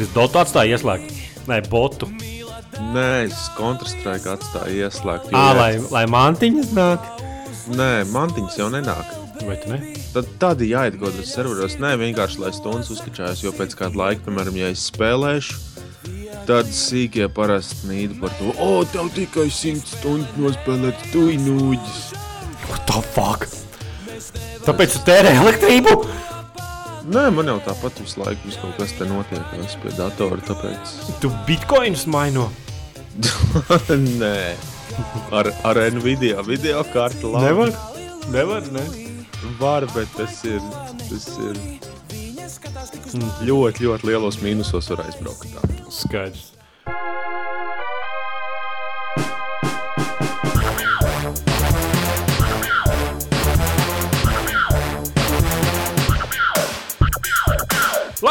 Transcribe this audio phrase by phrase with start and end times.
[0.00, 1.10] Es dotu atstāju ieslēgt.
[1.50, 2.08] Nē, botu.
[2.92, 5.32] Nē, es kontrastraiku atstāju ieslēgt.
[5.36, 7.10] Ā, lai, lai mantiņas nāk.
[7.76, 9.10] Nē, mantiņas jau nenāk.
[9.42, 9.78] Vai tu ne?
[10.14, 11.76] Tad tādi jāiet kaut kādos serveros.
[11.82, 15.60] Nē, vienkārši lai stundas uzskačājas, jo pēc kāda laika, piemēram, ja es spēlēšu,
[16.48, 22.02] tad sīkie parasti nīd par to, o, tev tikai 100 stundas nospēlēts, tu inūģis.
[22.70, 23.48] What the fuck?
[24.62, 25.96] Tāpēc tu tērē elektrību?
[27.02, 29.54] Nē, man jau tāpat visu laiku vis kaut kas te notiek.
[29.64, 30.92] Es pie datora, tāpēc.
[31.22, 32.46] Tu bitkoinus maino.
[34.22, 34.36] Nē,
[35.34, 37.50] ar, ar Nvidia video kartu labi.
[37.50, 37.74] Nevar?
[38.32, 38.84] Nevar, ne?
[39.58, 40.62] Var, bet tas ir,
[41.08, 41.58] tas ir
[43.42, 45.50] ļoti, ļoti lielos mīnusos var aizbraukt.
[45.50, 45.90] Tā.
[45.92, 46.51] Skaidrs.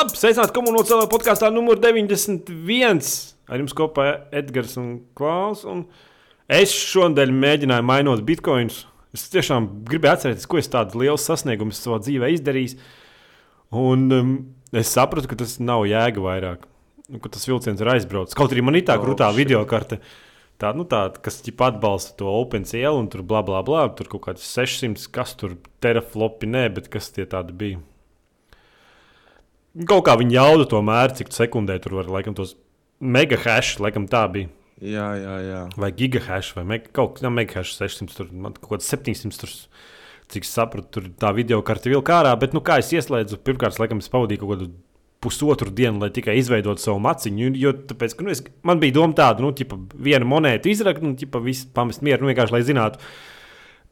[0.01, 3.01] Labi, sveicināti komunālajā podkāstā numur 91.
[3.51, 5.61] Ar jums kopā Edgars un Klaus.
[5.67, 5.83] Un
[6.49, 8.79] es šodien mēģināju mainot bitkoinus.
[9.13, 12.79] Es tiešām gribēju atcerēties, ko es tādu lielu sasniegumu savā dzīvē izdarīju.
[13.77, 14.31] Un um,
[14.73, 16.65] es sapratu, ka tas nav jēga vairāk.
[17.11, 18.39] Nu, ka tas vilciens ir aizbraucis.
[18.39, 19.37] Kaut arī man ir tā Oh, grūtā shit.
[19.43, 19.99] video karte.
[20.57, 23.85] Tā, nu, tā, kas ķipa atbalsta to OpenCL un tur bla bla bla.
[23.93, 27.85] Tur kaut kāds 600, kas tur teraflopi, nē, bet kas tie tādi bija.
[29.87, 32.57] Kaut kā viņi jauda to mēru, cik sekundē tur var, laikam, tos
[32.99, 34.51] megahash, laikam tā bija.
[34.81, 35.61] Jā, jā, jā.
[35.79, 39.37] Vai gigahash, vai meg, kaut kāda megahash 600, tur kaut kāds 700.
[39.39, 39.53] Tur,
[40.31, 42.31] cik sapratu, tur tā video karte vilka ārā.
[42.39, 44.69] Bet, nu, kā es ieslēdzu, pirmkārt, laikam, es pavadīju kaut kādu
[45.21, 47.51] pusotru dienu, lai tikai izveidotu savu maciņu.
[47.59, 51.13] Jo, tāpēc, ka, nu, es, man bija doma tāda, nu, ķipa, viena monēta izrakt, nu,
[51.19, 53.03] ķipa, visu pamest mieru, nu, vienkārši lai zinātu,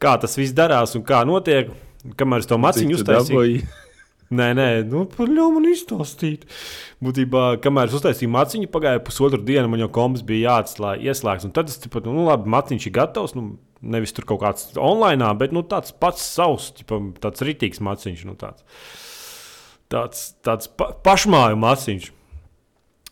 [0.02, 1.70] kā tas viss darās un kā notiek.
[2.16, 3.62] Kamēr es to maciņu Cik tu uztaisīju?
[4.30, 6.44] Nē, nē, nu, ļaumu man izstāstīt.
[7.02, 11.48] Būtībā, kamēr es uztaisīju maciņu, pagāja pusotru dienu, man jau kombis bija jāatslēdz, ieslēgts.
[11.48, 13.34] Un tad es saprotu, nu, labi, maciņš ir gatavs.
[13.34, 18.26] Nu, nevis tur kaut kāds online, bet nu, tāds pats savs, ķipa, tāds rītīgs maciņš.
[18.28, 18.62] Nu, tāds
[19.90, 22.10] tāds, tāds pa, pašmāju maciņš.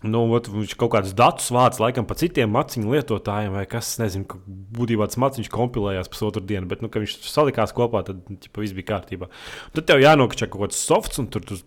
[0.06, 4.28] Nu, ot, viņš kaut kādus datus vāc laikam pa citiem maciņu lietotājiem, vai kas, nezinu,
[4.30, 4.38] ka
[4.78, 8.76] būtībā tas maciņš kompilējās pusotru dienu, bet, nu, kad viņš salikās kopā, tad ķipa, viss
[8.76, 9.26] bija kārtībā.
[9.74, 11.58] Tad tev jānokačā kaut kāds softs, un tur tu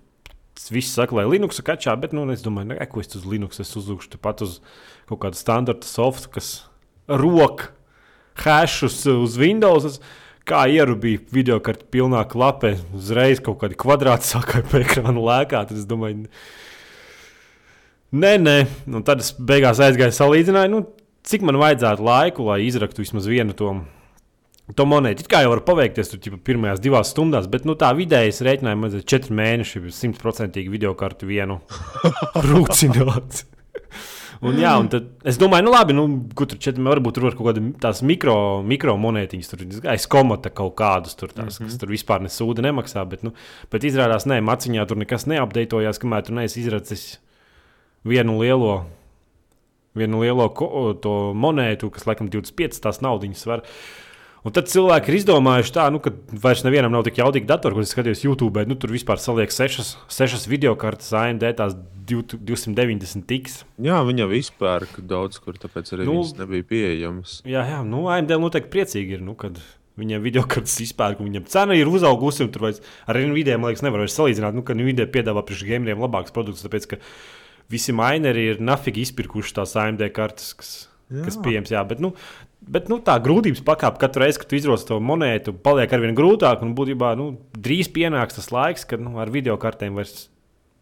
[0.71, 3.75] viss saka, lai Linux kačā, bet, nu, es domāju, ne, ko es uz Linux es
[3.75, 4.61] uzlūkšu, pat uz
[5.11, 6.53] kaut kādu standarta softu, kas
[7.11, 7.73] rok
[8.45, 9.99] hashus uz Windows.
[10.47, 15.69] Kā ierubīja video kartu pilnā klapē, uzreiz kaut kādi kvadrāti sākāja pa ekrānu lēkāt.
[15.69, 16.25] tad Es domāju,
[18.11, 18.57] nē, nē,
[18.91, 20.83] un tad es beigās aizgāju salīdzināju, nu,
[21.27, 23.75] cik man vajadzētu laiku, lai izraktu vismaz vienu to,
[24.75, 25.23] to monētu.
[25.23, 28.43] It kā jau var paveikties tur ķipa, pirmajās divās stundās, bet nu, tā vidēji es
[28.45, 31.61] rēķināju, man ir četri mēneši, simtprocentīgi video kartu vienu
[32.49, 33.45] rūcināt.
[34.41, 37.35] Un, jā, un tad es domāju, nu labi, nu, kur tur četri, varbūt tur var
[37.37, 38.35] kaut kāda tās mikro,
[38.65, 41.69] mikro monētiņas, tur aiz komata kaut kādas, tur, tās, mm -hmm.
[41.69, 43.05] kas tur vispār nesūda nemaksā.
[43.05, 43.35] Bet, nu,
[43.69, 47.19] bet izrādās, nē, maciņā tur nekas neapdeitojās, kamēr tu neesi izracis
[48.07, 48.85] vienu lielo,
[49.97, 53.65] vienu lielo ko, to monētu, kas laikam 25 tās naudiņas var.
[54.41, 56.09] Un tad cilvēki ir izdomājuši tā, nu, ka
[56.41, 58.63] vairs nevienam nav tik jaudīgi datori, kurus skatījos YouTube.
[58.65, 61.75] Nu, tur vispār saliek sešas, sešas video kartes AMD, tās
[62.09, 63.59] 290 tiks.
[63.85, 67.37] Jā, viņa vispār daudz kur, tāpēc arī Nu, nebija pieejamas.
[67.45, 69.61] Jā, jā, nu, AMD noteikti priecīgi ir, nu, kad
[70.01, 72.49] viņiem video kartes izpērk, un viņiem cena ir uzaugusi.
[72.49, 76.01] Tur vairs ar Nvidia, man liekas, nevar vairs salīdzināt, nu, ka Nvidia piedāvā priekš gameriem
[76.01, 77.01] labākus produktus, tāpēc, ka
[77.71, 80.71] visi mineri ir nafīgi izpirkuši tās AMD kartes, kas,
[81.09, 81.25] jā.
[81.25, 81.73] kas pieejams.
[81.73, 82.15] Jā, bet, nu,
[82.61, 86.61] Bet nu, tā grūtības pakāpe katru reizi, kad izroci to monētu, paliek ar vien grūtāk.
[86.61, 90.27] Un būtībā nu, drīz pienāks tas laiks, kad nu, ar video kartēm vairs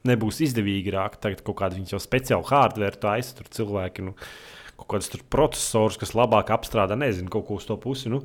[0.07, 1.22] nebūs izdevīgi rākt.
[1.23, 4.09] Tagad kaut kāda viņa jau speciāla hardware taisa, tur cilvēki.
[4.09, 4.17] Nu,
[4.79, 8.07] Kaut kāds tur processors, kas labāk apstrādā, nezinu, kaut ko uz to pusi.
[8.07, 8.21] Nu,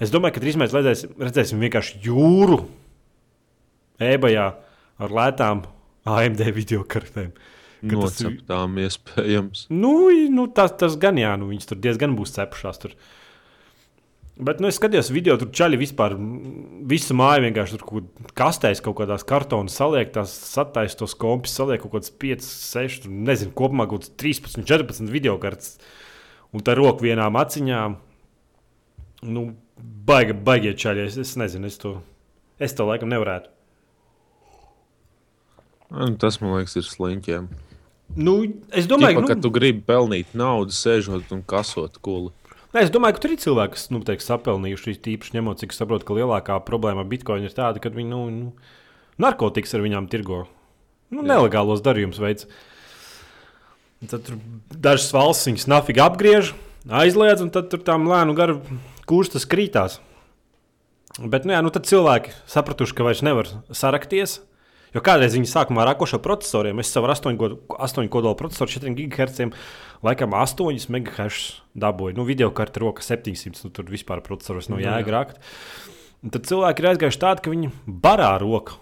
[0.00, 2.56] es domāju, ka drīz mēs redzēsim, redzēsim vienkārši jūru
[4.00, 4.46] ebajā
[4.96, 5.60] ar lētām
[6.08, 7.34] AMD video kartēm.
[7.36, 9.66] Ka tas ir- Noceptām iespējams.
[9.70, 9.94] Nu,
[10.30, 12.80] nu tas, tas gan jā, nu, viņas tur diezgan būs cepušās.
[12.82, 12.94] Tur.
[14.40, 16.14] Bet nu, es skatījos video, tur čaļi vispār
[16.88, 21.82] visu māju vienkārši tur kaut kastēs, kaut kādās kartonas saliek, tās sataisa tos kompus, saliek
[21.82, 25.76] kaut kāds 5, 6, tur, nezinu, kopumā kaut kāds 13, 14 video kartes.
[26.56, 27.82] Un tā roka vienā maciņā.
[29.28, 29.44] Nu,
[30.08, 31.04] baigi, baigie čaļi.
[31.06, 31.98] Es, es nezinu, es to,
[32.58, 33.52] es to laikam nevarētu.
[35.90, 37.48] Nu, Tas, man liekas, ir sliņķiem.
[38.16, 38.34] Nu,
[38.74, 42.32] es Domāju, domāju, Ķipa, ka nu, tu gribi pelnīt naudu, sēžot un kasot kuli.
[42.74, 46.06] Nē, es domāju, ka tur ir cilvēki, kas nu, teiks, sapelnījuši tīpaši ņemot, cik saprotu,
[46.06, 48.74] ka lielākā problēma ar bitkoinu ir tāda, ka viņi nu, nu,
[49.22, 50.44] narkotikas ar viņām tirgo.
[51.10, 52.46] Nu, nelegālos darījumus veids.
[54.10, 54.38] Tad tur
[54.70, 56.52] dažas valsts viņas nafīgi apgriež,
[57.02, 58.60] aizliedz, un tad tur tām lēnu garu
[59.10, 59.98] kurstas krītās.
[61.18, 64.38] Bet nu, jā, nu, tad cilvēki sapratuši, ka vairs nevar sarakties.
[64.94, 67.38] Jo kādreiz viņi sākumā ar rakošo procesoriem, es savu 8,
[67.76, 69.48] 8 kodolu procesoru 4 GHz,
[70.06, 71.40] laikam 8 MHz
[71.78, 72.16] dabūju.
[72.18, 75.42] Nu, video karte roka 700, nu, tur vispār procesoros nav jēga rakt.
[76.20, 78.76] Un tad cilvēki ir aizgājuši tādi, ka viņi barā roku.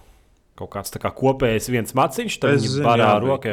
[0.58, 3.52] Kaut kāds tā kā kopējs viens maciņš, tad viņi barā rokā.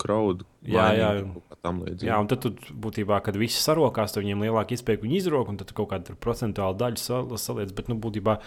[0.00, 0.48] Kraudu.
[0.66, 1.12] Jā, jā.
[1.60, 2.08] Līdzīgi.
[2.08, 5.50] Jā, un tad, tu, būtībā, kad viss sarokās, tad viņiem lielāka iespēja, ka viņi izrok,
[5.52, 7.74] un tad kaut kāda procentuāla daļa sal, saliec.
[7.76, 8.38] Bet, nu, būtībā,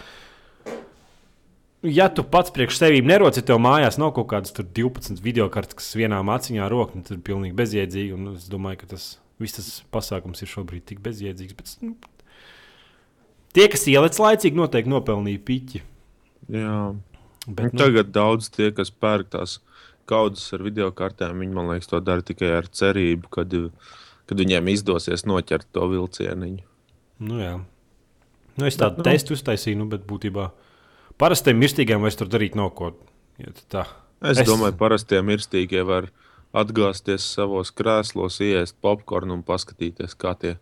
[1.84, 5.92] ja tu pats priekš sevis neroci, tev mājās nav kaut kādas 12 video kartes, kas
[5.98, 8.14] vienā maciņā rok, nu, tad ir pilnīgi bezjēdzīgi.
[8.16, 11.56] Un es domāju, ka tas viss tas pasākums ir šobrīd tik bezjēdzīgs.
[11.58, 11.94] Bet, nu,
[13.56, 15.82] tie, kas ieliec laicīgi, noteikti nopelnīja piķi.
[16.54, 16.78] Jā.
[17.44, 19.58] Bet, nu, tagad daudz tie, kas pērk tās
[20.08, 23.52] kaudzes ar video kartēm, viņi man liekas, to dara tikai ar cerību, kad,
[24.28, 26.64] kad viņiem izdosies noķert to vilcieniņu.
[27.24, 27.54] Nu, jā.
[28.54, 30.48] Nu, es tādu nu, testu uztaisīju, nu, bet būtībā
[31.20, 32.92] parastiem mirstīgiem vairs tur darīt nav ko.
[33.40, 36.10] Ja es, es domāju, parastie mirstīgie var
[36.54, 40.54] atgāzties savos krēslos, iest popkornu un paskatīties, kā tie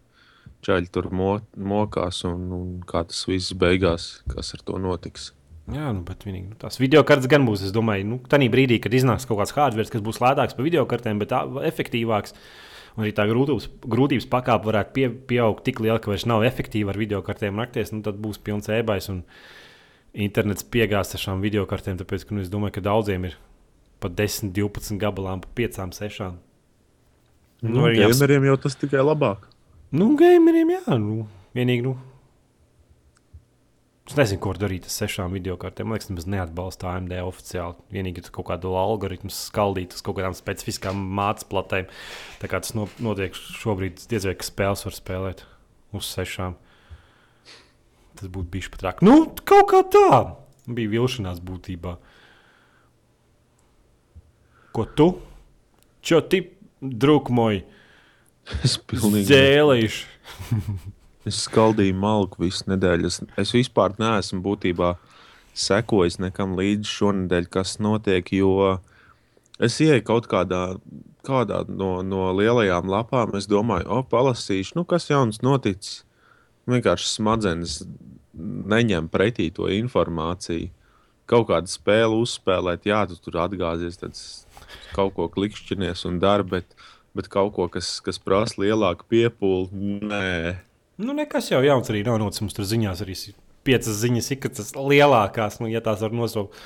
[0.64, 5.32] čaļi tur mo mokās un, un kā tas viss beigās, kas ar to notiks.
[5.70, 7.62] Jā, nu, bet vienīgi, nu, tās video kartes gan būs.
[7.68, 10.84] Es domāju, nu, tā brīdī, kad iznāks kaut kāds hardware, kas būs lētāks par video
[10.90, 12.34] kartēm, bet tā, efektīvāks.
[12.92, 16.92] Un arī tā grūtības, grūtības pakāpe varētu pie, pieaugt tik liela, ka vairs nav efektīva
[16.92, 17.94] ar video kartēm nakties.
[17.94, 19.22] Nu, tad būs pilns ebais un
[20.12, 21.98] internets piegāzts ar šām video kartēm.
[22.00, 23.36] Tāpēc ka, nu, es domāju, ka daudziem ir
[24.02, 26.30] pat 10, 12 gabalām, pa 5, 6.
[27.62, 29.46] Nu, nu, gameriem jau tas tikai labāk.
[29.94, 31.86] Nu, gameriem jā, nu, vienīgi.
[31.86, 31.98] Nu,
[34.02, 35.86] Es nezinu, ko darīt ar sešām video kartēm.
[35.86, 37.78] Man liekas, tas neatbalsta AMD oficiāli.
[37.94, 41.86] Vienīgi tur kaut kādu algoritmu skaldīt uz kaut kādām specifiskām mācības platēm.
[42.42, 45.44] Tā kā tas notiek šobrīd, diez vai spēles var spēlēt
[45.94, 46.58] uz sešām.
[48.22, 49.06] Tas būtu bijis pat traki.
[49.08, 50.08] Nu, kaut kā tā
[50.70, 51.96] bija vilšanās būtībā.
[54.72, 55.08] Ko tu?
[56.06, 56.44] Čo ti,
[56.78, 57.64] druk moj?
[58.62, 60.90] Es pilnīgi dzēlīšu.
[61.22, 63.06] Es skaldīju malku visu nedēļu.
[63.06, 64.88] Es, es vispār neesmu būtībā
[65.54, 68.72] sekojis nekam līdzi šonadēļ, kas notiek, jo
[69.62, 70.64] es ieeju kaut kādā,
[71.22, 73.36] kādā no, no lielajām lapām.
[73.38, 76.02] Es domāju, o, palasīšu, nu, kas jauns noticis.
[76.70, 77.80] Vienkārši smadzenes
[78.72, 80.70] neņem pretī to informāciju.
[81.30, 84.18] Kaut kādu spēli uzspēlēt, jā, tu tur atgāzies, tad
[84.96, 86.76] kaut ko klikšķinies un dari, bet,
[87.16, 90.28] bet kaut ko, kas, kas prasa lielāku piepūli, nē
[91.02, 92.42] Nu, nekas jau jauns arī nav noticis.
[92.44, 93.14] Mums tur ziņās arī
[93.66, 96.58] piecas ziņas, ik tas lielākās, nu, ja tās var nosaukt,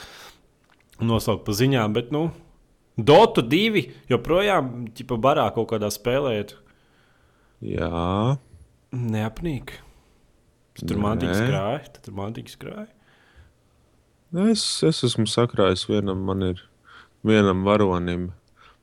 [1.00, 1.94] nosaukt pa ziņām.
[1.96, 2.26] Bet, nu,
[2.96, 6.54] Dotu divi joprojām ķipa barā kaut kādā spēlējot.
[7.60, 8.36] Jā.
[8.96, 9.74] Neapnīk.
[10.82, 12.90] Tur mākslinieks krāja, tad tur mākslinieks krāja.
[14.50, 16.60] Es, es esmu sakrājis vienam, man ir
[17.26, 18.30] vienam varonim,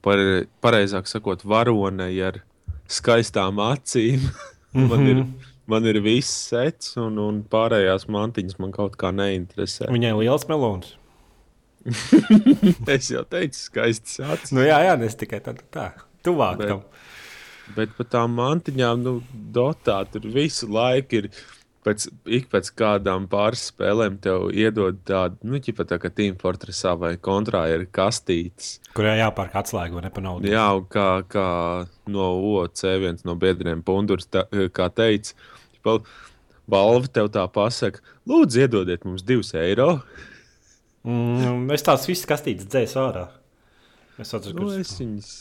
[0.06, 2.42] pare, pareizāk sakot, varonei ar
[2.90, 4.24] skaistām acīm.
[4.74, 4.90] Mm -hmm.
[4.90, 5.51] man, ir, mhm.
[5.68, 9.92] man ir viss sets, un, un pārējās mantiņas man kaut kā neinteresē.
[9.92, 10.96] Viņai liels melons.
[12.96, 14.54] es jau teicu, skaists acis.
[14.56, 15.92] Nu, jā, jā, es tikai tādu tā,
[16.24, 16.81] tuvāk bet, tam.
[17.75, 21.29] Bet par tām mantiņām, nu, dotā tur visu laiku ir
[21.84, 26.96] pēc, ik pēc kādām pāris spēlēm tev iedod tādu, nu, ķipa tā kā Team Fortressā
[27.00, 28.78] vai kontrā ir kastītes.
[28.98, 30.52] Kurā jāpērk atslēga vai nepanaudas.
[30.52, 31.48] Jā, kā, kā
[32.12, 35.36] no OC viens no biedriem Pundurs, tā, kā teica,
[36.70, 39.98] balva tev tā pasaka, lūdzu iedodiet mums divus eiro.
[41.04, 43.28] Mm, es tās visas kastītes dzēsu ārā.
[44.22, 45.32] Es atceros, nu, es viņas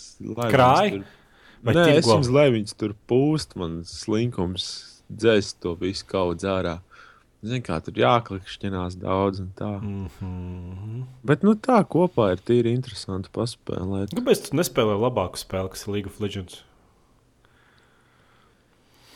[0.51, 1.05] krāju.
[1.63, 4.65] Nē, es viņas, lai viņas tur pūst, man slinkums
[5.11, 6.79] dzēst to visu kaut ārā.
[7.43, 9.71] Zini, kā tur jāklikšķinās daudz un tā.
[9.83, 11.07] Mm -hmm.
[11.27, 14.15] Bet nu, tā kopā ir tīri interesanti paspēlēt.
[14.15, 16.63] Kāpēc tu nespēlē labāku spēli, kas ir League of Legends?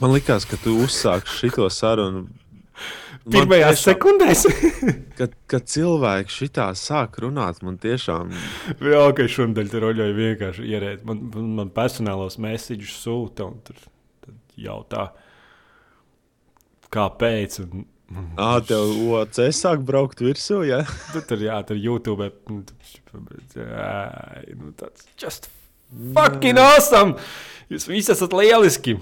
[0.00, 2.26] Man liekas, ka tu uzsāksi šito sarunu.
[3.30, 4.42] Pirmajās tiešām, sekundēs,
[5.18, 8.30] kad, kad cilvēki šitā sāk runāt, man tiešām.
[8.80, 11.04] Jā, ka šodien tur roļoja vienkārši ierēt.
[11.08, 13.76] Man, man personālos mēsīģus sūta un tur
[14.56, 15.08] jautā
[16.96, 17.60] kāpēc.
[17.64, 17.86] Un,
[18.38, 20.84] Ah, tev OC sāk braukt virsū, ja?
[21.10, 22.28] tu tur, jā, tur YouTube.
[23.56, 23.94] Jā,
[24.54, 25.48] nu, tāds just
[26.14, 27.16] fucking awesome!
[27.72, 28.94] Jūs visi esat lieliski!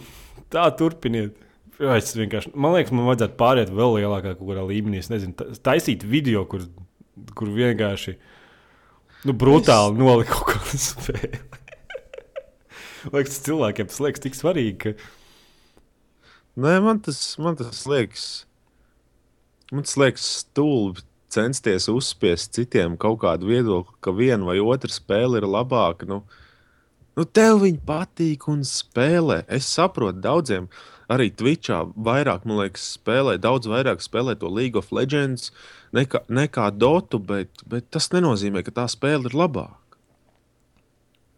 [0.53, 1.37] Tā turpiniet!
[1.75, 5.03] Es vienkārši, man liekas, man vajadzētu pāriet vēl lielākā kaut kādā līmenī.
[5.03, 5.37] Es nezinu,
[5.67, 6.65] taisīt video, kur,
[7.37, 8.15] kur vienkārši
[9.27, 10.01] nu, brutāli es...
[10.01, 11.43] nolikt kaut kādu spēli.
[13.13, 14.79] liekas, cilvēkiem tas liekas tik svarīgi.
[14.81, 14.95] Ka...
[16.55, 18.25] Nē, man tas, man tas liekas,
[19.75, 21.03] man tas liekas stulbi
[21.35, 26.07] censties uzspiest citiem kaut kādu viedokli, ka viena vai otra spēle ir labāka.
[26.07, 26.21] Nu,
[27.19, 29.43] nu tev viņa patīk un spēlē.
[29.51, 30.71] Es saprotu, daudziem
[31.11, 35.51] arī Twitchā vairāk, man liekas, spēlē, daudz vairāk spēlē to League of Legends
[35.97, 39.81] nekā, nekā Dotu, bet, bet tas nenozīmē, ka tā spēle ir labāka.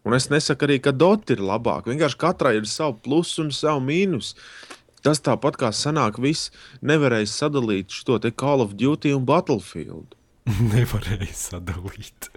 [0.07, 1.91] Un es nesaku arī, ka Dota ir labāka.
[1.91, 4.37] Vienkārši katrai ir savu plusu un savu mīnusu.
[5.07, 6.51] Tas tāpat kā sanāk, viss
[6.83, 10.17] nevarēja sadalīt šo te Call of Duty un Battlefield.
[10.75, 12.33] Nevarēja sadalīt.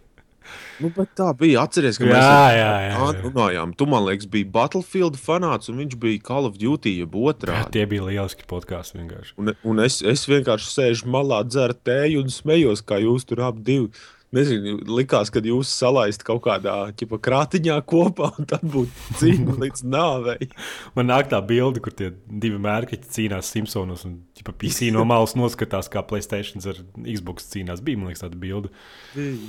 [0.79, 1.65] Nu, bet tā bija.
[1.67, 3.09] Atcerieties, ka Jā, mēs jā, jā, jā.
[3.21, 3.73] runājām.
[3.77, 7.71] Tu man liekas, bija Battlefield fanāts, un viņš bija Call of Duty jeb Jā, otrādi.
[7.75, 9.35] tie bija lieliski podkāsti vienkārši.
[9.43, 13.65] Un, un es, es vienkārši sēžu malā, dzeru tēju un smējos, kā jūs tur abi
[13.67, 13.91] divi.
[14.29, 19.85] Nezinu, likās, ka jūs salaist kaut kādā ķipa, krātiņā kopā, un tad būtu cīņa līdz
[19.89, 20.49] nāvei.
[20.97, 25.33] Man nāk tā bilde, kur tie divi mērķi cīnās Simpsonos un ķipa, PC no malas
[25.39, 27.81] noskatās, kā Playstation ar Xbox cīnās.
[27.81, 28.69] Bija, man liekas, tāda bilde.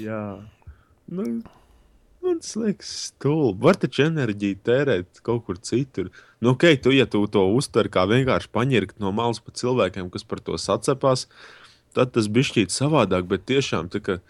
[0.01, 0.23] Jā,
[1.13, 1.29] nu,
[2.25, 3.61] man liekas stulbi.
[3.69, 6.09] Var taču enerģiju tērēt kaut kur citur.
[6.41, 10.25] Nu, ok, tu, ja tu to uztver kā vienkārši paņirkt no malas pa cilvēkiem, kas
[10.25, 11.29] par to sacepās,
[11.93, 13.29] tad tas bija šķiet savādāk.
[13.29, 14.23] Bet tiešām tā, ka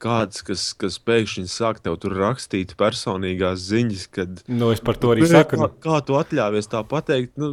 [0.00, 5.12] kāds, kas, kas pēkšņi sāk tev tur rakstīt personīgās ziņas, kad Nu, es par to
[5.14, 5.56] arī saku.
[5.56, 7.36] Kā, Nu, kā tu atļāvies tā pateikt?
[7.40, 7.52] Nu,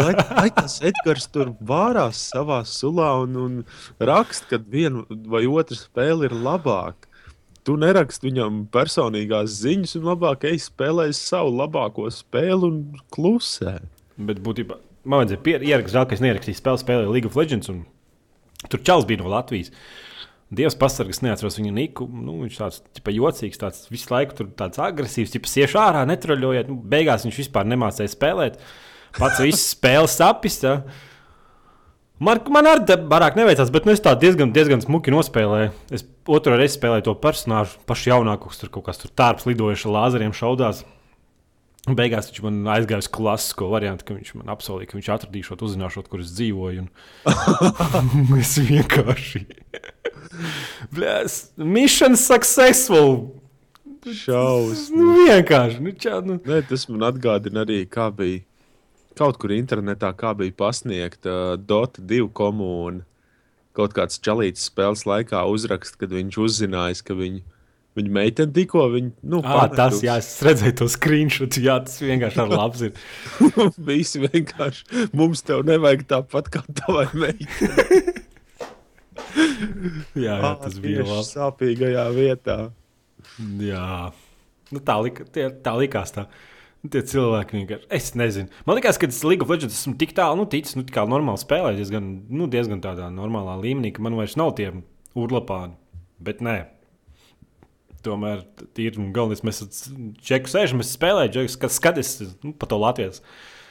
[0.00, 3.56] lai, lai tas Edgars tur vārās savā sulā un, un
[4.00, 7.08] raksta, ka viena vai otra spēle ir labāka.
[7.66, 12.78] Tu neraksti viņam personīgās ziņas, un labāk ej spēlēt savu labāko spēli un
[13.12, 13.80] klusē.
[14.16, 17.68] bet būtībā man vajadzēja ierakstīt, žēl, ka es neierakstīju spēli, spēlēju League of Legends.
[17.72, 17.84] un
[18.68, 19.70] Tur čels bija no Latvijas.
[20.50, 22.08] Dievs pasargās, neatceros viņa niku.
[22.10, 26.72] Nu, viņš tāds tipa, jocīgs, tāds visu laiku tur tāds agresīvs, tipa sieši ārā, netroļojiet.
[26.72, 28.58] Nu, beigās viņš vispār nemācīja spēlēt.
[29.18, 30.58] Pats viss spēles sapis.
[30.66, 30.80] Ja.
[32.20, 35.70] Man, man arī tā barāk neveicās, bet nu, es tā diezgan, diezgan smuki nospēlēju.
[35.94, 39.86] Es otru reizi spēlēju to personāžu, pašu jaunāko, kas tur kaut kas tur tārps lidojuši
[39.86, 40.82] ar lāzeriem šaudās.
[41.88, 45.62] Un Beigās viņš man aizgāja uz klasisko variantu, ka viņš man apsolīja, ka viņš atradīšot,
[45.64, 46.84] uzzināšot, kur es dzīvoju.
[46.84, 48.36] Un...
[48.42, 49.46] es vienkārši.
[50.92, 53.30] Blēs, mission successful!
[54.00, 54.86] Šausmas.
[54.94, 55.80] Nu, vienkārši.
[55.84, 56.38] Nu, čā, nu.
[56.48, 58.40] Nē, tas man atgādina arī, kā bija
[59.18, 63.04] kaut kur internetā, kā bija pasniegta uh, Dota 2 komūna.
[63.76, 67.42] Kaut kāds čalīts spēles laikā uzrakst, kad viņš uzzinājis, ka viņa,
[67.98, 72.42] viņa meitene tikko viņu nu, À, tas, jā, es redzēju to screenshot, jā, tas vienkārši
[72.44, 73.04] ar labs ir.
[73.90, 78.02] Visi vienkārši mums te nevajag tāpat kā tavai meitai.
[80.16, 81.26] Jā, jā tas bija Tieši labi.
[81.28, 82.56] Sāpīgajā vietā.
[83.62, 83.88] Jā,
[84.72, 86.14] nu, tā, lika, tie, tā likās.
[86.16, 86.26] Tā.
[86.80, 87.88] Nu, Tie cilvēki vienkārši.
[87.92, 88.48] Es nezinu.
[88.64, 91.42] Man liekas, ka tas League of Legends esmu tik tālu, nu, ticis, nu, kā normāli
[91.42, 94.70] spēlēt, diezgan, nu, diezgan tādā normālā līmenī, ka man vairs nav tie
[95.18, 95.76] urlapāni.
[96.24, 96.56] Bet nē.
[98.06, 98.44] Tomēr
[98.80, 99.62] ir galvenais, mēs
[100.24, 103.20] čeku sēžam, mēs spēlējam, čeku, kad skaties nu, pa to Latvijas.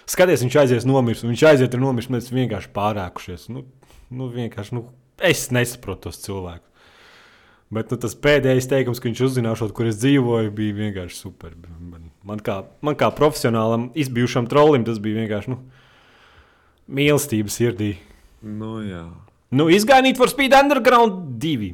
[0.09, 3.47] Skaties, viņš aizies nomirs, viņš aiziet ir nomirs, mēs vienkārši pārākušies.
[3.53, 3.65] Nu,
[4.13, 4.87] nu, vienkārši, nu,
[5.25, 6.65] es nesaprotu tos cilvēkus.
[7.69, 11.53] Bet nu, tas pēdējais teikums, ka viņš uzzināšot, kur es dzīvoju, bija vienkārši super.
[11.77, 15.59] Man, man, kā, man kā profesionālam, izbijušam trolim, tas bija vienkārši nu,
[16.89, 17.91] mīlestības sirdī.
[18.41, 19.03] Nu, jā.
[19.53, 21.69] Nu, izgainīt for Speed Underground 2.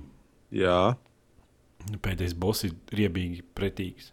[0.55, 0.79] jā.
[1.85, 4.11] Pēdējais boss ir riebīgi pretīgs.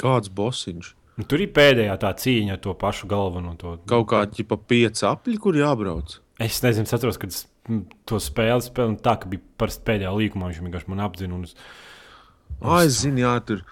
[0.00, 0.94] Kāds bosiņš?
[1.20, 3.54] Nu, tur ir pēdējā tā cīņa ar to pašu galveno.
[3.60, 3.76] To.
[3.90, 6.18] Kaut kādi pa pieci apli, kur jābrauc.
[6.40, 7.44] Es nezinu, es atceros, kad es
[8.08, 10.48] to spēli spēlēju, tā ka bija parasti pēdējā līkumā.
[10.50, 11.36] Viņš vienkārši man apzina.
[11.36, 11.56] un Es...
[12.60, 13.64] Ah, es zinu, jā, tur.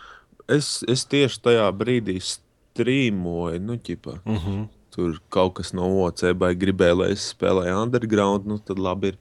[0.49, 4.21] Es, es tieši tajā brīdī strīmoju, nu, ķipa.
[4.25, 4.67] Uh -huh.
[4.95, 9.13] Tur kaut kas no OCB gribēja, lai es spēlēju underground, nu tad labi.
[9.13, 9.19] Ir.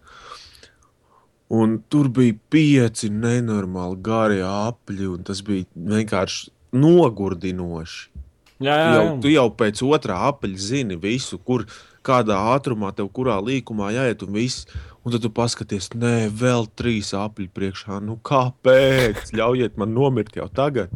[1.54, 8.10] Un tur bija pieci nenormāli gari apli, un tas bija vienkārši nogurdinoši.
[8.58, 9.12] Jā, Tu jā, jau, jā.
[9.22, 11.68] tu jau pēc otrā apļa zini visu, kur,
[12.08, 14.68] kādā ātrumā tev kurā līkumā jāiet, un viss.
[15.06, 18.02] Un tad tu paskaties, nē, vēl trīs apļi priekšā.
[18.04, 19.32] Nu, kāpēc?
[19.40, 20.92] Ļaujiet man nomirt jau tagad.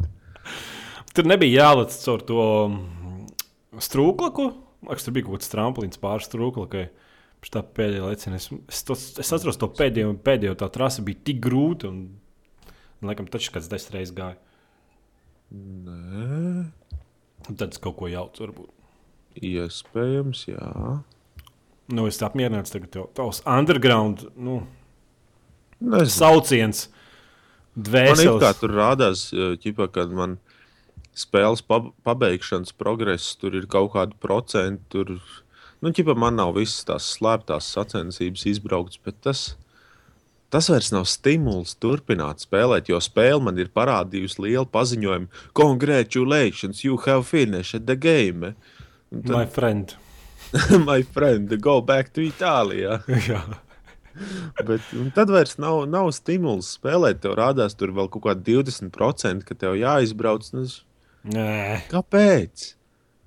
[1.16, 3.22] Tur nebija jālec caur to mm,
[3.80, 4.50] strūklaku.
[4.88, 6.84] Liekas, tur bija kaut kāds tramplīns pāri strūklakai.
[7.42, 8.38] Pēc tā pēdējā leciena.
[8.38, 11.90] Es, es, to, es atceros to pēdējo, pēdējo tā trase bija tik grūta.
[11.90, 12.04] Un,
[13.02, 14.38] laikam, tas kāds desmit reizes gāja.
[15.52, 16.70] Nē,
[17.48, 18.68] Un tad es kaut ko jaucu, varbūt.
[19.42, 20.68] iespējams, jā.
[21.92, 22.92] Nu, es apmierināts tagad.
[22.94, 24.60] Tev, tavs underground nu,
[25.82, 26.12] Nezinu.
[26.14, 26.84] sauciens,
[27.74, 28.60] Man ir kā dvēseles.
[28.60, 29.24] tur rādās,
[29.64, 30.38] ķipa, kad man
[31.18, 34.84] spēles pab pabeigšanas progress, tur ir kaut kāda procenta.
[34.94, 35.16] Tur,
[35.82, 39.42] nu, ķipa, man nav visas tās slēptās sacensības izbrauktas, bet tas,
[40.52, 45.28] tas vairs nav stimuls turpināt spēlēt, jo spēle man ir parādījusi lielu paziņojumu.
[45.58, 48.54] Congratulations, you have finished the game.
[49.12, 49.96] Un tad, my friend.
[50.86, 53.02] my friend, go back to Itālijā.
[53.28, 53.42] Jā.
[54.66, 54.84] Bet
[55.16, 57.22] tad vairs nav, nav stimuls spēlēt.
[57.24, 60.50] Tev rādās tur vēl kaut kāda 20%, ka tev jāizbrauc.
[60.52, 60.66] Nu.
[61.88, 62.72] Kāpēc?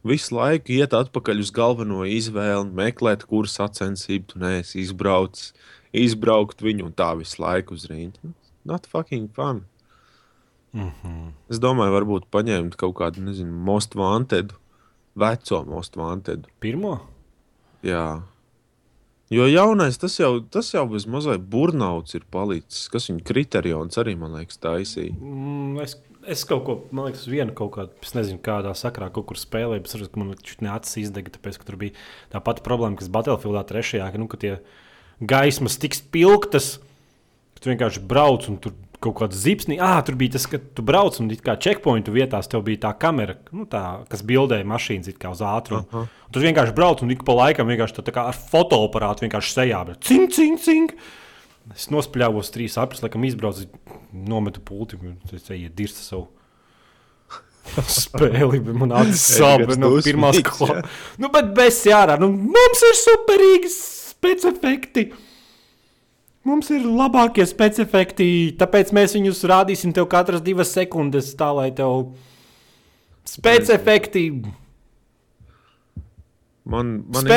[0.06, 5.56] Visu laiku iet atpakaļ uz galveno izvēli, meklēt, kuras sacensību tu neesi izbraucis,
[5.96, 8.34] izbraukt viņu un tā visu laiku uz rīņķa.
[8.70, 9.64] Not fucking fun.
[10.76, 11.32] Mm -hmm.
[11.50, 14.54] Es domāju, varbūt paņemt kaut kādu, nezinu, most wanted,
[15.16, 16.48] veco most wanted.
[16.60, 17.00] Pirmo?
[17.84, 18.22] Jā.
[19.30, 22.90] Jo jaunais tas jau, tas jau bez mazliet burnauts ir palicis.
[22.94, 25.16] Kas viņa kriterijons arī, man liekas, taisīja.
[25.18, 25.98] Mm, es,
[26.32, 29.84] es kaut ko, man liekas, vienu kaut kādu, es nezinu, kādā sakrā kaut kur spēlēju,
[29.84, 31.96] bet es redzu, ka man šķiet neacis izdega, tāpēc, ka tur bija
[32.34, 34.56] tā pati problēma, kas Battlefieldā trešajā, ka, nu, ka tie
[35.24, 36.76] gaismas tiks pilktas,
[37.56, 39.78] ka tu vienkārši brauc un tur kaut kāda zipsni.
[39.82, 43.38] Ah, tur bija tas, ka tu brauc un kā checkpointu vietās tev bija tā kamera,
[43.56, 45.86] nu, tā, kas bildēja mašīnas uz ātrumu.
[45.86, 46.08] Uh -huh.
[46.32, 49.86] Tur vienkārši brauc un ik pa laikam vienkārši tā, tā kā ar fotoaparātu vienkārši sejā.
[49.86, 50.92] Bet cing, cing, cing.
[51.74, 53.66] Es nospļāvos trīs apris, laikam izbraucu,
[54.14, 55.00] nometu pulti,
[55.32, 56.28] tas ir dirsta savu.
[57.90, 61.00] Spēli, bet man acis sāp no pirmās klases.
[61.22, 65.10] Nu, bet bez jārā, nu, mums ir superīgi specifekti.
[66.46, 68.28] Mums ir labākie specifekti,
[68.60, 72.12] tāpēc mēs viņus rādīsim tev katras divas sekundes, tā lai tev
[73.26, 74.28] specifekti.
[76.66, 77.36] Man, man no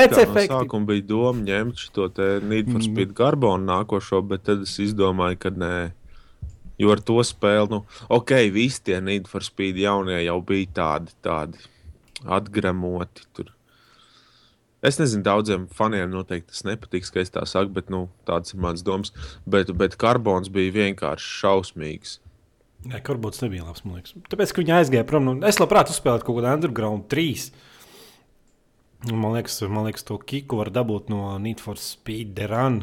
[0.48, 2.06] sākuma bija doma ņemt šo
[2.48, 5.72] Need for Speed Carbon nākošo, bet tad es izdomāju, ka nē.
[6.80, 11.12] Jo ar to spēli, nu, ok, visi tie Need for Speed jaunie jau bija tādi,
[11.24, 11.60] tādi
[12.24, 13.26] atgremoti.
[13.36, 13.52] Tur.
[14.80, 18.62] Es nezinu, daudziem faniem noteikti tas nepatiks, ka es tā saku, bet nu, tāds ir
[18.64, 19.12] mans domas.
[19.44, 22.18] Bet, bet karbons bija vienkārši šausmīgs.
[22.86, 23.82] Nē, Karbons nebija labs.
[23.84, 24.14] man liekas.
[24.30, 25.24] Tāpēc, ka viņi aizgāja prom.
[25.26, 27.48] Nu, es labprāt uzspēlētu kaut kādu Underground 3.
[29.06, 32.80] Un Man liekas, man liekas, to kiku var dabūt no Need for Speed The Run.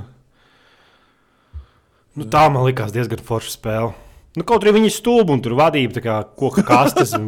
[2.16, 3.92] Nu, tā man likās diezgan forša spēle.
[4.36, 7.28] Nu, kaut arī viņi ir stulbi un tur vadība tā kā koka kastes un,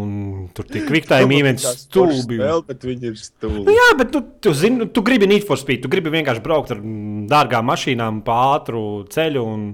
[0.00, 0.12] un
[0.56, 2.38] tur tie kviktājumi īmeņi stulbi.
[2.40, 3.74] Vēl, bet viņi ir Nu, stulbi.
[3.76, 5.82] jā, bet nu, tu, zini, nu, tu gribi Need for Speed.
[5.84, 6.80] Tu gribi vienkārši braukt ar
[7.32, 9.66] dārgām mašīnām pa ātru ceļu un,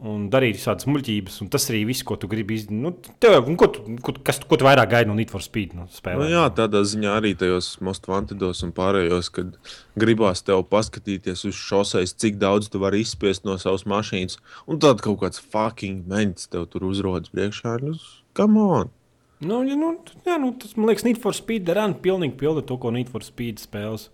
[0.00, 1.34] un darīt visādas muļķības.
[1.44, 2.80] Un tas arī viss, ko tu gribi izdarīt.
[2.80, 5.84] Nu, tev, ko, tu, ko, kas, ko tu vairāk gaidi no Need for Speed nu,
[5.84, 6.28] Nu, spēlē?
[6.32, 9.58] jā, tādā ziņā arī tajos most vantidos un pārējos, kad
[10.00, 14.38] gribās tev paskatīties uz šoseis, cik daudz tu vari izspiest no savas mašīnas.
[14.66, 17.76] Un tad kaut kāds fucking meņķis tev tur uzrodas priekšā.
[17.84, 17.96] Nu,
[18.36, 18.94] come on!
[19.40, 19.94] Nu, ja, nu,
[20.26, 23.24] jā, nu, tas man liekas, Need for Speed Run pilnīgi pilda to, ko Need for
[23.24, 24.08] Speed spēles.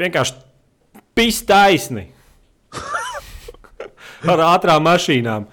[0.00, 0.40] Vienkārši
[1.16, 2.08] pist taisni.
[4.32, 5.46] Ar ātrām mašīnām.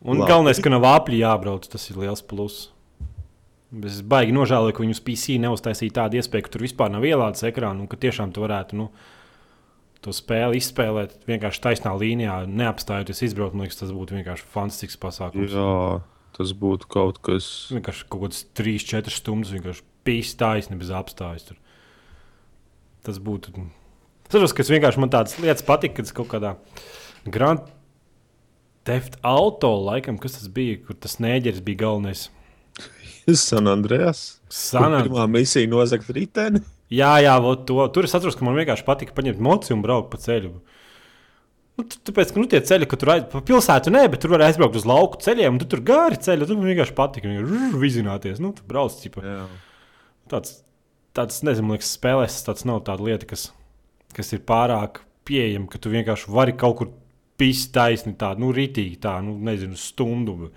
[0.00, 0.28] Un Labi.
[0.28, 2.68] galvenais, ka nav apli jābrauc, tas ir liels pluss.
[3.86, 7.84] Es baigi nožēloju, ka viņus PC neuztaisīja tādu iespēju, ka tur vispār nav ielādes ekrāna
[7.84, 8.88] un ka tiešām tu varētu nu,
[10.02, 13.54] to spēli izspēlēt vienkārši taisnā līnijā, neapstājoties izbraukt.
[13.54, 15.54] Man liekas, tas būtu vienkārši fantastisks pasākums.
[15.54, 16.00] Jā,
[16.38, 17.50] tas būtu kaut kas.
[17.76, 21.50] Vienkārši kaut kādas 3-4 stundas vienkārši pīstājas, ne bez apstājas.
[21.50, 21.60] Tur.
[23.06, 23.52] Tas būtu.
[24.26, 26.56] Es saprotu, ka es vienkārši man tādas lietas patīk, kad es kaut kādā
[27.28, 27.60] Grand
[28.88, 32.28] Theft Auto laikam, kas tas bija, kur tas nēģeris bija galvenais.
[33.46, 34.40] San Andreas.
[34.50, 36.62] Sanā, Pirmā misija nozagt riteni.
[37.00, 37.34] jā, jā,
[37.68, 37.80] to.
[37.94, 40.54] Tur es atceros, ka man vienkārši patika paņemt mociju un braukt pa ceļu.
[41.80, 44.44] Nu, tāpēc, ka nu, tie ceļi, ka tur aiz- pa pilsētu nē, bet tur var
[44.48, 46.48] aizbraukt uz lauku ceļiem, un tu tur gāri ceļi.
[46.48, 47.30] Tur man vienkārši patika.
[47.30, 48.40] Vienkārši vizināties.
[48.42, 49.22] Nu, tu brauc, ķipa.
[49.24, 49.44] Jā.
[50.32, 50.58] tāds,
[51.16, 53.48] tāds nezinu, man liekas, spēlēs tas nav tāda lieta, kas,
[54.16, 56.90] kas ir pārāk pieejama, ka tu vienkārši vari kaut kur
[57.40, 60.50] pīst taisni tādu, nu, rītīgi tā, nu, nezinu, stundu.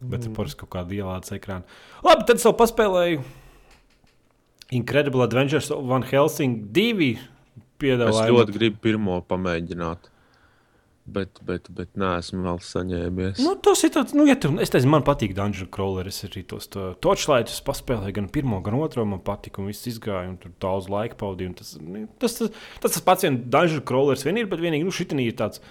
[0.00, 1.64] Bet tur parasti kaut kāda ielādes ekrāna.
[2.06, 3.24] Labi, tad es vēl paspēlēju
[4.76, 7.26] Incredible Adventures of Van Helsing 2 Es
[7.80, 8.38] piedāvājumu.
[8.38, 10.08] ļoti gribu pirmo pamēģināt.
[11.10, 13.40] Bet, bet, bet neesmu vēl saņēmies.
[13.42, 16.10] Nu, tas ir tāds, nu, ja tu, es teicu, man patīk Dungeon Crawler.
[16.10, 19.06] Es arī tos točlaitus paspēlēju, gan pirmo, gan otro.
[19.08, 21.56] Man patīk, un viss izgāja, un tur daudz laika pavadīju.
[21.58, 24.94] Tas, nu, tas, tas, tas, tas pats vien Dungeon Crawlers vien ir, bet vienīgi, nu,
[24.94, 25.64] šitanī ir tāds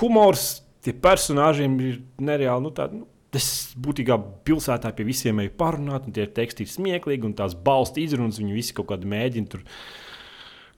[0.00, 0.48] humors,
[0.86, 6.14] tie personāžiem ir nereāli, nu, tādi, nu, Es būtībā pilsētā pie visiem eju parunāt, un
[6.14, 9.64] tie teksti ir smieklīgi, un tās balstu izrunas viņi visi kaut kādi mēģina tur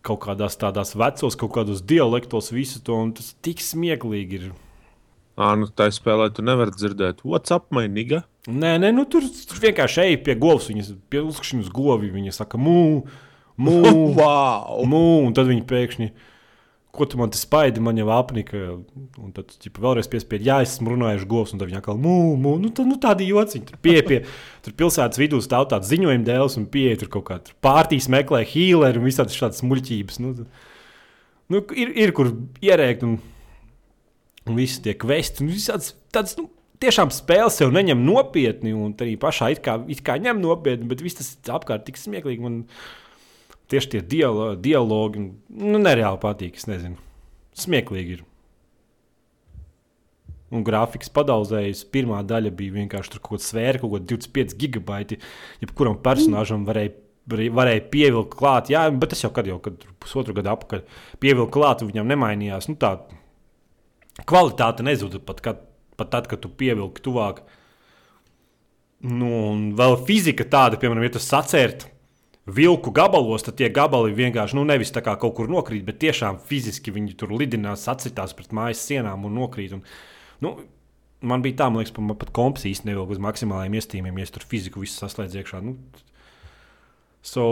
[0.07, 4.49] kaut kādās tādās vecos, kaut kādos dialektos visu to, un tas tik smieklīgi ir.
[5.39, 8.25] Ā, nu, tā spēlē tu nevari dzirdēt, what's up, mainīga?
[8.49, 10.71] Nē, nē, nu, tur, tur vienkārši ej pie govs.
[10.73, 12.09] Viņas pie uzkšņas govi.
[12.11, 13.05] Viņa saka, mū,
[13.61, 13.77] mū,
[14.19, 14.81] wow!
[14.89, 16.09] mū, un tad viņi pēkšņi.
[16.94, 18.61] Ko tu man te spaidi, man jau apnika.
[19.20, 22.16] Un tad, ķipa, vēlreiz piespied, jā, es esmu runājuši govs, un tad viņi atkal mū,
[22.40, 22.55] mū.
[22.62, 23.66] Nu, tā, nu tādi jociņi.
[23.68, 24.20] Tur pie, pie,
[24.64, 29.03] tur pilsētas vidū stāv tāds ziņojuma dēls, un pieeja tur kaut kāda pārtīs meklē hīleri
[29.03, 30.20] un visādas šādas muļķības.
[30.24, 30.35] Nu,
[31.53, 32.33] nu, ir, ir kur
[32.64, 33.18] ierēkt, un,
[34.48, 36.48] un viss tiek vests, un visādas tādas, nu,
[36.83, 41.03] tiešām spēles sev neņem nopietni, un arī pašā it kā, it kā ņem nopietni, bet
[41.05, 42.42] viss tas apkārt tik smieklīgi.
[42.44, 42.62] Man
[43.68, 46.57] tieši tie dialo, dialogi, nu, nereāli patīk.
[46.59, 46.98] Es nezinu,
[47.59, 48.24] smieklīgi ir.
[50.54, 51.85] Un grafiks padaudzējis.
[51.92, 55.20] Pirmā daļa bija vienkārši tur kaut kāda sfēra, kaut kāda 25 gigabaiti.
[55.61, 56.94] Jebkuram personāžam varēja,
[57.28, 58.72] varēja, pievilkt klāt.
[58.72, 60.87] Jā, bet tas jau kad jau kad pusotru gadu atpakaļ
[61.20, 62.70] pievilkt klāt, viņam nemainījās.
[62.72, 62.94] Nu, tā
[64.24, 65.61] kvalitāte nezuda pat, kad,
[66.00, 67.44] pat tad, kad tu pievilki tuvāk.
[69.04, 71.92] Nu, un vēl fizika tāda, piemēram, ja tu sacērti
[72.55, 76.41] vilku gabalos, tad tie gabali vienkārši nu, nevis tā kā kaut kur nokrīt, bet tiešām
[76.49, 79.75] fiziski viņi tur lidinās, sacitās pret mājas sienām un nokrīt.
[79.77, 79.83] Un,
[80.45, 80.55] nu,
[81.21, 84.35] man bija tā, man liekas, man pat komps īsti nevilka uz maksimālajiem iestījumiem, ja es
[84.35, 85.63] tur fiziku visu saslēdzu iekšā.
[85.67, 85.77] Nu,
[87.27, 87.49] so,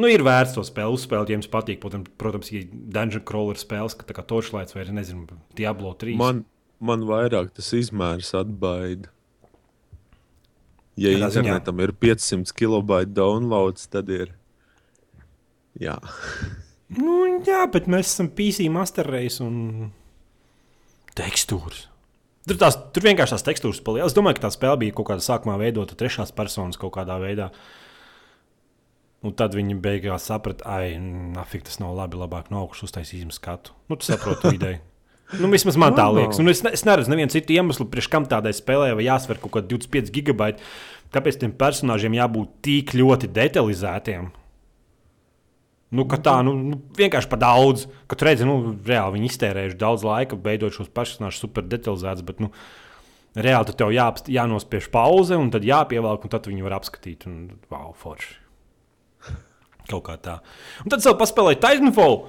[0.00, 1.80] nu, ir vērts to spēli uzspēlēt, ja jums patīk.
[1.82, 6.18] Protams, protams ja Dungeon Crawler spēles, kā Torchlights vai, nezinu, Diablo 3.
[6.20, 6.44] Man,
[6.84, 9.13] man vairāk tas izmērs atbaida.
[10.96, 11.42] Ja Kādā ziņā?
[11.48, 14.34] internetam ir 500 kilobaita downloads, tad ir.
[15.80, 15.96] Jā,
[16.94, 19.88] Nu, jā, bet mēs esam PC master race un
[21.18, 21.86] tekstūras.
[22.44, 24.12] Tur, tās, tur vienkārši tās tekstūras palielinās.
[24.12, 27.48] Es domāju, ka tā spēle bija kaut kādā sākumā veidota trešās personas kaut kādā veidā.
[29.24, 32.20] Un tad viņi beigās saprata, ai, nafik, tas nav labi.
[32.20, 33.72] Labāk no augšas uztaisīsim skatu.
[33.88, 34.82] Nu, tu saproti ideju.
[35.40, 36.38] Nu, vismaz man tā liekas.
[36.42, 39.56] Un es, ne, es neredzu nevienu citu iemeslu, priekš kam tādai spēlē vai jāsver kaut
[39.56, 40.64] kāda 25 gigabaita.
[41.14, 44.32] Kāpēc tiem personāžiem jābūt tik ļoti detalizētiem?
[45.94, 47.86] Nu, ka tā nu, nu, vienkārši par daudz.
[48.10, 52.26] Kad redzi, nu, reāli viņi iztērējuši daudz laika, veidojot šos personāžus super detalizētus.
[52.26, 52.50] Bet, nu,
[53.38, 54.08] reāli tad tev jā,
[54.40, 57.28] jānospiež pauze, un tad jāpievelk, un tad viņi var apskatīt.
[57.30, 58.40] Un, wow, forši.
[59.90, 60.38] Kaut kā tā.
[60.82, 62.24] Un tad vēl paspēlēja Titanfall.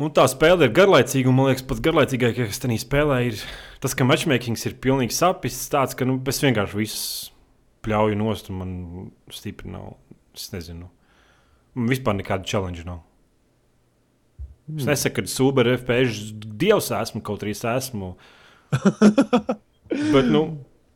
[0.00, 3.42] Un tā spēle ir garlaicīga, un man liekas, pats garlaicīgākais tajā spēlē ir
[3.82, 5.58] tas, ka matchmakings ir pilnīgi sapnis.
[5.72, 7.32] Tāds, ka nu, es vienkārši visu
[7.84, 8.74] pļauju nost, un man
[9.34, 9.94] stipri nav.
[10.32, 10.88] Es nezinu.
[11.76, 13.02] Man vispār nekāda challenge nav.
[14.78, 18.14] Es nesaku, ka super FPS dievs esmu, kaut arī es esmu.
[20.12, 20.44] Bet, nu,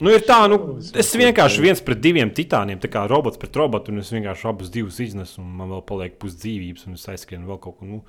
[0.01, 3.93] nu ir tā, nu, es vienkārši viens pret diviem titāniem, tā kā robots pret robotu,
[3.93, 7.61] un es vienkārši abus divus iznesu, un man vēl paliek pusdzīvības, un es aizskrienu vēl
[7.67, 7.91] kaut ko.
[7.91, 8.01] Nu,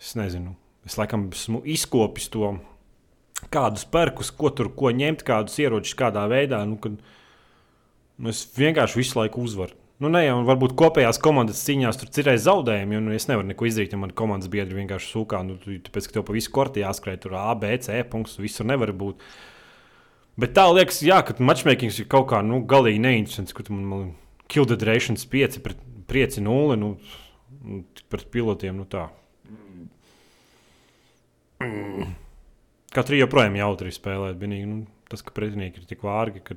[0.00, 0.54] es nezinu.
[0.86, 2.52] Es laikam esmu izkopis to,
[3.52, 6.62] kādus perkus, ko tur ko ņemt, kādus ieročus, kādā veidā.
[6.68, 7.00] Nu, kad,
[8.18, 9.74] nu, es vienkārši visu laiku uzvaru.
[9.96, 13.64] Nu, ne jau varbūt kopējās komandas cīņās tur cirēja zaudējumi, jo nu, es nevaru neko
[13.64, 15.40] izdarīt, ja man komandas biedri vienkārši sūkā.
[15.46, 18.68] Nu, tu- tāpēc, ka tev pa visu korti jāskrēj, tur A, B, C punkts, visur
[18.68, 19.24] nevar būt.
[20.36, 24.10] Bet tā liekas, jā, ka matchmakings ir kaut kā nu, galīgi neinteresants, kur man, man
[24.52, 26.98] kill the durations 5 pret 5 0 nu,
[27.64, 28.76] nu, pret pilotiem.
[28.76, 29.08] Nu, tā.
[31.62, 32.14] Mm.
[32.94, 34.38] Katru joprojām jautri spēlēt.
[34.40, 34.78] Vienīgi, nu,
[35.10, 36.56] tas, ka pretinieki ir tik vārgi, ka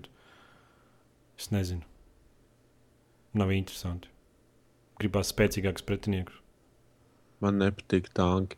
[1.39, 1.85] es nezinu.
[3.39, 4.09] Nav interesanti.
[4.99, 6.39] Gribās spēcīgākus pretiniekus.
[7.39, 8.57] man nepatīk tanki.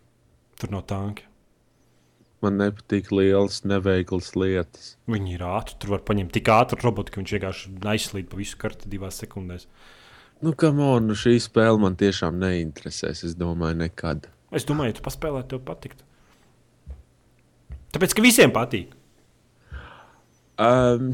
[0.58, 1.28] Tur nav tanki.
[2.42, 4.96] Man nepatīk lielas, neveiklas lietas.
[5.12, 5.78] Viņi ir ātri.
[5.78, 9.68] Tur var paņemt tik ātru robotu, ka viņš vienkārši aizslīd pa visu karti divās sekundēs.
[10.42, 13.22] Nu, kam on, nu šī spēle man tiešām neinteresēs.
[13.28, 14.26] Es domāju, nekad.
[14.50, 16.02] Es domāju, ja tu paspēlētu, tev patikt.
[17.92, 18.94] Tāpēc, ka visiem patīk.
[20.62, 21.12] Um,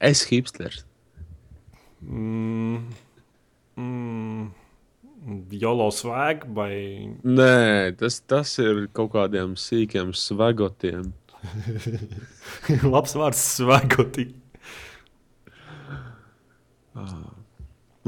[0.00, 0.84] es hipsters.
[2.00, 2.88] Mm,
[3.76, 4.46] mm,
[5.60, 6.74] Jolo svēg vai
[7.28, 11.10] Nē, tas, tas ir kaut kādiem sīkiem svagotiem.
[12.92, 14.30] labs vārds svēgoti.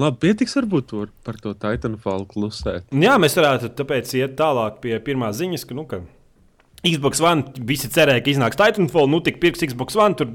[0.01, 0.95] Labi, pietiks varbūt
[1.25, 2.89] par to Titanfall klusēt.
[2.97, 6.01] Jā, mēs varētu tāpēc iet tālāk pie pirmās ziņas, ka, nu, ka
[6.83, 10.31] Xbox One visi cerēja, ka iznāks Titanfall, nu tik pirks Xbox One, tur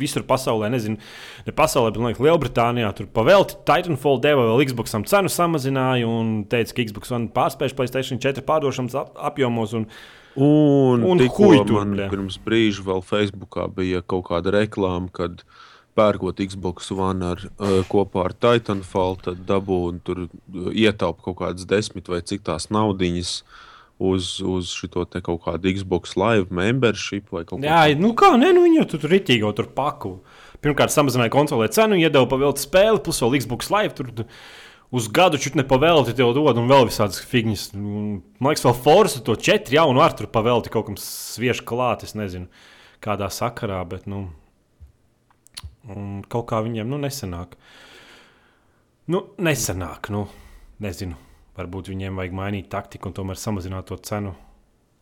[0.00, 0.98] visur pasaulē, nezinu,
[1.46, 6.74] ne pasaulē, bet liekas, Lielbritānijā tur pavelti Titanfall deva vēl Xboxam cenu samazināja un teica,
[6.74, 9.76] ka Xbox One pārspēj PlayStation 4 pārdošanas ap apjomos.
[9.78, 9.86] Un,
[10.32, 12.06] Un, Un tikko man bļa.
[12.08, 15.42] pirms brīža vēl Facebookā bija kaut kāda reklāma, kad
[15.92, 21.36] pērkot Xbox One ar, uh, kopā ar Titanfall, tad dabū un tur uh, ietaupa kaut
[21.42, 23.34] kādas desmit vai cik tās naudiņas.
[24.02, 24.90] Uz, uz šo
[25.22, 28.88] kaut kādu Xbox Live membership vai kaut ko Jā, nu kā, nē, nu viņi jau
[28.94, 30.16] tur jau tur paku.
[30.62, 33.96] Pirmkārt, samazināja konsolē cenu, iedeva pavilkt spēli, plus vēl Xbox Live.
[33.98, 34.12] Tur,
[34.92, 37.62] Uz gadu čut ne pavēlti tev dod, un vēl visādas figņas.
[37.78, 42.04] Un, Man liekas, vēl Forza to četri jaunu ar tur pavēlti kaut kam sviežu klāt.
[42.04, 42.50] Es nezinu,
[43.00, 44.26] kādā sakarā, bet nu,
[46.28, 47.56] kaut kā viņiem nu, nesanāk.
[49.08, 50.26] Nu, nesanāk, nu,
[50.84, 51.16] nezinu.
[51.58, 54.32] Varbūt viņiem vajag mainīt taktiku un tomēr samazināt to cenu.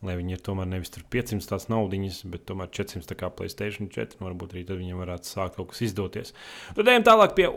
[0.01, 4.17] Lai viņi ir tomēr nevis 500 tās naudiņas, bet tomēr 400 kā Placēta 4.
[4.17, 6.33] Nu, varbūt arī tad viņiem varētu sākt kaut kas izdoties.
[6.73, 7.51] Tad ejam tālāk pie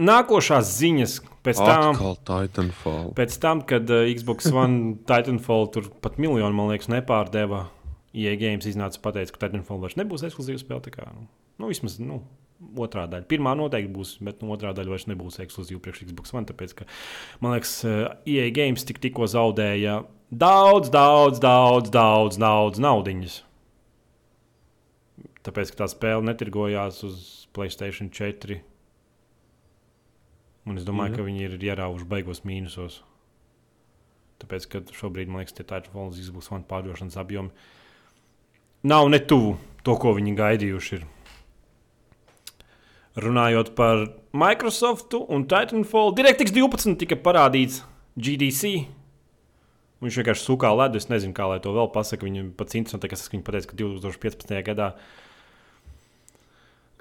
[0.00, 1.16] nākošās ziņas.
[1.46, 2.00] Pēc tam,
[3.14, 7.68] pēc tam, kad uh, Xbox One Titanfall tur pat miljonu, man liekas, nepārdeva.
[8.14, 10.82] EA Games iznāca un teica, ka Titanfall vairs nebūs ekskluzīva spēle.
[10.84, 11.26] tā Kā, nu,
[11.58, 12.20] nu, vismaz nu,
[12.86, 13.26] otrā daļa.
[13.30, 16.48] Pirmā noteikti būs, bet nu, otrā daļa vairs nebūs ekskluzīva priekš Xbox One.
[16.48, 16.88] Tāpēc, ka,
[17.44, 23.40] man liekas, EA Games tik, tikko zaudēja daudz, daudz, daudz, daudz, daudz naudiņas.
[25.44, 27.24] Tāpēc, ka tā spēle netirgojās uz
[27.54, 28.62] Playstation 4.
[30.64, 31.18] Un es domāju, Jā.
[31.18, 31.20] Jā.
[31.20, 33.02] ka viņi ir ierauguši beigos mīnusos.
[34.40, 37.52] Tāpēc, ka šobrīd, man liekas, tie Titanfall Xbox One pārdošanas apjomi
[38.84, 40.96] nav ne tuvu to, ko viņi gaidījuši.
[40.98, 41.04] Ir.
[43.14, 47.84] Runājot par Microsoft un Titanfall, DirectX 12 tika parādīts
[48.18, 48.88] GDC.
[50.02, 50.98] Viņš vienkārši sūkā ledu.
[50.98, 52.26] Es nezinu, kā lai to vēl pasakā.
[52.26, 54.58] Viņam pats interesantākais, kas viņa pateica, ka 2015.
[54.66, 54.90] gadā,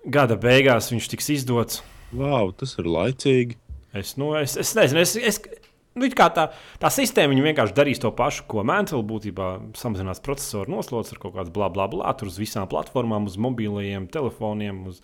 [0.05, 1.81] gada beigās viņš tiks izdots.
[2.13, 3.57] Wow, tas ir laicīgi.
[3.97, 5.41] Es, nu, es, es nezinu, es, es,
[5.97, 6.47] nu, tā,
[6.81, 11.53] tā sistēma vienkārši darīs to pašu, ko Mantle būtībā samazinās procesoru noslodzes ar kaut kādu
[11.53, 12.13] bla bla bla.
[12.17, 15.01] Tur uz visām platformām, uz mobilajiem telefoniem, uz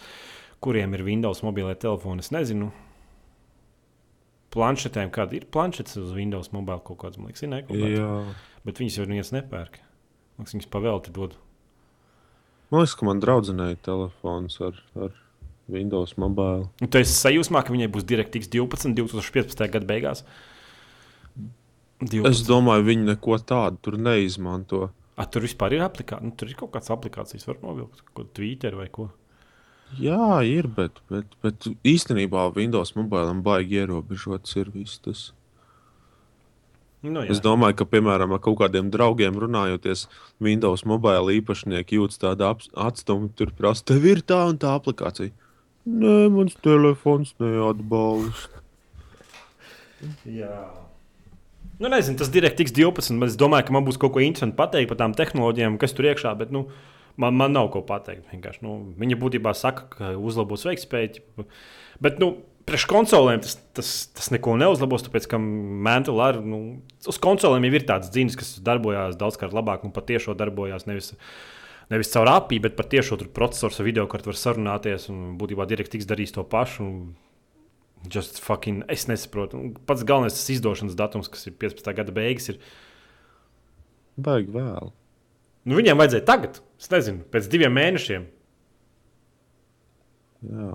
[0.63, 2.25] kuriem ir Windows mobīlē telefoni.
[2.25, 2.71] Es nezinu.
[4.53, 7.97] Planšetēm, kāda ir planšetes uz Windows mobīlē, kaut kādas, man liekas, ir ne, kaut kādas.
[7.99, 8.57] Jā.
[8.65, 9.79] Bet viņas jau neviens nepērk.
[9.79, 11.35] Man liekas, viņas pavēlti dod.
[12.69, 15.13] Man liekas, ka man draudzenēja telefons ar, ar
[15.69, 16.67] Windows mobile.
[16.81, 19.69] Un tu esi sajūsmā, ka viņai būs DirectX 12 2015.
[19.75, 20.25] gada beigās.
[22.01, 22.25] 12.
[22.31, 24.87] Es domāju, viņi neko tādu tur neizmanto.
[25.19, 26.25] A, tur vispār ir aplikācija.
[26.25, 29.09] Nu, tur ir kaut kādas aplikācijas, var novilkt, ko Twitter vai ko.
[29.97, 35.29] Jā, ir, bet, bet, bet īstenībā Windows mobile baigi ierobežots ir viss tas.
[37.01, 37.31] Nu, jā.
[37.31, 40.05] Es domāju, ka, piemēram, ar kaut kādiem draugiem runājoties,
[40.43, 45.31] Windows mobile īpašnieki jūtas tādu atstumu, tur prasa, tev ir tā un tā aplikācija.
[45.89, 48.61] Nē, mans telefons neatbalsta.
[50.27, 50.59] jā.
[51.79, 53.15] Nu, nezinu, tas ir DirectX 12.
[53.21, 56.09] bet Es domāju, ka man būs kaut ko interesantu pateikt par tām tehnoloģijām, kas tur
[56.09, 56.33] iekšā.
[56.35, 56.65] Bet, nu,
[57.19, 58.27] man, man nav ko pateikt.
[58.31, 61.45] Vienkārši, nu, viņa būtībā saka, ka uzlabos veiktspēju.
[62.03, 62.31] Bet, nu,
[62.69, 66.79] priekš konsolēm tas, tas, tas neko neuzlabos, tāpēc, ka Mantle ar, nu,
[67.09, 71.13] uz konsolēm jau ir tādas dzīves, kas darbojās daudzkārt labāk un patiešām darbojās nevis,
[71.91, 75.09] nevis caur API, bet patiešām tur procesors ar video kartu var sarunāties.
[75.11, 76.85] Un būtībā DirectX darīs to pašu.
[76.85, 77.01] Un,
[78.07, 79.57] Just fucking, es nesaprotu.
[79.59, 81.89] Un Pats galvenais tas izdošanas datums, kas ir 15.
[81.97, 82.61] gada beigas, ir.
[84.15, 84.93] Baigi vēl.
[85.67, 88.29] Nu, viņiem vajadzēja tagad, es nezinu, pēc diviem mēnešiem.
[90.49, 90.71] Jā.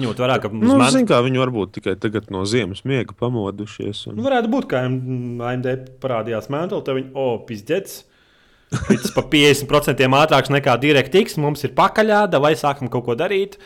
[0.00, 0.92] Ņemot vērā, ka Nu, mums man...
[0.94, 4.06] zin, kā viņi varbūt tikai tagad no ziemas miega pamodušies.
[4.08, 4.22] nu, Un...
[4.28, 5.68] varētu būt, ka AMD
[6.02, 8.04] parādījās mantle, tad viņi, o, oh, pizdzēts.
[8.70, 11.34] Tas pa 50% ātrāks nekā DirectX.
[11.42, 13.58] Mums ir pakaļā, vai sākam kaut ko darīt.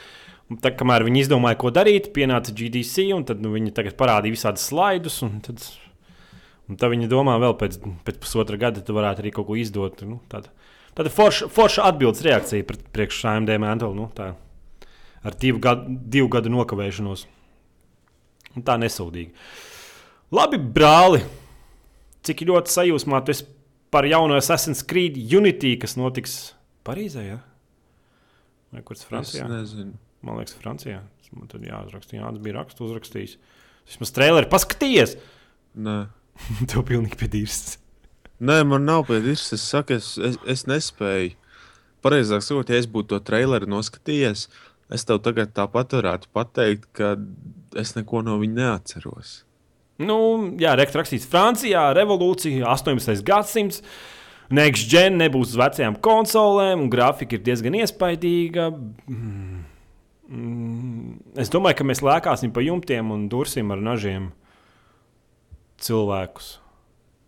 [0.48, 4.36] Un tad, kamēr viņi izdomāja, ko darīt, pienāca GDC, un tad nu, viņi tagad parādīja
[4.36, 5.20] visādus slaidus.
[5.24, 5.60] Un tad,
[6.68, 7.78] un tad viņi domā, vēl pēc,
[8.08, 10.04] pēc pusotra gada, tu varētu arī kaut ko izdot.
[10.08, 10.22] Nu,
[10.94, 13.92] tāda tāda forša, forša atbildes reakcija pret priekš AMD mantle.
[13.96, 14.32] Nu, tā,
[15.24, 17.26] ar divu gadu, divu gadu nokavēšanos.
[18.54, 19.32] Un tā nesūdīgi.
[20.34, 21.22] Labi, brāli,
[22.26, 23.46] cik ļoti sajūsmā tu esi
[23.94, 26.54] par jauno Assassin's Creed Unity, kas notiks
[26.86, 27.22] Parīzē?
[27.26, 27.38] Ja?
[28.74, 29.46] Vai kur tas Es Francijā?
[29.48, 29.94] nezinu.
[30.24, 31.02] Man liekas, Francijā.
[31.34, 33.36] Man tad jāuzraksta, Jānis bija rakstu uzrakstījis.
[33.88, 35.16] Vismaz traileri paskatījies.
[35.74, 35.96] Nē.
[36.70, 37.78] Tev pilnīgi piedīrs.
[38.42, 39.52] Nē, man nav pēdējais.
[39.54, 41.36] Es saku, es, es, es nespēju.
[42.04, 44.48] Pareizāk sakot, ja es būtu to traileru noskatījies,
[44.92, 47.14] es tev tagad tāpat varētu pateikt, ka
[47.80, 49.38] es neko no viņa neatceros.
[50.02, 50.16] Nu,
[50.60, 53.22] jā, rakstīts Francijā, revolūcija, 18.
[53.24, 53.80] gadsimts.
[54.54, 58.68] Next gen nebūs uz vecajām konsolēm, un grafika ir diezgan iespaidīga.
[59.08, 59.62] Mm.
[61.40, 64.28] Es domāju, ka mēs lēkāsim pa jumtiem un dursim ar nažiem
[65.80, 66.58] cilvēkus.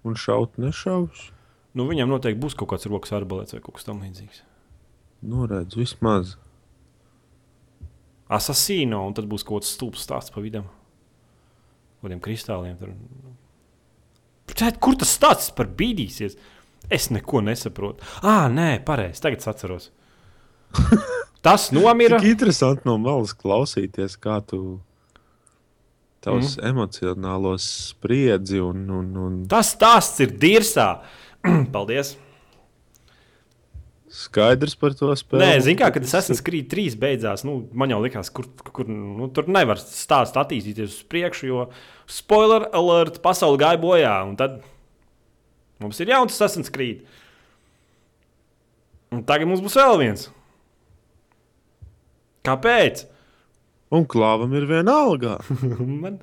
[0.07, 1.31] Un šaut nešaus.
[1.77, 4.43] Nu, viņam noteikti būs kaut kāds rokas arbalēts vai kaut kas tamlīdzīgs.
[5.27, 6.37] Noredz vismaz.
[8.33, 10.71] Asasīno, un tad būs kaut kāds stulbs stāsts pa vidam.
[12.03, 12.95] Kādiem kristāliem tur.
[14.57, 16.39] Tēt, kur tas stāsts par bīdīsies?
[16.93, 18.07] Es neko nesaprotu.
[18.23, 19.21] Ah, nē, pareizi.
[19.25, 19.89] Tagad es atceros.
[21.47, 22.21] Tas nomira.
[22.23, 24.79] Tik interesanti no malas klausīties, kā tu
[26.27, 26.67] tavs mm.
[26.73, 30.91] emocionālos spriedzi un, un, un Tas stāsts ir dirsā.
[31.75, 32.17] Paldies!
[34.17, 35.43] skaidrs par to spēli.
[35.43, 37.45] Nē, zinu, kā, kad es esmu skrījis trīs beidzās.
[37.47, 41.67] Nu, man jau likās, kur, kur nu, tur nevar stāst attīstīties uz priekšu, jo
[42.11, 44.15] spoiler alert, pasaule gāja bojā.
[44.29, 44.63] Un tad
[45.83, 47.05] mums ir jauns Assassin's Creed.
[49.13, 50.31] Un tagad mums būs vēl viens.
[52.47, 53.05] Kāpēc?
[53.97, 55.37] Un klāvam ir viena alga.
[56.05, 56.19] man,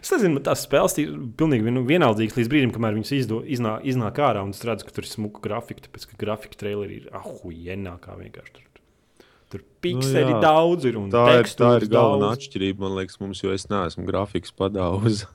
[0.00, 3.76] es nezinu, man tās spēles ir pilnīgi vien- vienaldzīgas līdz brīdim, kamēr viņas izdo, iznā,
[3.90, 4.44] iznāk ārā.
[4.46, 8.54] Un es redzu, ka tur ir smuka grafika, tāpēc ka grafika traileri ir ahujenākā vienkārši.
[8.58, 12.38] Tur, tur pikseli nu, daudz ir un Tā ir, tā ir galvenā daudz.
[12.42, 15.26] atšķirība, man liekas, mums, jo es neesmu grafikas padaudzis.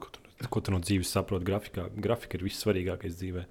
[0.00, 0.20] Ko tu,
[0.52, 1.46] ko tu no dzīves saproti?
[1.48, 1.86] Grafikā?
[2.04, 3.44] Grafika ir vissvarīgākais dzīvē.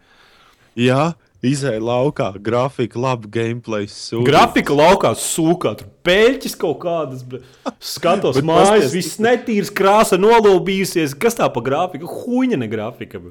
[0.80, 3.88] Jā, izēja laukā, grafika, labi, gameplay.
[3.92, 4.28] Sūdīgs.
[4.30, 7.26] Grafika laukā sūkā, tur pēļķis kaut kādas.
[7.30, 7.44] bet
[7.84, 11.18] Skatos, Bet mājas, pasties, viss netīrs, krāsa nolobījusies.
[11.20, 12.10] Kas tā pa grafiku?
[12.10, 13.22] Huņa ne grafika.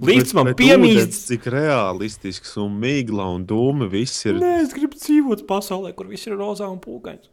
[0.00, 1.26] Līdz man piemīst.
[1.28, 4.38] Cik realistisks un mīgla un dūma viss ir.
[4.40, 7.28] Nē, es gribu dzīvot pasaulē, kur viss ir rozā un pūkains.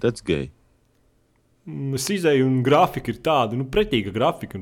[0.00, 0.48] Tas gay.
[1.68, 4.60] Mm, Es izēju, un grafika ir tāda, nu, pretīga grafika,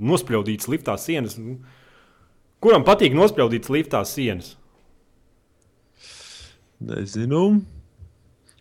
[0.00, 1.38] nospļaudītas liftā sienas.
[1.40, 1.58] Nu,
[2.62, 4.54] kuram patīk nospļaudītas liftā sienas?
[6.82, 7.42] Nezinu.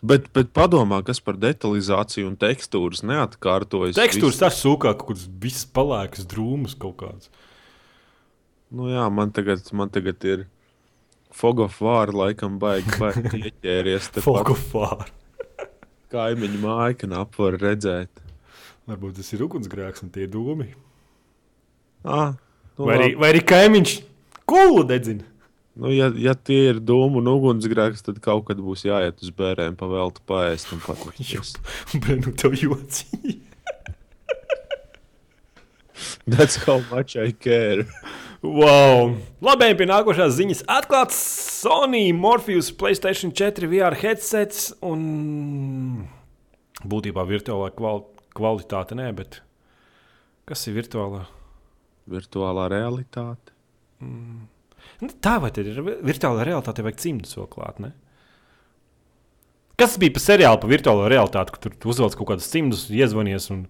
[0.01, 3.97] Bet, bet padomā, kas par detalizāciju un tekstūras neatkārtojas.
[3.99, 7.29] Tekstūras Viss- tas sūkā, kāds viss palēkas drūmus kaut kāds.
[8.73, 10.47] Nu jā, man tagad, man tagad ir
[11.31, 14.09] Fogofāra laikam baigi, baigi ieķēries.
[14.17, 15.05] Tepat Fokofāra.
[16.11, 18.23] kaimiņu māja, ka nap var redzēt.
[18.89, 20.71] Varbūt tas ir ugunsgrēks un tie dūmi.
[22.03, 22.33] Ah,
[22.81, 23.93] nu, Vai arī, vai arī kaimiņš
[24.49, 25.27] kulu dedzina?
[25.81, 29.77] nu, ja, ja tie ir dūmu un ugunsgrēks, tad kaut kad būs jāiet uz bērēm
[29.79, 31.55] pavēlta paēst un patīkties.
[32.03, 33.37] Bet nu tev jocīgi.
[36.27, 37.85] That's how much I care.
[38.41, 39.15] Wow!
[39.45, 40.63] Labi, pie nākošās ziņas.
[40.69, 41.17] Atklāts
[41.61, 46.07] Sony Morpheus PlayStation 4 VR headsets un
[46.81, 49.41] būtībā virtuālā kval kvalitāte, nē, bet
[50.49, 51.27] kas ir virtuālā?
[52.09, 53.53] Virtuālā realitāte.
[54.01, 57.91] Nu, tā vai tad ir virtuālā realitāte, vajag cimdus vēl klāt, ne?
[59.81, 63.49] Kas bija par seriālu par virtuālo realitāti, kur tur tu uzvelc kaut kādus cimdus, iezvanies
[63.53, 63.65] un.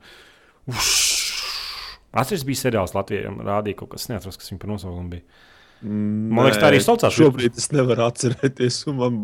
[2.12, 5.24] Atceries, bija seriāls Latvijā, un rādīja kaut kas, neatceros, kas viņa par nosaukumu bija.
[5.82, 7.16] Man liekas, tā arī saucās.
[7.16, 9.22] Šobrīd es nevaru atcerēties, un man,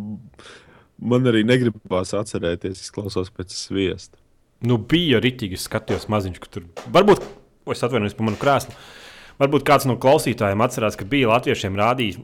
[1.11, 2.85] man arī negribās atcerēties.
[2.87, 4.17] Es klausos pēc sviesta.
[4.65, 6.65] Nu, bija rītīgi, skatījos maziņš, ka tur
[6.95, 7.27] varbūt,
[7.67, 8.73] o, es atvainojos par manu krēslu.
[9.37, 12.21] Varbūt kāds no klausītājiem atcerās, ka bija latviešiem rādījis.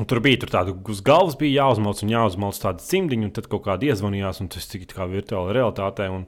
[0.00, 3.48] Un tur bija tur tāda uz galvas, bija jāuzmalc un jāuzmalc tāda cimdiņa, un tad
[3.52, 6.08] kaut kāda iezvanījās, un tas tika kā virtuāla realitātē.
[6.10, 6.24] Un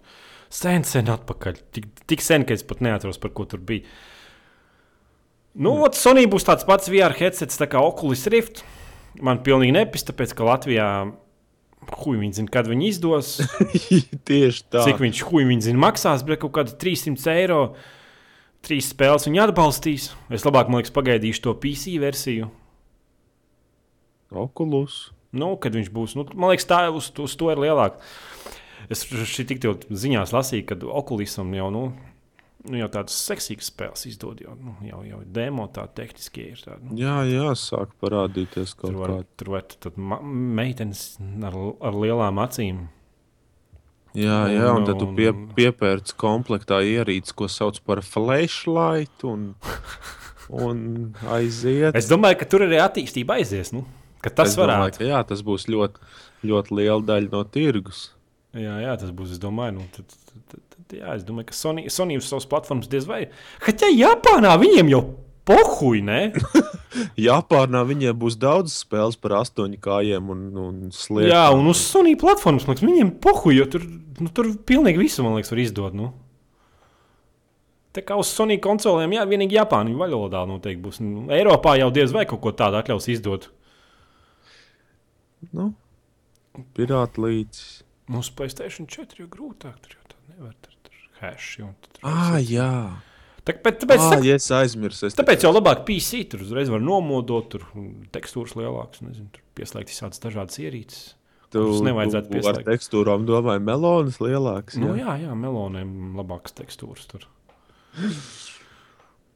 [0.52, 1.62] sen, sen atpakaļ.
[1.74, 3.88] Tik, tik sen, ka es pat neatceros, par ko tur bija.
[5.54, 5.96] Nu, mm.
[5.96, 8.62] Sonija būs tāds pats VR headsets, tā kā Oculus Rift.
[9.24, 10.88] Man pilnīgi nepis, tāpēc ka Latvijā.
[12.00, 13.34] Hui, viņi zina, kad viņi izdos.
[14.28, 14.84] Tieši tā.
[14.86, 17.60] Cik viņš huīņš viņa zina, maksās, bet kaut kādi 300 eiro.
[18.64, 20.12] Trīs spēles viņa atbalstīs.
[20.32, 22.48] Es labāk, man liekas, pagaidīšu to PC versiju.
[24.34, 25.10] Okulus.
[25.34, 28.00] Nu, kad viņš būs, nu, man liekas, tā uz, uz to ir lielāka.
[28.92, 31.84] Es šī tik jau ziņās lasīju, ka Okulisam jau, nu,
[32.64, 34.40] nu, jau tādas seksīgas spēles izdod.
[34.44, 36.60] Jau, nu, jau, jau demo tā tehniski ir.
[36.64, 39.24] Tāda, nu, Jā, jā, sāk parādīties kaut var, kā.
[39.40, 39.64] tur var
[39.96, 41.04] ma- meitenes
[41.44, 42.84] ar, ar lielām acīm.
[44.14, 49.54] Jā, jā, un tad tu Un- pie, piepērci komplektā ierīci, ko sauc par flashlight, un,
[50.64, 50.84] un
[51.34, 51.96] aiziet.
[51.98, 53.72] Es domāju, ka tur arī attīstība aizies.
[53.74, 53.82] Nu,
[54.22, 55.98] tas domāju, ka jā, tas būs ļoti,
[56.46, 58.04] ļoti liela daļa no tirgus.
[58.54, 59.32] Jā, jā, tas būs.
[59.34, 62.90] Es domāju, nu, tad, tad, tad, jā, es domāju ka Sony, Sony uz savas platformas
[62.92, 63.26] diez vai.
[63.64, 65.02] Haķā Japānā viņiem jau
[65.48, 66.32] pohuj, ne?
[67.28, 71.30] Japānā viņiem būs daudz spēles par astoņu kājiem un, un slēpēm.
[71.32, 73.86] jā, un uz Sony platformas liekas, viņiem pohuj, jo tur,
[74.20, 75.96] nu, tur pilnīgi visu, man liekas, var izdot.
[75.98, 76.12] Nu.
[77.94, 81.00] Tā kā uz Sony konsolēm, jā, vienīgi Japāņu valodā noteikti būs.
[81.04, 83.50] Nu, Eiropā jau diez vai kaut ko tādu atļaus izdot.
[85.54, 85.72] Nu,
[86.74, 87.84] pirāta līdzi.
[88.10, 90.56] Mums Playstation 4 jau grūtāk, tur jau tā nevar.
[90.64, 90.73] Tur
[91.20, 92.70] hash, tur Ah, jā.
[93.44, 95.06] Tāpēc, tāpēc, Ah, ah, ja es aizmirsu.
[95.10, 97.66] Es tāpēc jau labāk PC tur uzreiz var nomodot, tur
[98.14, 101.14] tekstūras lielākas, nezinu, tur pieslēgt visādas dažādas ierīces.
[101.52, 102.66] tu, kuras nevajadzētu tu ar pieslēgt.
[102.70, 104.78] tekstūrām domāju, melonas lielākas.
[104.80, 105.18] Nu, jā.
[105.22, 107.28] jā, meloniem labākas tekstūras tur.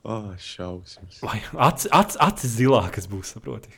[0.09, 1.19] Ah, šausmas.
[1.21, 3.69] Vai acis ac, ac zilākas būs, saproti?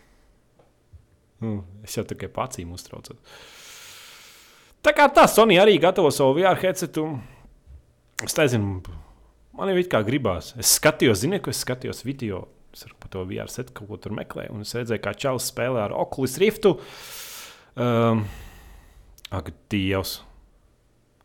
[1.40, 3.16] Nu, es jau tikai pacīm uztraucos.
[4.84, 7.06] Tā kā tā Sony arī gatavo savu VR headsetu.
[8.26, 8.80] Es nezinu,
[9.56, 10.52] man jau it kā gribās.
[10.60, 12.44] Es skatījos, ziniet, ko es skatījos video.
[12.74, 14.52] Es par to VR setu kaut ko tur meklēju.
[14.54, 16.76] Un es redzēju, kā Čālijs spēlē ar Oculus Riftu.
[17.80, 18.26] Um,
[19.34, 20.20] ak, Dievs!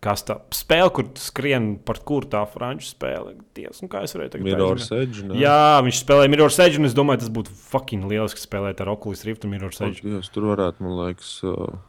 [0.06, 3.32] Kas tā spēle, kur skrien par kuru tā franču spēle?
[3.58, 4.90] Dievs, nu kā es varēju tagad Mirror's?
[4.94, 5.24] Edge.
[5.26, 5.38] ne?
[5.42, 9.24] Jā, viņš spēlēja Mirror's Edge, un es domāju, tas būtu fucking lieliski spēlēt ar Oculus
[9.26, 10.04] Rift un Mirror's Edge.
[10.06, 11.80] Dievs, tur varētu, man liekas, uh,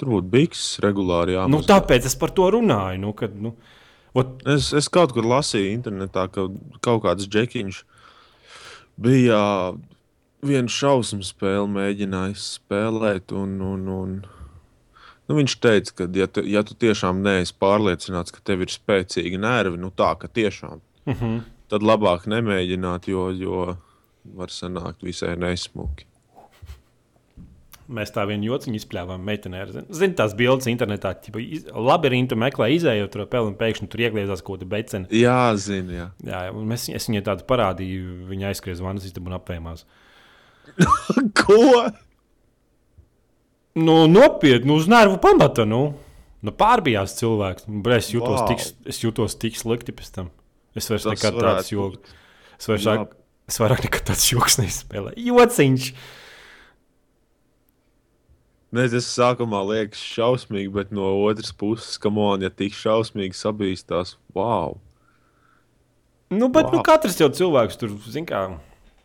[0.00, 1.70] tur būtu biks regulāri Nu, jāmazgā.
[1.72, 3.00] tāpēc es par to runāju.
[3.06, 3.54] Nu, kad, nu,
[4.14, 6.46] ot, Es, es kaut kur lasīju internetā, ka
[6.84, 7.82] kaut kāds džekiņš
[9.00, 9.40] bija
[10.44, 13.34] viena šausmu spēle, mēģinājis spēlēt.
[13.34, 14.14] Un, un, un,
[15.28, 19.40] nu, viņš teica, ka, ja tu, ja tu tiešām neesi pārliecināts, ka tev ir spēcīgi
[19.40, 21.40] nervi, nu tā, ka tiešām, uh -huh.
[21.72, 23.76] tad labāk nemēģināt, jo, jo
[24.24, 26.06] var sanākt visai nesmuki.
[27.92, 29.24] Mēs tā vienu jociņu izpļāvām.
[29.28, 34.02] Meitenē, zin, zin, tās bildes internetā, jau labirintu meklē, izējot to peli un pēkšņi tur
[34.06, 35.10] iegriezās kaut kāda becena.
[35.12, 36.06] Jā, zinu, jā.
[36.24, 39.84] Jā, un mēs, es viņai tādu parādīju, viņa aizskriez vannas istabu un apēmās.
[41.42, 41.60] Ko?
[43.74, 45.68] Nu, nopietni, nu, uz nervu pamata.
[45.68, 45.82] Nu.
[46.44, 47.68] Nu, pārbijās cilvēks.
[47.68, 48.48] Nu, Es jūtos, wow.
[48.48, 50.32] tik, es jūtos tik slikti pēc tam.
[50.76, 52.16] Es vairs nekad tāds joks.
[52.58, 52.88] Es vairs
[53.50, 55.20] es vairāk nekad tāds joks nespēlēju.
[55.30, 55.88] Jociņš!
[58.74, 64.16] Nē, tas sākumā liekas šausmīgi, bet no otras puses, kam on, ja tik šausmīgi sabīstās,
[64.34, 64.80] wow!
[66.34, 66.72] Nu, bet wow.
[66.72, 66.86] nu, Wow.
[66.88, 68.48] katrs jau cilvēks tur, zin kā,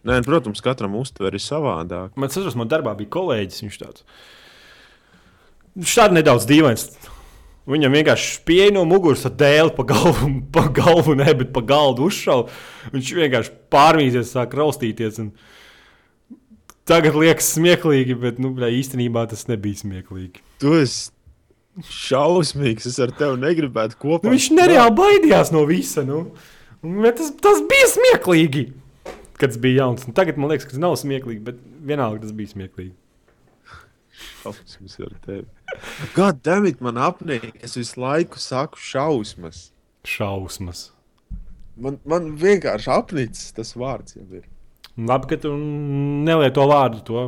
[0.08, 2.16] Nē, protams, katram uztver ir savādāk.
[2.16, 4.06] man atceros, man darbā bija kolēģis, viņš tāds.
[5.76, 6.86] Tāds nedaudz dīvains.
[7.70, 12.08] Viņam vienkārši pieeja no muguras ar dēli pa galvu, pa galvu, ne, bet pa galdu
[12.08, 12.48] uzšauja.
[12.96, 15.20] Viņš vienkārši pārmīties, sāk raustīties.
[15.22, 15.34] Un...
[16.90, 20.42] Tagad liekas smieklīgi, bet nu, bļā, īstenībā tas nebija smieklīgi.
[20.62, 21.12] Tu esi
[21.86, 22.88] šausmīgs.
[22.90, 24.26] Es ar tevi negribētu kopā.
[24.26, 26.04] Nu, viņš nereāli baidījās no visa.
[26.08, 26.24] Nu.
[26.82, 28.66] Tas, tas bija smieklīgi,
[29.38, 30.08] kad tas bija jauns.
[30.10, 32.96] Un tagad man liekas, ka tas nav smieklīgi, bet vienalga tas bija smieklīgi.
[34.20, 35.46] Šausmas ar tevi.
[36.16, 37.52] God, damn, man apnīk.
[37.64, 39.70] Es visu laiku saku šausmas.
[40.08, 40.90] Šausmas.
[41.80, 44.48] Man, man vienkārši apnicis tas vārds jau ir.
[45.08, 47.22] Labi, ka tu nelieto vārdu to.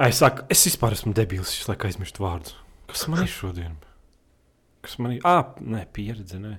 [0.00, 2.52] Es saku, es vispār esmu debils, es laikam aizmirstu vārdu.
[2.90, 3.76] Kas man ir šodien?
[4.84, 5.22] Kas man ir?
[5.28, 6.40] Ah, nē, pieredze.
[6.40, 6.56] Nē.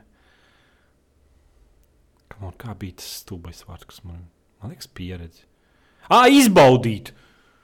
[2.41, 4.23] On, kā bija tas stulbais vārds, kas man,
[4.61, 5.43] man liekas, pieredze?
[6.09, 7.11] Ah, izbaudīt!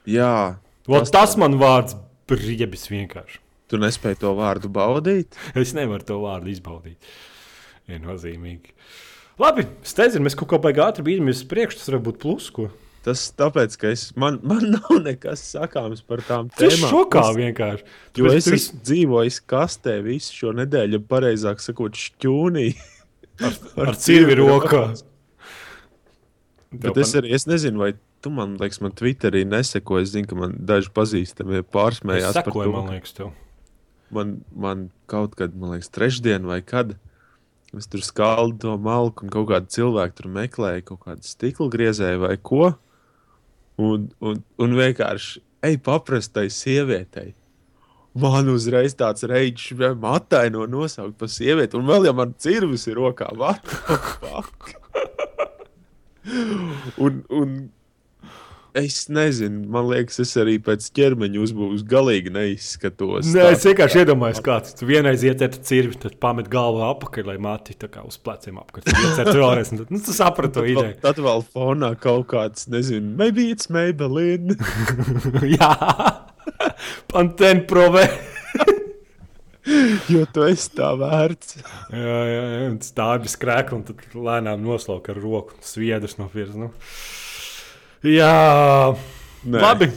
[0.08, 1.96] Jā, Ot, Tas tas man vārds
[2.30, 3.40] briebis vienkārši.
[3.68, 5.34] tu nespēji to vārdu baudīt.
[5.58, 6.96] Es nevaru to vārdu izbaudīt.
[7.90, 8.72] Viennozīmīgi.
[9.38, 9.64] Labi,
[9.98, 12.48] nezinu, mēs kaut kā baigā ātri bīdamies uz priekšu, tas var būt plus.
[12.54, 12.68] Ko.
[13.06, 16.90] Tas tāpēc, ka es, man, man nav nekas sakāms par tām Tas tēmām.
[16.90, 17.86] šokā Es- vienkārši.
[18.18, 22.66] Jo Tāpēc es tu esmu dzīvojis kastē visu šo nedēļu, pareizāk sakot, šķūnī.
[23.78, 24.82] ar cirvi rokā.
[26.74, 30.00] Bet es arī es nezinu, vai tu man, liekas, man Twitterī neseko.
[30.02, 32.74] Es zinu, ka man daži pazīstami pārsmējās Es par sekoju, to.
[32.82, 33.30] man liekas, tev.
[34.12, 36.96] Man, man kaut kad, man liekas, trešdien vai kad.
[37.76, 42.22] Es tur skaldu to malku, un kaut kāda cilvēka tur meklēja kaut kādu stikla griezēju
[42.22, 42.70] vai ko.
[43.78, 47.34] Un, un, un vienkārši ej paprastai sievietei.
[48.18, 52.88] Man uzreiz tāds reizes, vai matai no nosaukt par sievieti, un vēl ja man cirvis
[52.88, 53.28] ir rokā,
[57.04, 57.52] un, un
[58.76, 63.30] es nezinu, man liekas, es arī pēc ķermeņa uzbūves galīgi neizskatos.
[63.32, 63.54] Nē, tā.
[63.56, 67.76] es vienkārši iedomājos, kāds tu vienreiz iet ar cirvi, tad pamet galvu apakaļ, lai mati
[67.78, 68.88] tā kā uz pleciem apakaļ.
[69.28, 70.96] Vēlreiz, tad, nu, tu saprati to Tad ideju.
[71.04, 74.58] Tad vēl fonā kaut kāds, nezinu, maybe it's Maybelline.
[75.58, 75.72] Jā,
[77.12, 78.04] Pantēna provē.
[80.12, 81.58] jo tu esi tā vērts.
[81.92, 82.66] Jā, jā, jā.
[82.72, 86.58] un tas tā bija skrēkla, un tad lēnām noslauka ar roku sviedrus no firmas.
[86.58, 86.70] Nu.
[88.06, 88.94] Jā,
[89.48, 89.58] Nē.
[89.62, 89.88] labi.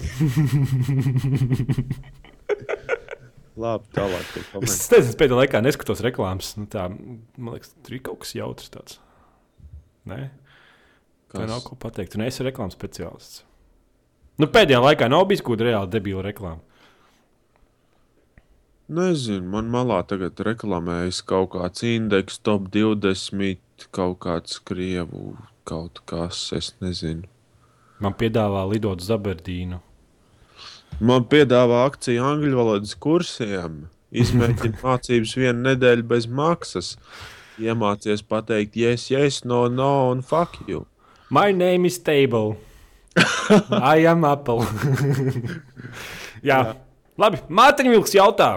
[3.61, 4.25] Labi, tālāk.
[4.31, 4.95] Es komentē.
[4.95, 6.53] nezinu, pēdējā laikā neskatos reklāmas.
[6.57, 8.71] Nu, tā, man liekas, tur ir kaut kas jautrs.
[8.73, 8.97] Tāds.
[10.09, 10.21] Nē,
[11.33, 12.15] tā nav ko pateikt.
[12.15, 13.43] Tu neesi reklāmas speciālists.
[14.41, 16.63] Nu, pēdējā laikā nav bijis kaut kāda reāla debila reklāma.
[18.91, 25.35] Nezinu, man malā tagad reklamējas kaut kāds indeks, top 20, kaut kāds krievu,
[25.69, 27.29] kaut kas, es nezinu.
[28.01, 29.77] Man piedāvā lidot uz Aberdīnu.
[31.01, 33.83] Man piedāvā akciju angļu valodas kursiem.
[34.11, 36.95] Izmēģināt mācības vienu nedēļu bez maksas.
[37.61, 40.87] Iemācies pateikt, yes, yes, no, no, un fuck you.
[41.29, 42.57] My name is Table.
[43.69, 44.65] I am Apple.
[46.49, 46.75] Jā, Jā.
[47.21, 47.41] labi.
[47.53, 48.49] Mārtiņš Vilks jautā.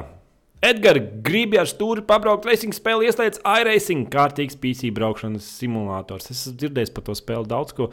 [0.65, 6.31] Edgars gribi ar stūri pabraukt racing spēli, ieslēdz iRacing, kārtīgs PC braukšanas simulators.
[6.33, 7.91] Es esmu dzirdējis par to spēli daudz ko.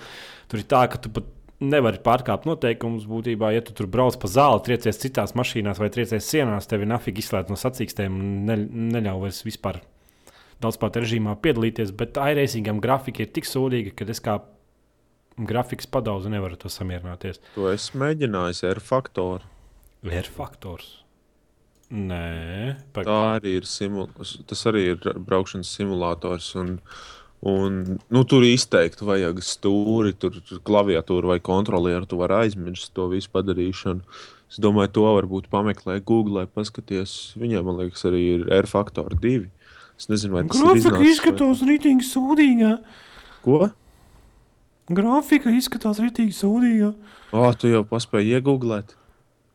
[0.47, 1.27] Tur ir tā, ka tu pat
[1.61, 3.07] nevari pārkāpt noteikumus.
[3.09, 7.23] Būtībā, ja tu tur brauc pa zāli, triecies citās mašīnās vai triecies sienās, tevi nafīgi
[7.23, 8.57] izslēdz no sacīkstēm un ne,
[8.97, 9.81] neļauj vairs vispār
[10.61, 11.93] daudz spēlēt režīmā piedalīties.
[11.97, 14.39] Bet iRacingam grafika ir tik sūdīga, ka es kā
[15.41, 17.41] grafikas padauzu nevaru to samierināties.
[17.55, 19.47] To es mēģināju ar faktoru.
[20.07, 20.97] Ir faktors.
[21.91, 23.05] Nē, pag...
[23.05, 23.67] tā arī ir.
[23.67, 24.07] Simul...
[24.47, 26.53] Tas arī ir braukšanas simulators.
[26.59, 26.77] Un,
[27.41, 27.79] un,
[28.13, 30.37] nu, tur izteikti vajag stūri, tur
[30.67, 32.07] klaviatūru vai kontrolieru.
[32.09, 34.05] Tu vari aizmirst to visu padarīšanu.
[34.51, 37.33] Es domāju, to varbūt pameklēt Google, paskaties.
[37.39, 39.49] Viņiem, man liekas, arī ir R faktori divi.
[39.99, 40.97] Es nezinu, vai tas Grafika ir.
[40.97, 41.69] Grafika izskatās vai...
[41.71, 42.71] rītīgi sūdīga.
[43.45, 43.59] Ko?
[44.91, 46.91] Grafika izskatās rītīgi sūdīga.
[47.31, 48.97] O, tu jau paspēji iegūglēt.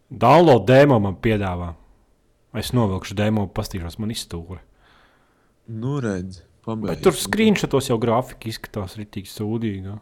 [0.09, 1.75] Download demo man piedāvā.
[2.57, 4.63] Es novilkšu demo, pastīšos, man izstūri.
[5.67, 5.99] Nu,
[6.67, 7.05] redz, pabeigts.
[7.07, 9.97] Tur screenshotos jau grafika izskatās rītīgi sūdīga.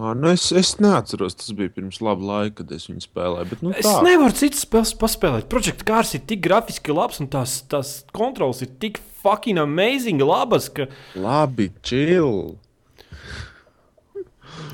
[0.00, 3.48] À, nu es, es neatceros, tas bija pirms laba laika, kad es viņu spēlēju.
[3.50, 3.98] Bet, nu, es tā.
[4.06, 5.48] nevaru citas spēles paspēlēt.
[5.52, 10.70] Projekta kārs ir tik grafiski labs, un tās, tās kontrols ir tik fucking amazing labas.
[10.72, 10.88] Ka...
[11.20, 12.56] Labi, chill.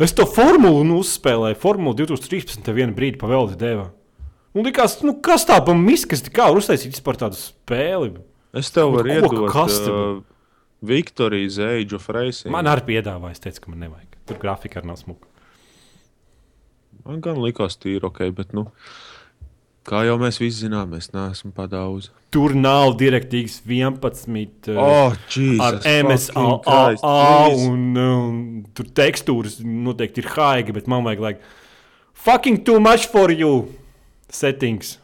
[0.02, 1.58] Es to formulu nu, uzspēlēju.
[1.58, 2.70] Formula 2013.
[2.76, 3.88] vienā brīdī pavēlti deva.
[4.54, 8.14] Nu, likās, nu, kas tā pa miskas, kā var uztaisīt vispār tādu spēli?
[8.56, 9.90] Es tev varu iedot kastu.
[9.90, 10.35] Uh,
[11.62, 12.52] Age of Racing.
[12.54, 14.16] Man arī piedāvāja, es teicu, ka man nevajag.
[14.26, 15.28] Tur grafika arī nav smuka.
[17.06, 18.66] Man gan likās tīri ok, bet, nu,
[19.86, 22.10] kā jau mēs visi zinām, es neesmu padaudz.
[22.34, 25.78] Tur nav direktīvas 11 uh, oh, Jesus, ar
[26.08, 26.46] MSA
[27.62, 28.40] un, un
[28.74, 31.54] tur tekstūras noteikti ir haigi, bet man vajag, like,
[32.26, 33.68] fucking too much for you
[34.28, 34.96] settings.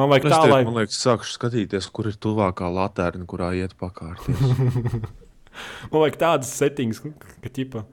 [0.00, 0.60] Man es tā, tev, lai.
[0.66, 4.24] Man liekas, sākšu skatīties, kur ir tuvākā latērna, kurā iet pakārt.
[5.90, 7.84] man vajag tādas settings, ka ķipa.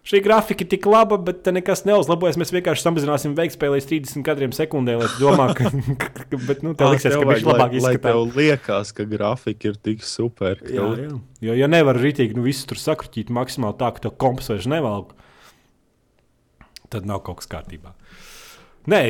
[0.00, 2.38] Šī grafika ir tik laba, bet nekas neuzlabojas.
[2.40, 5.68] Mēs vienkārši samazināsim veiktspēju līdz 30 kadriem sekundē, lai domā, ka,
[6.48, 7.84] bet, nu, tev liksies, ka viņš labāk izskatās.
[7.84, 10.62] Lai tev liekas, ka grafika ir tik super.
[10.64, 11.10] Jā, jā.
[11.44, 15.12] Jo, ja nevar rītīgi nu, visu tur sakruķīt maksimāli tā, ka tev komps vairs nevalk,
[16.90, 17.92] tad nav kaut kas kārtībā.
[18.88, 19.02] Nē,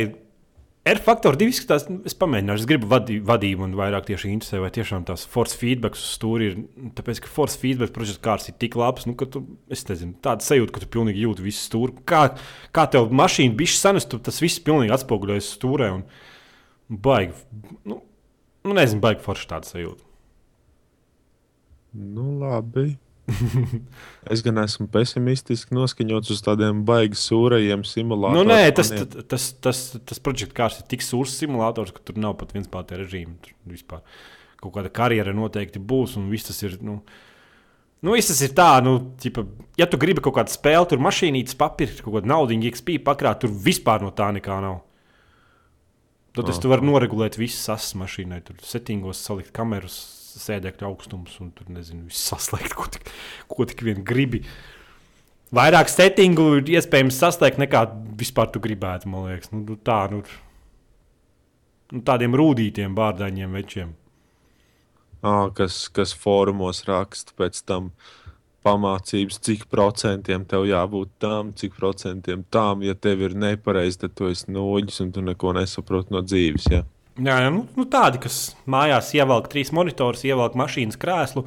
[0.89, 5.03] R-faktor 2 izskatās, es pamēģināšu, es gribu vadī, vadību un vairāk tieši interesē, vai tiešām
[5.05, 6.55] tās force feedback uz stūri ir.
[6.97, 10.47] Tāpēc, ka force feedback projekts kārs ir tik labs, nu, ka tu, es nezinu, tāda
[10.47, 11.99] sajūta, ka tu pilnīgi jūti visu stūri.
[12.09, 12.23] Kā,
[12.73, 16.07] kā tev mašīna bija sanas, tu tas viss pilnīgi atspoguļojas stūrē un
[16.89, 17.37] baigi,
[17.85, 18.01] nu,
[18.65, 20.07] nu nezinu, baigi forši tāda sajūta.
[21.93, 22.95] Nu, labi.
[24.33, 28.41] Es gan esmu pesimistiski noskaņots uz tādiem baigi sūrajiem simulatoriem.
[28.41, 32.21] Nu, nē, tas, tas, tas, tas, tas projekts kārs ir tik sūrs simulators, ka tur
[32.21, 33.41] nav pat viens pats režīms.
[33.47, 34.05] Tur vispār
[34.61, 36.79] kaut kāda karjera noteikti būs, un viss tas ir.
[36.85, 37.01] Nu,
[38.01, 39.43] Nu, viss tas ir tā, nu, ķipa,
[39.77, 43.53] ja tu gribi kaut kādu spēli, tur mašīnītes papīra, kaut kādu naudu, XP pakrāt, tur
[43.53, 44.79] vispār no tā nekā nav.
[46.33, 46.61] Tad oh.
[46.63, 49.99] tu vari noregulēt visas asas mašīnai, tur settingos salikt kameras,
[50.41, 53.11] sēdekļa augstums un tur nezinu, viss saslēgt, ko tik,
[53.51, 54.43] ko tik vien gribi.
[55.55, 57.83] Vairāk settingu ir iespējams saslēgt nekā
[58.19, 59.51] vispār tu gribētu, man liekas.
[59.55, 60.23] Nu, nu tā, nu,
[61.91, 63.97] nu, tādiem rūtītiem bārdaņiem večiem.
[65.21, 67.91] À, kas, kas fórumos raksta pēc tam
[68.65, 72.85] pamācības, cik procentiem tev jābūt tam, cik procentiem tam.
[72.85, 76.71] Ja tev ir nepareizi, tad tu esi noģis un tu neko nesaproti no dzīves.
[76.73, 76.85] Ja?
[77.21, 81.45] Jā, jā nu, nu tādi, kas mājās ievelk trīs monitorus, ievelk mašīnas krēslu,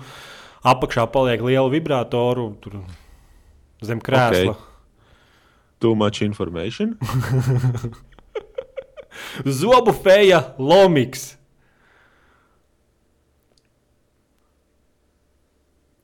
[0.69, 2.83] apakšā paliek liela vibratoru tur
[3.83, 4.53] zem krēsla.
[4.53, 4.69] Okay.
[5.83, 6.93] Too much information.
[9.61, 11.33] Zobu feja Lomiks.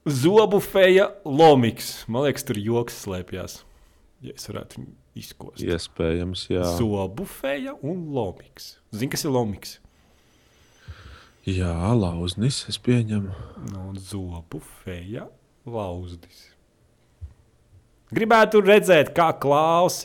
[0.09, 1.93] Zobu feja Lomiks.
[2.09, 3.61] Man liekas, tur joks slēpjas.
[4.25, 5.61] Ja es varētu viņu izkost.
[5.63, 6.65] Iespējams, jā.
[6.77, 8.75] Zobufeja un lomiks.
[8.93, 9.77] Zini, kas ir lomiks?
[11.47, 13.33] Jā, lauznis, es pieņemu.
[13.71, 15.29] No nu, zobufeja
[15.65, 16.49] lauznis.
[18.13, 20.03] Gribētu redzēt, kā Klaus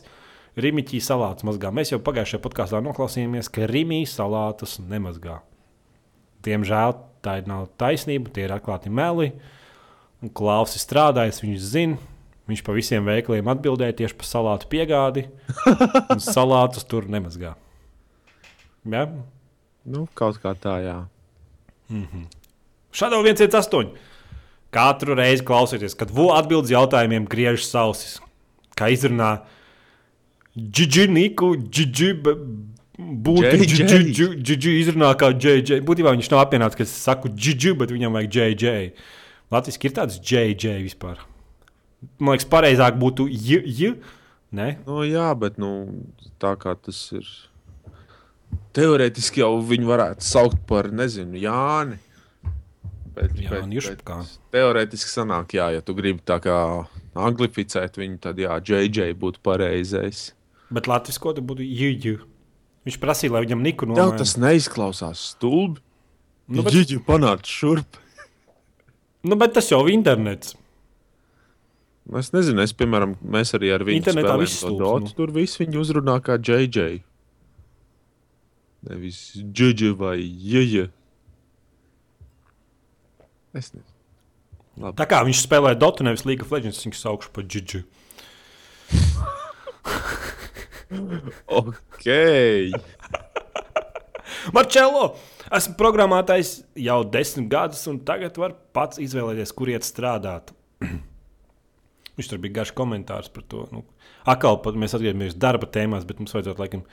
[0.60, 1.72] Rimiķī salātus mazgā.
[1.74, 5.40] Mēs jau pagājušajā podkāstā noklausījāmies, ka Rimī salātus nemazgā.
[6.44, 6.94] Diemžēl
[7.24, 9.32] tā nav taisnība, tie ir atklāti meli.
[10.22, 12.13] Un Klaus ir strādājis, viņš zina,
[12.44, 15.28] Viņš pa visiem veikaliem atbildēja tieši par salātu piegādi.
[16.12, 17.54] un salātus tur nemazgā.
[18.84, 19.06] Ja?
[19.84, 20.98] Nu, kaut kā tā, jā.
[21.88, 22.26] Mm -hmm.
[22.92, 23.96] Shadow 118.
[24.70, 28.20] Katru reizi klausieties, kad VU atbildes jautājumiem griežas ausis.
[28.76, 29.38] Kā izrunā
[30.58, 32.12] Džidži, Niku, Džidži,
[32.98, 33.58] būtu
[34.42, 35.80] Džidži izrunā kā JJ.
[35.82, 38.92] Būtībā viņš nav apvienots, ka es saku Džidži, bet viņam vajag JJ.
[39.50, 41.33] Latvijas ir tāds JJ vispār.
[42.18, 43.60] Man liekas, pareizāk būtu J.
[43.66, 43.94] J.
[44.54, 45.70] Nē, Nu, jā, bet nu,
[46.38, 47.26] tā kā tas ir.
[48.74, 51.98] Teorētiski jau viņu varētu saukt par, nezinu, Jāni.
[53.14, 54.16] Bet, Jāni Jušpakā.
[54.54, 56.56] teorētiski sanāk, jā, ja tu gribi tā kā
[57.14, 60.32] anglificēt viņu, tad jā, JJ būtu pareizais.
[60.74, 61.92] bet Latvijas kodā būtu J.
[62.02, 62.16] J.
[62.84, 64.18] Viņš prasīja, lai viņam Niku Tev nomainītu.
[64.18, 65.80] tas neizklausās stulbi.
[66.48, 66.74] Nu, bet- bet...
[66.74, 67.96] Ģiģi panāca šurp.
[69.24, 70.54] Nu, bet tas jau ir internets.
[72.04, 75.06] Nu, Es nezinu, es, piemēram, mēs arī ar viņu Internetā spēlējam dotu.
[75.08, 75.14] nu.
[75.16, 76.98] Tur viss viņu uzrunā kā JJ.
[78.84, 80.90] Nevis JJ vai JJ.
[83.56, 84.92] Es nezinu.
[84.98, 87.84] Tā kā viņš spēlē Dota, nevis League of Legends, viņš saukšu par Džidži.
[91.50, 92.04] Ok.
[94.54, 95.14] Marčelo!
[95.54, 100.52] Esmu programmētājs jau desmit gadus, un tagad var pats izvēlēties, kur iet strādāt.
[102.18, 103.64] Viņš tur bija garš komentārs par to.
[103.74, 103.82] Nu,
[104.30, 106.84] atkal pat mēs atgriežamies darba tēmās, bet mums vajadzētu laikam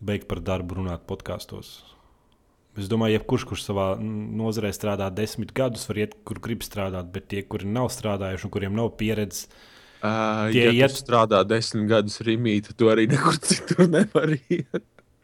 [0.00, 1.74] beigt par darbu runāt podkāstos.
[2.76, 7.28] Es domāju, jebkurš, kurš savā nozarē strādā desmit gadus, var iet, kur grib strādāt, bet
[7.32, 9.48] tie, kuri nav strādājuši un kuriem nav pieredzes,
[10.04, 14.82] Uh, Tie ja iet- strādā desmit gadus Rīgā, tad tu arī nekur citur nevari iet.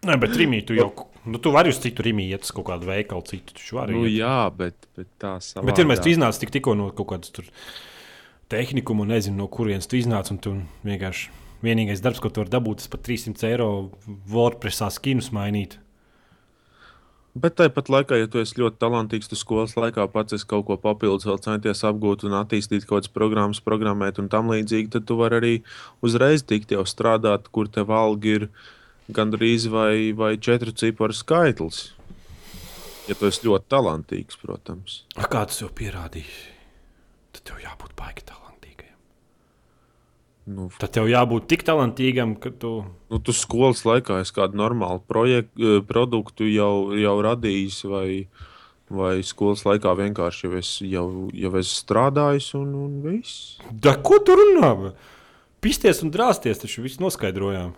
[0.08, 0.88] Nē, bet rīmī tu jau.
[1.28, 3.92] Nu, tu vari uz citu rīmī iet uz kaut kādu veikalu, citu taču vari.
[3.94, 5.66] Nu, jā, bet, bet tā savā.
[5.68, 7.44] Bet ir mēs iznācām tik, tikko no kaut kādas tur
[8.52, 10.30] tehnikuma, un nezinu, no kurienes tu iznāc.
[10.32, 11.30] un Tu vienkārši
[11.64, 13.70] vienīgais darbs, ko tu vari dabūt, ir pat 300 eiro
[14.30, 15.78] WordPressā skinus mainīt.
[17.32, 20.76] Bet tāpat laikā, ja tu esi ļoti talantīgs, tu skolas laikā pats esi kaut ko
[20.76, 25.16] papildus, vēl centies apgūt un attīstīt kaut kādas programmas, programmēt un tam līdzīgi, tad tu
[25.16, 25.54] vari arī
[26.04, 28.48] uzreiz tikt jau strādāt, kur tev alga ir
[29.16, 31.86] gandrīz vai, vai četru ciparu skaitlis.
[33.08, 35.02] Ja tu esi ļoti talantīgs, protams.
[35.16, 36.51] A, kā tas jau pierādījis?
[37.32, 38.94] Tad tev jābūt baigi talantīgam.
[40.52, 42.72] Nu, Tad tev jābūt tik talantīgam, ka tu.
[43.12, 48.06] nu, tu skolas laikā esi kādu normālu projektu, produktu jau, jau radījis, vai,
[48.90, 53.56] vai skolas laikā vienkārši jau esi, jau, jau esi strādājis un, un viss.
[53.70, 54.92] Da, ko tu runā?
[55.62, 57.72] Pisties un drāsties, taču viss noskaidrojām.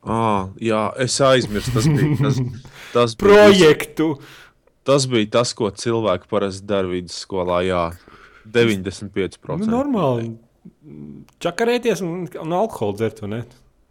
[0.00, 1.74] Ah, jā, es aizmirsu.
[1.76, 2.38] Tas bija tas,
[2.94, 4.14] tas, bija, Projektu!
[4.90, 7.62] Tas, bija tas, ko cilvēki parasti dara vidusskolā.
[7.66, 7.84] Jā,
[8.50, 9.64] 95%.
[9.64, 10.34] Nu, normāli.
[11.40, 13.22] Čakarēties un, un alkoholu dzert?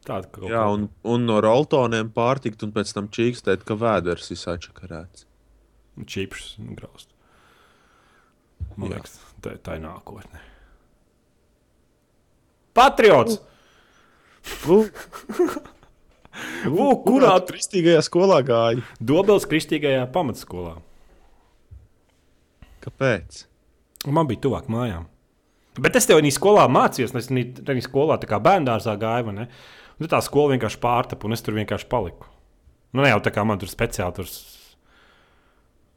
[0.10, 5.26] Tāda Jā, un, un no roltoniem pārtikt, un pēc tam čīkstēt, ka vēders ir sačakarēts.
[6.08, 7.10] čipsus un graust.
[8.76, 8.96] Man Jā.
[8.96, 10.42] liekas, tā, tā ir nākotne.
[12.78, 13.42] Patriots!
[14.64, 14.86] Vū,
[17.04, 18.86] kurā kristīgajā skolā gāji?
[19.04, 20.78] Dobels Kristīgajā pamatskolā.
[22.90, 23.46] Kāpēc?
[24.10, 25.08] Man bija tuvāk mājām.
[25.80, 29.30] Bet es tev arī skolā mācījos, es arī skolā tā kā bērngārzā gāju.
[29.30, 32.28] Un tad tā skola vienkārši pārtapa, un es tur vienkārši paliku.
[32.96, 34.32] Nu, ne jau tā kā man tur speciāli tur.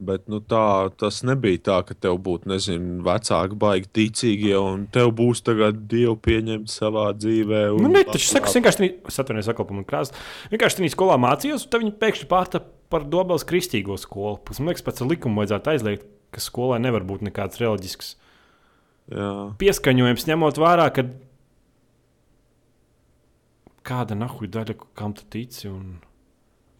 [0.03, 5.13] Bet nu, tā, tas nebija tā, ka tev būtu, nezinu, vecāki baigi ticīgi, un tev
[5.15, 7.61] būs tagad dievu pieņemt savā dzīvē.
[7.75, 10.17] un Nu, bla, saka, es vienkārši es atvainojos, atkal par manu krāsu.
[10.51, 14.41] Vienkārši tajā skolā mācījos, un tad viņi pēkšņi pārtapa par Dobels Kristīgo skolu.
[14.43, 18.15] Pēc man liekas, pēc likuma vajadzētu aizliegt, ka skolai nevar būt nekāds reliģisks
[19.13, 19.29] Jā.
[19.59, 21.07] pieskaņojums, ņemot vērā, ka
[23.83, 25.67] kāda nahuja daļa, kam tu tici.
[25.71, 25.99] Un...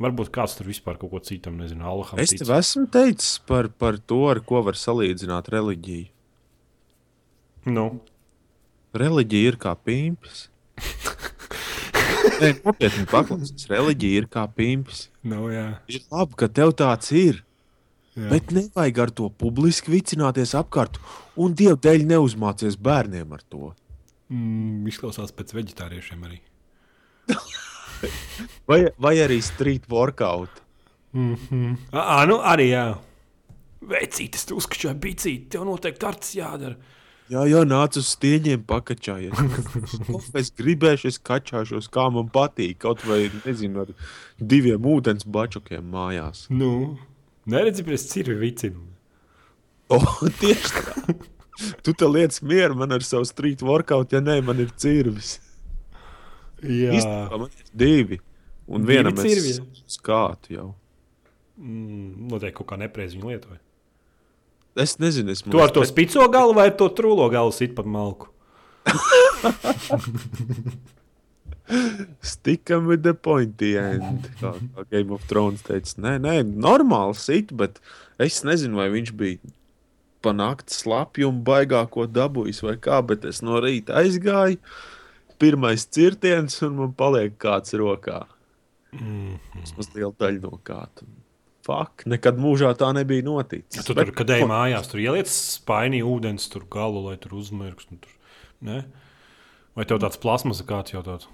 [0.03, 2.19] Varbūt kāds tur vispār kaut ko citam, nezinu, Allaham.
[2.19, 6.09] Es tev esmu teicis par, par to, ar ko var salīdzināt reliģiju.
[7.71, 7.85] Nu,
[8.93, 10.47] Reliģija ir kā pīmpis.
[12.41, 13.65] Nē, nopietni paklausies.
[13.71, 15.07] Reliģija ir kā pīmpis.
[15.25, 15.65] nu jā.
[15.89, 17.41] Ir labi, ka tev tāds ir.
[18.15, 18.29] Jā.
[18.29, 20.99] Bet nevajag ar to publiski vicināties apkārt,
[21.35, 23.73] un dievu dēļ neuzmācies bērniem ar to.
[24.33, 26.41] Mm, izklausās pēc vegetāriešiem arī.
[28.67, 30.49] Vai, vai arī street workout.
[31.13, 31.77] Mm -hmm.
[31.91, 32.97] À, nu arī jā.
[33.81, 36.75] Vecītis, tu uzskačāji bicīti, tev noteikti tāds jādara.
[37.31, 39.33] Jā, jā, nāc uz stieņiem, pakačājies.
[40.41, 42.77] Es gribēšu, es kačāšos, kā man patīk.
[42.83, 43.87] Kaut vai, nezinu, ar
[44.39, 46.45] diviem ūdens bačukiem mājās.
[46.49, 46.97] Nu,
[47.49, 48.83] neredzi pēc cirvi vicinu.
[49.91, 49.99] O,
[50.41, 51.15] tieši tā.
[51.85, 55.35] Tu te lietas mieru man ar savu street workout, ja nē, man ir cirvis.
[56.63, 56.95] Jā.
[56.95, 58.19] Īstenībā man ir divi.
[58.63, 60.69] Un Divi vienam cirvi, es skātu jau.
[61.59, 63.59] Mm, noteikti kaut kā nepreiz viņu lietoja.
[64.79, 67.85] Es nezinu, es Tu ar to spico galu vai ar to trūlo galu sit pat
[67.85, 68.31] malku?
[72.21, 74.27] Stikam with the pointy end.
[74.41, 77.79] Kā, kā Game of Thrones teica, nē, nē, normāli sit, bet
[78.21, 79.53] es nezinu, vai viņš bija
[80.23, 84.59] panākt slapju un baigāko dabūjis vai kā, bet es no rīta aizgāju.
[85.41, 88.23] Pirmais cirtiens, un man paliek kāds rokā.
[88.93, 89.39] Mm.
[89.57, 91.07] Vismaz liela daļa no kāda.
[91.63, 93.79] Fak, nekad mūžā tā nebija noticis.
[93.79, 97.87] Ja tu tur, kad ej mājās, tur ieliec spainī ūdens, tur galu, lai tur uzmirks.
[97.89, 98.17] un Tur,
[98.67, 98.81] ne?
[99.73, 101.29] Vai tev tāds plasmas kāds jau tāds?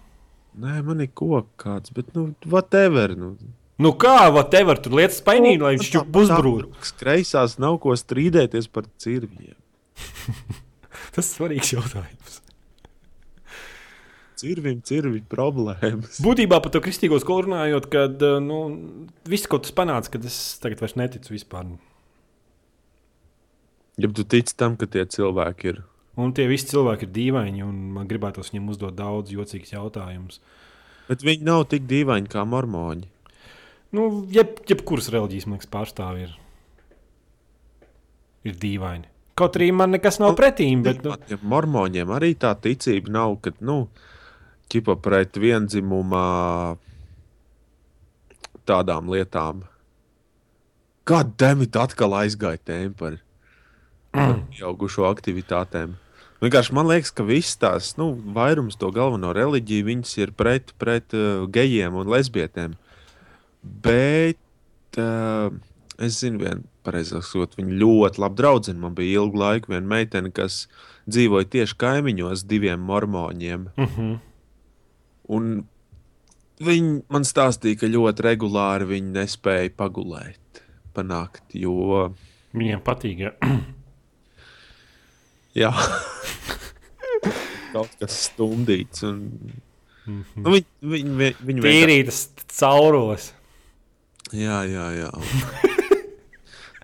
[0.57, 3.13] Nē, man ir koks kāds, bet, nu, whatever.
[3.17, 3.35] Nu.
[3.79, 6.73] Nu kā, va te var tur lietas spainī, lai viņš jau uzbrūd.
[6.99, 9.55] Kreisās nav ko strīdēties par cirviem.
[11.15, 12.41] Tas svarīgs jautājums.
[14.39, 16.19] Cirvim, cirvi problēmas.
[16.23, 18.59] Būtībā par to kristīgo skolu runājot, kad eh, nu,
[19.27, 21.73] viss, ko tas panāca, kad es tagad vairs neticu vispār.
[23.99, 25.81] Ja tu tici tam, ka tie cilvēki ir.
[26.19, 30.41] Un tie visi cilvēki ir dīvaini, un man gribētos viņiem uzdot daudz jocīgus jautājumus.
[31.07, 33.07] Bet viņi nav tik dīvaini kā mormoņi.
[33.95, 36.35] Nu, jeb, jebkuras reliģijas, man liekas, pārstāvji ir,
[38.51, 39.07] ir dīvaini.
[39.39, 43.53] Kaut arī man nekas nav pretīm, bet nu, Ja mormoņiem arī tā ticība nav, ka,
[43.63, 43.85] nu,
[44.69, 46.25] ķipa pret vienzimumā
[48.67, 49.63] tādām lietām.
[51.09, 53.17] Kāda demita atkal aizgāja tēma par
[54.13, 55.95] pieaugušo aktivitātēm?
[56.39, 61.15] Vienkārši man liekas, ka visas tās, nu, vairums to galveno reliģiju, viņas ir pret, pret
[61.17, 62.77] uh, gejiem un lesbietēm.
[63.83, 65.49] Bet uh,
[65.99, 68.79] es zinu, viena pareizāk sakot, viņa ļoti labi draudzene.
[68.79, 70.63] Man bija ilgu laiku viena meitene, kas
[71.11, 73.67] dzīvoja tieši kaimiņos diviem mormoņiem.
[73.75, 74.15] uh -huh.
[75.29, 75.65] Un
[76.63, 80.63] viņi man stāstīja, ka ļoti regulāri viņi nespēja pagulēt
[80.93, 82.13] pa nakti, jo
[82.53, 83.19] viņiem patīk.
[83.27, 83.33] Ja.
[85.57, 85.73] jā,
[87.73, 89.03] kaut kas stundīts.
[89.07, 89.25] Un,
[90.09, 90.41] Mm -hmm.
[90.41, 93.33] nu, viņi, viņi, viņi, viņi Tīrītas cauros.
[94.33, 95.09] Jā, jā, jā.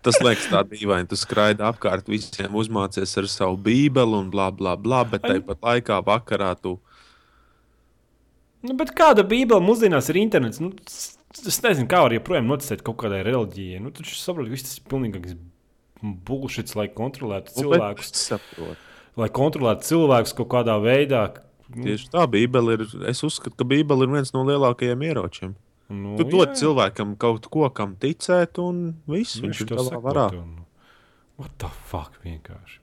[0.06, 1.08] Tas liekas tā dīvaini.
[1.10, 5.04] Tu skraidi apkārt visiem, uzmācies ar savu bībeli un bla, bla, bla.
[5.04, 6.80] Bet tāpat laikā vakarā tu
[8.66, 10.60] Nu, bet kāda bībele mūsdienās ir internets?
[10.60, 13.82] Nu, es nezinu, kā var joprojām noticēt kaut kādai reliģijai.
[13.84, 15.36] Nu, taču saprotu, ka viss tas ir pilnīgi
[16.28, 18.40] bullshit, lai kontrolētu Nu, cilvēkus.
[19.18, 21.24] Lai kontrolētu cilvēkus kaut kādā veidā.
[21.74, 22.84] Nu, Tieši tā Bībele ir.
[23.10, 25.56] Es uzskatu, ka Bībele ir viens no lielākajiem ieročiem.
[25.90, 30.02] nu, Tu dod jā, cilvēkam kaut ko, kam ticēt, un viss viņš ir to tavā
[30.02, 30.28] varā.
[30.38, 30.66] un-
[31.38, 32.80] What the fuck vienkārši?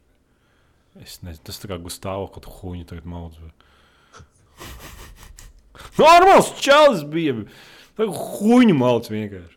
[1.00, 3.38] Es nezinu, tas tā kā Gustavs kaut kāda huņa tagad maudz.
[5.98, 7.34] Normāls čels bija.
[7.96, 9.56] Tā kā huņa maudz vienkārši.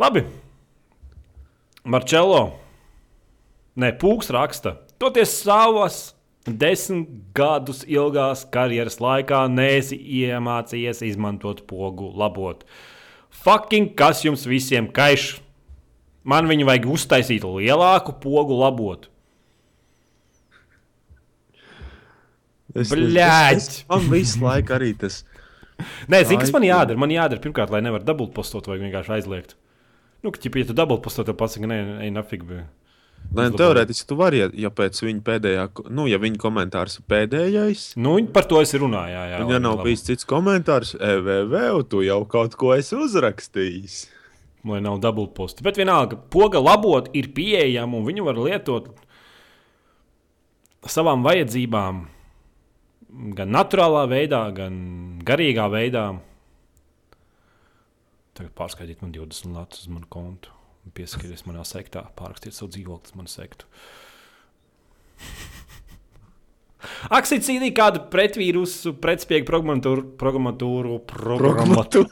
[0.00, 0.24] Labi.
[1.84, 2.58] Marčelo.
[3.80, 4.76] Nē, Pūks raksta.
[5.00, 6.00] Toties savas
[6.44, 12.64] desmit gadus ilgās karjeras laikā neesi iemācījies izmantot pogu labot.
[13.30, 15.38] Fucking kas jums visiem kaiš?
[16.26, 19.08] Man viņu vajag uztaisīt lielāku pogu labot.
[22.76, 23.70] Bļaģ!
[23.88, 25.22] man visu laiku arī tas.
[26.12, 27.00] Nē, zini, kas man jādara?
[27.00, 29.56] Man jādara pirmkārt, lai nevar dabūt postot vai vienkārši aizliegt.
[30.22, 32.44] Nu, ka, ja tu dabūji postot, tad pats nē, ej, nafig.
[33.30, 33.58] Uzlabot.
[33.60, 35.64] teorētiski tu vari, ja, ja pēc viņa pēdējā,
[35.94, 39.12] nu, ja viņa komentārs ir pēdējais, Nu, par to es runāju.
[39.12, 39.90] Jā, jā, un ja nav labi.
[39.90, 41.54] bijis cits komentārs, EVV,
[41.92, 44.00] tu jau kaut ko esi uzrakstījis.
[44.64, 45.62] lai nav dubultposti.
[45.64, 48.90] Bet vienalga, poga labot ir pieejama un viņu var lietot
[50.88, 52.02] savām vajadzībām.
[53.36, 56.04] Gan naturālā veidā, gan garīgā veidā.
[58.40, 60.48] Tagad pārskaitiet man 20 latus uz manu kontu.
[60.80, 63.66] un Pieskatieties manā sektā, pārrakstiet savu dzīvokli uz manu sektu.
[67.18, 72.08] Aksīcīdī kādu pretvīrusu, pretspēju programmatūru, programmatūru, programmatūru,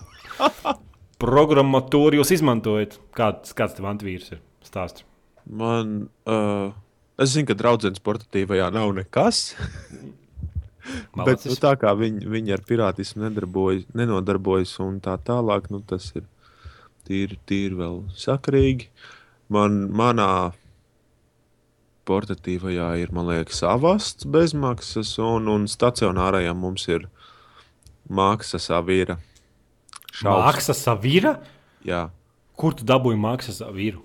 [1.25, 3.01] programmatūru jūs izmantojat?
[3.17, 4.45] Kāds, kāds tev antivīrs ir?
[4.69, 5.07] Stāst.
[5.49, 6.77] Man, uh,
[7.17, 9.47] es zinu, ka draudzenes portatīvajā nav nekas.
[11.17, 16.11] Bet nu, tā kā viņi, viņi ar pirātismu nedarbojas, nenodarbojas un tā tālāk, nu, tas
[16.17, 16.27] ir
[17.09, 18.91] tīri, tīri vēl sakarīgi.
[19.53, 20.53] Man, manā
[22.09, 27.09] portatīvajā ir, man liekas, avasts bezmaksas, un, un stacionārajā mums ir
[28.09, 29.19] maksas avīra.
[30.25, 31.37] Mākslas savīra?
[31.87, 32.09] Jā,
[32.59, 34.03] Kur tu dabūji mākslas savīru?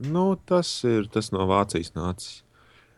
[0.00, 2.42] nu, tas ir tas no Vācijas nācis.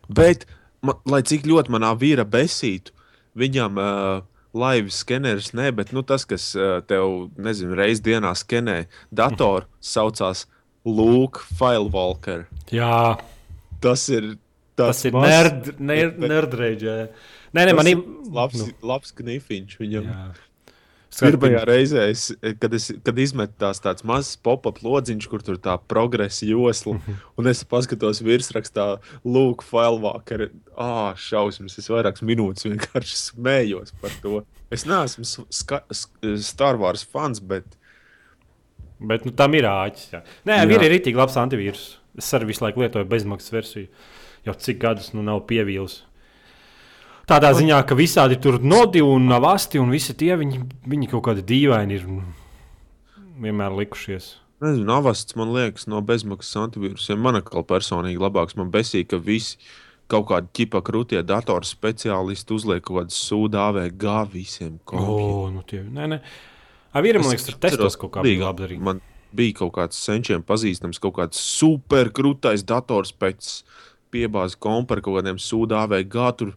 [0.07, 0.47] Bet,
[0.87, 2.95] man, lai cik ļoti manā vīra besītu,
[3.39, 4.23] viņam uh,
[4.55, 10.47] laivas skeneris, ne, bet nu, tas, kas uh, tev, nezinu, reizes dienā skenē datoru, saucās
[10.85, 12.47] Luke Filewalker.
[12.75, 13.19] Jā,
[13.83, 14.37] Tas ir.
[14.77, 16.97] tas ir mazs- nerd, nerd, nerdreidžē.
[17.53, 17.99] Nē, nē, tas man ir.
[18.33, 18.67] labs, Nu.
[18.83, 20.07] labs knifiņš viņam.
[20.07, 20.27] Jā.
[21.13, 22.23] Pirmajā reizē, es,
[22.59, 27.19] kad, es, kad izmetu tās tāds mazs pop-up lodziņš, kur tur tā progresa josla, Mhm.
[27.39, 30.49] un es paskatos virsrakstā, Lūk, Falvāka.
[30.77, 34.45] Ah, šausmas, es vairākas minūtes vienkārši smējos par to.
[34.71, 35.47] Es neesmu
[36.41, 37.65] Star Wars fans, bet
[39.03, 40.13] Bet nu, tam ir āķis.
[40.13, 40.21] Jā.
[40.47, 40.71] Nē, Jā.
[40.71, 41.97] ir arī labs antivīrus.
[42.17, 43.89] Es arī visu laiku lietoju bezmaksas versiju.
[44.47, 46.03] Jau cik gadus nu nav pievīlis.
[47.31, 51.45] Tādā ziņā, ka visādi tur nodi un avasti un visi tie viņi, viņi kaut kādi
[51.47, 52.07] dīvaini ir
[53.43, 54.35] vienmēr likušies.
[54.63, 57.23] nezinu, avasts man liekas no bezmaksas antivīrusiem.
[57.23, 58.57] Man atkal personīgi labāks.
[58.59, 59.59] Man besīk, ka visi
[60.13, 64.77] kaut kādi ķipa krūtie datoru speciālisti uzliek kaut kādas sūdu AVG visiem.
[64.85, 65.09] kompiem.
[65.09, 66.21] O, nu tie, nē, nē.
[66.93, 68.83] Ar vīriem, man liekas, tur testos kaut kā bija labi darīt.
[68.85, 69.01] Man
[69.33, 73.63] bija kaut kāds senčiem pazīstams, kaut kāds superkrūtais dators pēc
[74.13, 76.53] piebāzes kompara kaut kādiem sūdā vai gātu.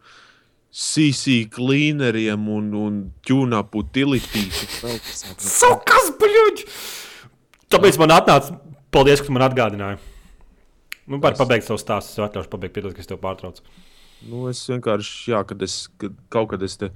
[0.76, 4.65] CC cleaneriem un, un tune-up utilities.
[5.39, 6.67] Sukas, bļuģi!
[7.71, 8.57] Tāpēc man atnāca,
[8.91, 10.01] paldies, ka man atgādināji.
[11.07, 13.63] Nu, var pabeigt savu stāstu, es atļaušu pabeigt, piedod, ka es tev pārtraucu.
[14.28, 16.91] Nu, es vienkārši, jā, kad es kad, kaut kad es te.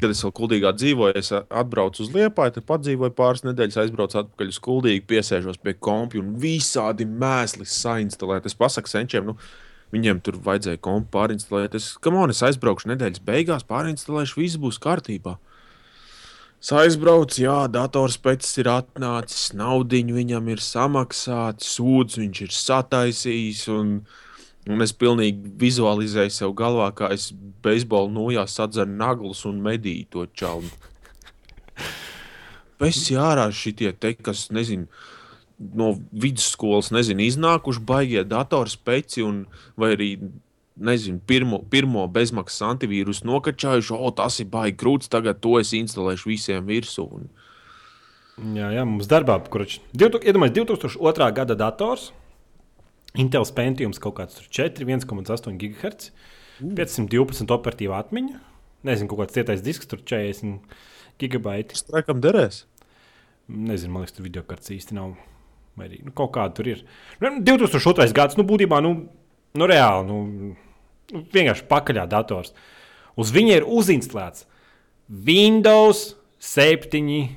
[0.00, 4.48] Kad es vēl kuldīgā dzīvoju, es atbraucu uz Liepāju, tad padzīvoju pāris nedēļas, aizbraucu atpakaļ
[4.50, 8.48] uz kuldīgu, piesēžos pie kompja un visādi mēsli sainstalēt.
[8.48, 9.36] Es pasaku senčiem, nu,
[9.92, 11.76] viņiem tur vajadzēja kompu pārinstalēt.
[11.78, 15.36] Es, on, es aizbraukšu nedēļas beigās, pārinstalēšu, viss būs kārtībā.
[16.62, 22.54] Es aizbraucu, jā, dators pēc tam ir atnācis, naudiņu viņam ir samaksāts, sūds viņš ir
[22.54, 23.64] sataisījis.
[23.74, 23.96] Un,
[24.70, 27.32] un es pilnīgi vizualizēju sev galvā, kā es
[27.64, 30.70] beisbolu nojā sadzeru naglus un medīju to čaunu.
[32.78, 34.86] Pēc ārā šitie te, kas, nezinu,
[35.78, 39.44] no vidusskolas, nezinu, iznākuši baigie datorspeci un
[39.78, 40.10] vai arī
[40.82, 46.32] nezinu, pirmo, pirmo bezmaksas antivīrusu nokačājuši, o, tas ir baigi grūts, tagad to es instalēšu
[46.32, 47.06] visiem virsū.
[47.20, 47.30] Un,
[48.56, 51.26] Jā, jā mums darbā, kurš iedomājas 2002.
[51.36, 52.08] gada dators,
[53.12, 56.08] Intel Pentiums kaut kāds tur 4, 1,8 GHz,
[56.62, 58.40] 512 operatīva atmiņa.
[58.88, 60.64] Nezinu, kaut kāds cietais disks, tur 40
[61.20, 61.76] gigabaiti.
[61.76, 62.64] Strekam derēs.
[63.52, 65.12] Nezinu, man liekas, tur video kartes īsti nav.
[65.78, 66.82] Vai arī nu, kaut kāda tur ir.
[67.22, 68.10] Nu, 2002.
[68.16, 68.92] gads, nu, būtībā, nu,
[69.56, 70.18] nu reāli, nu,
[71.12, 72.52] nu, vienkārši pakaļā dators.
[73.16, 74.46] Uz viņa ir uzinstalēts
[75.08, 76.12] Windows
[76.42, 77.28] 7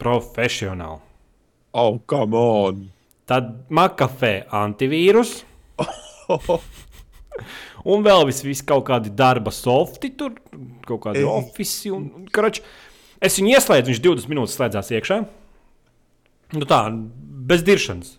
[0.00, 1.00] Professional.
[1.76, 2.86] Oh, come on!
[3.28, 5.44] Tad McAfee antivīrus.
[7.90, 10.34] Un vēl vis, vis kaut kādi darba softi, tur
[10.88, 12.64] kaut kādi oficiāli.
[13.20, 15.20] Es viņu ieslēdzu, viņš 20 minūtes slēdzās iekšā.
[16.56, 16.80] Nu tā,
[17.50, 18.16] bez diršanas.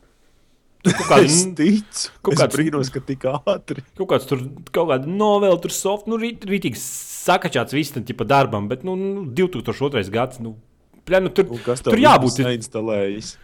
[0.81, 3.83] Tur kādi, Es ticu, kaut es kāds- brīnos, ka tik ātri.
[3.99, 4.39] kaut kāds tur,
[4.73, 8.95] kaut kāda novela, tur soft, nu, rīt, rītīgi sakačāts viss tam tipa darbam, bet, nu,
[8.97, 10.01] nu 2002.
[10.15, 10.55] gads, nu,
[11.05, 12.39] pļā, nu tur, kas tur tev jābūt.
[12.41, 13.35] ir- neinstalējis?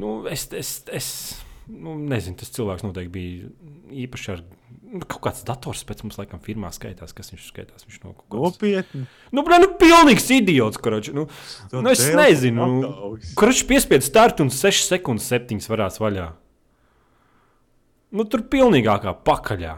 [0.00, 1.06] Nu, es, es, es
[1.70, 3.50] nu, nezinu, tas cilvēks noteikti bija
[4.04, 4.42] īpaši ar
[4.90, 7.86] nu, kaut kāds dators pēc mums, laikam, firmā skaitās, kas viņš skaitās.
[7.86, 8.56] Viņš no kaut kādas.
[8.58, 9.02] Nopietni.
[9.34, 11.12] Nu, blē, nu, pilnīgs idiots, kurš.
[11.16, 11.26] Nu,
[11.72, 13.34] nu, es nezinu, ataugs.
[13.38, 16.30] kurš piespied startu un 6 sekundes, 7 varās vaļā.
[18.16, 19.76] Nu, tur pilnīgākā pakaļā.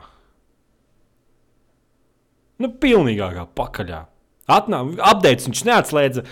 [2.63, 4.07] Nu, pilnīgākā pakaļā.
[4.51, 6.25] Updates viņš neatslēdza.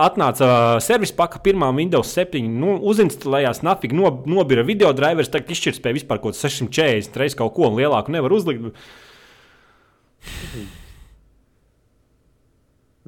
[0.00, 5.42] Atnāca uh, servisa paka, pirmā Windows 7, nu, uzinstalējās, nafīgi no, nobira video drivers, tā
[5.44, 8.72] kā izšķirtspēja vispār kaut kāds 640 reizes kaut ko lielāku nevar uzlikt.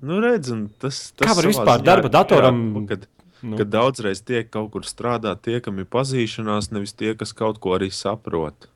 [0.05, 0.51] Nu, redz,
[0.82, 3.07] tas, tas Kā var vispār ziņā darba datoram- jā, Kad,
[3.45, 3.57] Nu.
[3.61, 7.70] kad daudzreiz tiek kaut kur strādāt, tie, kam ir pazīšanās, nevis tie, kas kaut ko
[7.76, 8.68] arī saprot.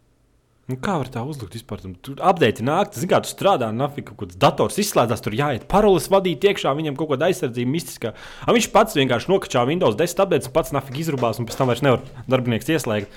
[0.68, 1.80] Nu, kā var tā uzlikt vispār?
[2.04, 6.44] Tur apgādājot, nāk, tas tu strādā, nafīgi kaut kāds dators izslēdzās, tur jāiet paroles vadīt
[6.44, 8.12] iekšā, viņam kaut kāda aizsardzība mistiskā.
[8.44, 11.72] A, viņš pats vienkārši nokačā Windows 10 updates un pats nafīgi izrubās, un pēc tam
[11.72, 13.16] vairs nevar darbinieks ieslēgt.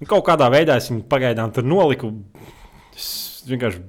[0.00, 2.14] Un kaut kādā veidā es viņu pagaidām tur noliku.
[2.96, 3.84] Es vienkārši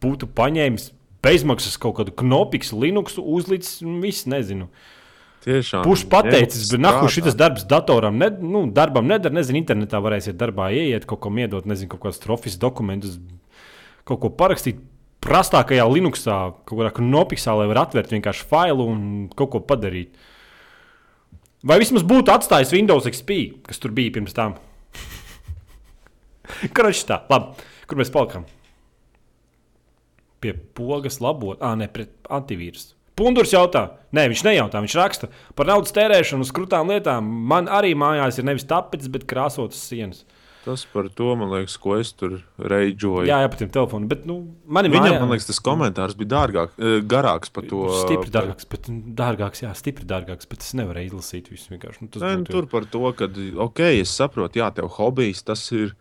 [0.00, 0.88] būtu paņēmis
[1.24, 4.70] bezmaksas kaut kādu knopiks, Linux, uzlicis un viss nezinu.
[5.48, 5.84] Tiešām.
[5.86, 9.32] Puš pateicis, bet nahu šis darbs datoram, ne, nu, darbam nedara.
[9.38, 13.16] Nezinu, internetā varēsiet darbā ieiet, kaut ko iedot, nezinu, kaut kādus trofejas dokumentus,
[14.08, 14.82] kaut ko parakstīt.
[15.24, 16.34] Prastākajā Linuxā,
[16.68, 19.00] kaut kādā knopiksā, lai varētu atvērt vienkārši failu un
[19.34, 20.12] kaut ko padarīt.
[21.66, 24.54] Vai vismaz būtu atstājis Windows XP, kas tur bija pirms tam?
[26.76, 28.46] Karačs tā, labi, kur mēs palikām?
[30.38, 32.97] Pie pogas labot, ah, ne, pret antivīrusu.
[33.18, 37.28] Pundurs jautā, nē, viņš nejautā, viņš raksta par naudas tērēšanu uz krūtām lietām.
[37.50, 40.24] Man arī mājās ir nevis tapetes, bet krāsotas sienas.
[40.68, 43.24] Tas par to, man liekas, ko es tur reidžoju.
[43.30, 44.08] Jā, jā, pat tiem telefoniem.
[44.10, 44.36] Bet, nu,
[44.68, 45.20] Viņam, mājā...
[45.22, 47.86] man liekas, tas komentārs bija dārgāk, eh, garāks par to.
[48.02, 48.90] Stipri dārgāks, bet
[49.20, 52.04] dārgāks, jā, stipri dārgāks, bet es nevaru izlasīt visu vienkārši.
[52.04, 52.56] Nu, Nē, nu, būtu...
[52.56, 53.30] Tur par to, ka,
[53.68, 55.94] ok, es saprotu, jā, tev hobijs tas ir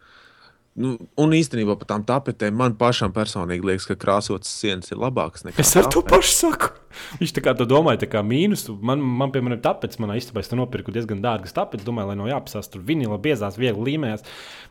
[0.77, 5.47] Nu, un īstenībā par tām tapetēm man pašam personīgi liekas, ka krāsotas sienas ir labākas
[5.47, 5.63] nekā.
[5.63, 6.69] Es ar to pašu saku.
[7.17, 8.67] Viņš tā kā to domāja, tā kā mīnus.
[8.85, 11.85] Man, man piemēram, tapets, manā istabā es nopirku diezgan dārgas tapetes.
[11.87, 14.25] Domāju, lai no jāpasās tur vinila biezās, viegli līmējās.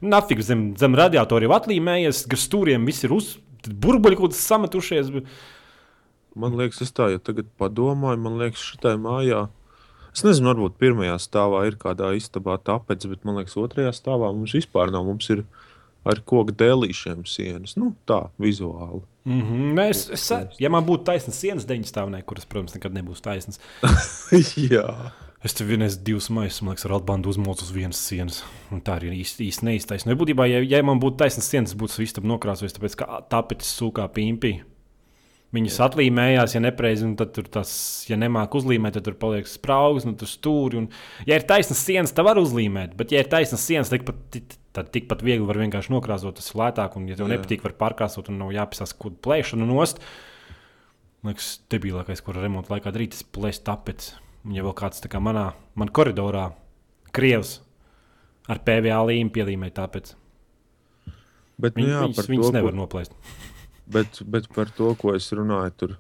[0.07, 3.35] Nafik zem, zem radiatoriem atlīmējies, gar stūriem viss ir uz
[3.67, 5.11] burbuļi, kaut kas sametušies.
[6.39, 9.49] Man liekas, es tā jau tagad padomāju, man liekas, šitai mājā.
[10.15, 14.55] Es nezinu, varbūt pirmajā stāvā ir kādā istabā tāpēc, bet man liekas, otrajā stāvā mums
[14.57, 15.05] vispār nav.
[15.09, 15.43] Mums ir
[16.07, 17.77] ar koku dēlīšiem sienas.
[17.81, 19.03] Nu, tā vizuāli.
[19.27, 19.71] Mm -hmm.
[19.75, 20.27] Nē, es, es,
[20.59, 23.61] ja man būtu taisnas sienas deņķistāvnē, kuras, protams, nekad nebūs taisnas.
[24.71, 25.13] Jā.
[25.45, 28.45] Es tev vienreiz divas maisas, man liekas, ar atbandu uzmūcu uz vienas sienas.
[28.73, 30.11] Un tā arī īsti, īsti neiztaisno.
[30.11, 34.09] Ja būtībā, ja, ja man būtu taisnas sienas, būtu viss nokrāsojis, tāpēc ka tāpēc sūkā
[34.17, 34.57] pīmpī.
[35.55, 37.71] Viņas atlīmējās, ja nepareizi, tad tur tas,
[38.09, 40.81] ja nemāk uzlīmēt, tad tur paliek spraugs, un tur stūri.
[40.83, 40.89] Un,
[41.29, 44.41] ja ir taisnas sienas, tad var uzlīmēt, bet ja ir taisnas sienas, tad pat
[44.77, 46.99] tad tikpat viegli var vienkārši nokrāsot, tas ir lētāk.
[46.99, 47.37] Un, ja tev Jā.
[47.37, 50.03] nepatīk, var pārkrāsot un nav jāpisās kaut kādu plēšanu nost.
[51.27, 54.13] Liekas, debilākais, ko remonta laikā darīt, ir plēst tāpēc.
[54.47, 56.51] Un ja vēl kāds tā kā manā man koridorā,
[57.17, 57.59] krievs
[58.51, 60.15] ar PVA līniju pielīmē tāpēc.
[61.57, 62.81] Bet, nu Viņ, jā, viņas, viņas to, nevar ko...
[62.85, 63.17] noplēst.
[63.87, 65.93] Bet, bet par to, ko es runāju, tur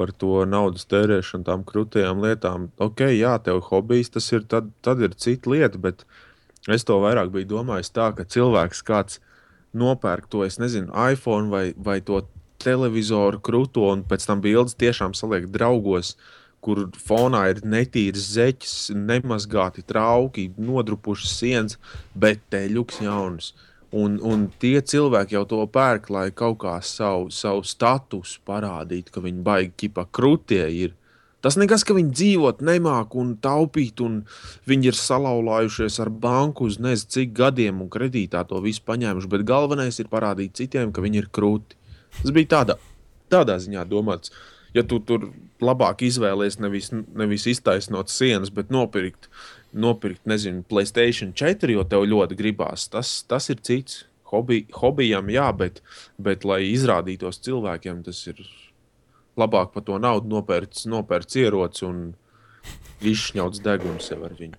[0.00, 2.70] par to naudas tērēšanu, tām krūtīgām lietām.
[2.80, 6.06] Ok, jā, tev hobijs tas ir, tad, tad ir cita lieta, bet
[6.70, 9.18] Es to vairāk biju domājis tā, ka cilvēks kāds
[9.74, 12.20] nopērk to, es nezinu, iPhone vai, vai to
[12.62, 16.14] televizoru krūto, un pēc tam bildes tiešām saliek draugos,
[16.62, 21.78] kur fonā ir netīras zeķes, nemazgāti trauki, nodrupušas sienas,
[22.14, 23.52] bet teļuks jauns.
[23.92, 29.24] Un, un tie cilvēki jau to pērk, lai kaut kā savu, savu statusu parādītu, ka
[29.24, 30.94] viņi baigi ķipa krūtie ir.
[31.42, 34.20] Tas nekas, ka viņi dzīvot nemāk un taupīt, un
[34.70, 39.30] viņi ir salauzājušies ar banku uz nezinu cik gadiem un kredītā to visu paņēmuši.
[39.32, 41.78] Bet galvenais ir parādīt citiem, ka viņi ir krūti.
[42.20, 42.78] Tas bija tādā,
[43.32, 44.30] tādā ziņā domāts.
[44.72, 49.28] Ja tu tur labāk izvēlēsies nevis, nevis iztaisnot sienas, bet nopirkt,
[49.74, 54.04] nopirkt nezinu, Playstation 4, jo tev ļoti gribās, tas, tas ir cits.
[54.32, 55.82] Hobi, hobijam, jā, bet,
[56.16, 58.38] bet lai izrādītos cilvēkiem, tas ir
[59.38, 62.02] labāk par to naudu nopērts, nopērts ieroci un
[63.02, 64.58] izšņauts deguns sev ar viņu.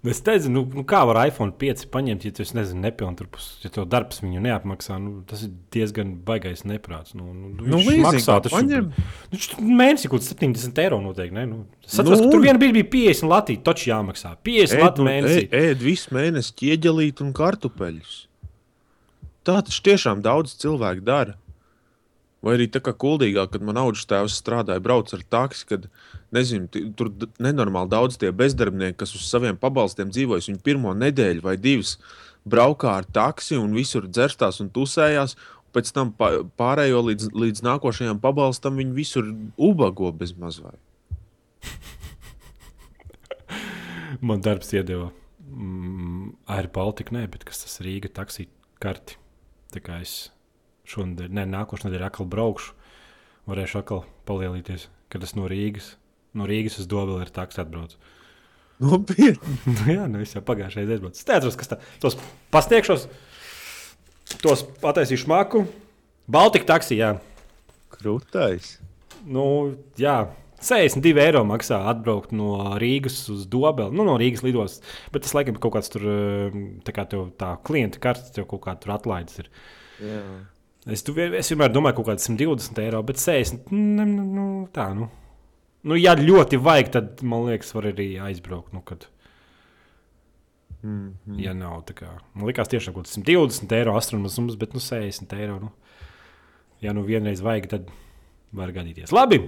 [0.00, 3.68] Nu, es teicu, nu, nu kā var iPhone 5 paņemt, ja tu nezini, nepilnpus, ja
[3.74, 4.96] tev darbs viņu neapmaksā.
[4.96, 7.12] Nu, tas ir diezgan baigais neprāts.
[7.12, 8.88] Nu, nu, nu, viņš maksā tas paņem.
[9.28, 9.40] Nu,
[9.82, 11.36] mēnesī kaut kāds 70 eiro noteikti.
[11.36, 11.44] Ne?
[11.50, 14.32] Nu, satros, nu, tur vienā brīdī bija 50 Latvijas, taču jāmaksā.
[14.48, 15.44] 50 Latvijas nu, mēnesī.
[15.60, 18.16] Ēd visu mēnesi ķieģelīt un kartupeļus.
[19.44, 21.36] Tā tas tiešām daudz cilvēku dara.
[22.40, 25.82] Vai arī tā kā kuldīgā, kad man augs tēvs strādāja, brauc ar taksi, kad
[26.32, 27.12] nezinu, tur
[27.42, 31.98] nenormāli daudz tie bezdarbnieki, kas uz saviem pabalstiem dzīvojas, viņi pirmo nedēļu vai divas
[32.48, 35.36] braukā ar taksi un visur dzerstās un tusējās.
[35.70, 36.08] Pēc tam
[36.58, 39.24] pārējo līdz, līdz nākošajam pabalstam viņi visur
[39.60, 40.80] ubago bez mazliet.
[44.26, 45.12] Man darbs iedeva
[45.44, 48.48] mm, Air Baltica, ne, bet kas tas Rīga taksī
[48.82, 49.14] karti.
[49.70, 50.32] Tā kā es
[50.90, 52.76] šonadēļ, ne, nākošais nedēļa atkal braukšu.
[53.50, 55.94] Varēšu atkal palielīties, kad es no Rīgas,
[56.36, 57.98] no Rīgas uz Dobeli ir taks atbraucu.
[58.84, 59.56] Nopietni.
[59.74, 61.20] nu, jā, nu es jau pagājušajā reizē aizbraucu.
[61.20, 62.18] Es teicu, kas tā, tos
[62.54, 63.08] pastiekšos,
[64.40, 65.64] tos pataisīšu maku.
[66.30, 67.16] Baltika taksijā.
[67.90, 68.76] Krūtais.
[69.26, 69.44] Nu,
[70.00, 70.22] jā.
[70.60, 74.84] 62 eiro maksā atbraukt no Rīgas uz Dobeli, nu, no Rīgas lidostas.
[75.12, 76.04] Bet tas, laikam, ir kaut kāds tur,
[76.84, 79.48] tā kā tev tā klienta kartes, tev kaut kā tur atlaides ir.
[80.04, 80.20] Jā.
[80.88, 83.72] Es, tu, es vienmēr domāju, ka kaut kāds 120 eiro, bet 60.
[83.74, 85.10] Nu, nu, tā, nu.
[85.84, 88.72] nu, ja ļoti vajag, tad man liekas, var arī aizbraukt.
[88.72, 89.04] Nu, kad,
[90.82, 91.40] mm -hmm.
[91.44, 92.08] Ja nav tā kā.
[92.34, 95.58] Man liekas, tiešām kaut kāds 120 eiro astronomisms, bet nu 60 eiro.
[95.58, 95.70] Nu.
[96.80, 97.90] Ja nu vienreiz vajag, tad
[98.52, 99.12] var gadīties.
[99.12, 99.40] Labi!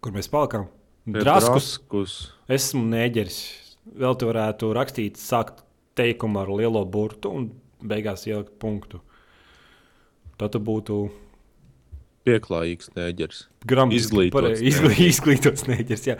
[0.00, 0.68] Kur mēs palikām?
[1.06, 1.78] Draskus.
[1.78, 2.32] Draskus.
[2.48, 3.38] Esmu nēģeris.
[3.96, 5.64] Vēl te varētu rakstīt, sākt
[5.94, 7.52] teikumu ar lielo burtu un
[7.82, 9.00] beigās ielikt punktu.
[10.36, 10.98] Tad tu būtu
[12.26, 13.44] pieklājīgs nēģers.
[13.96, 16.06] Izglītots, izglī, izglītots nēģers.
[16.10, 16.16] Jā.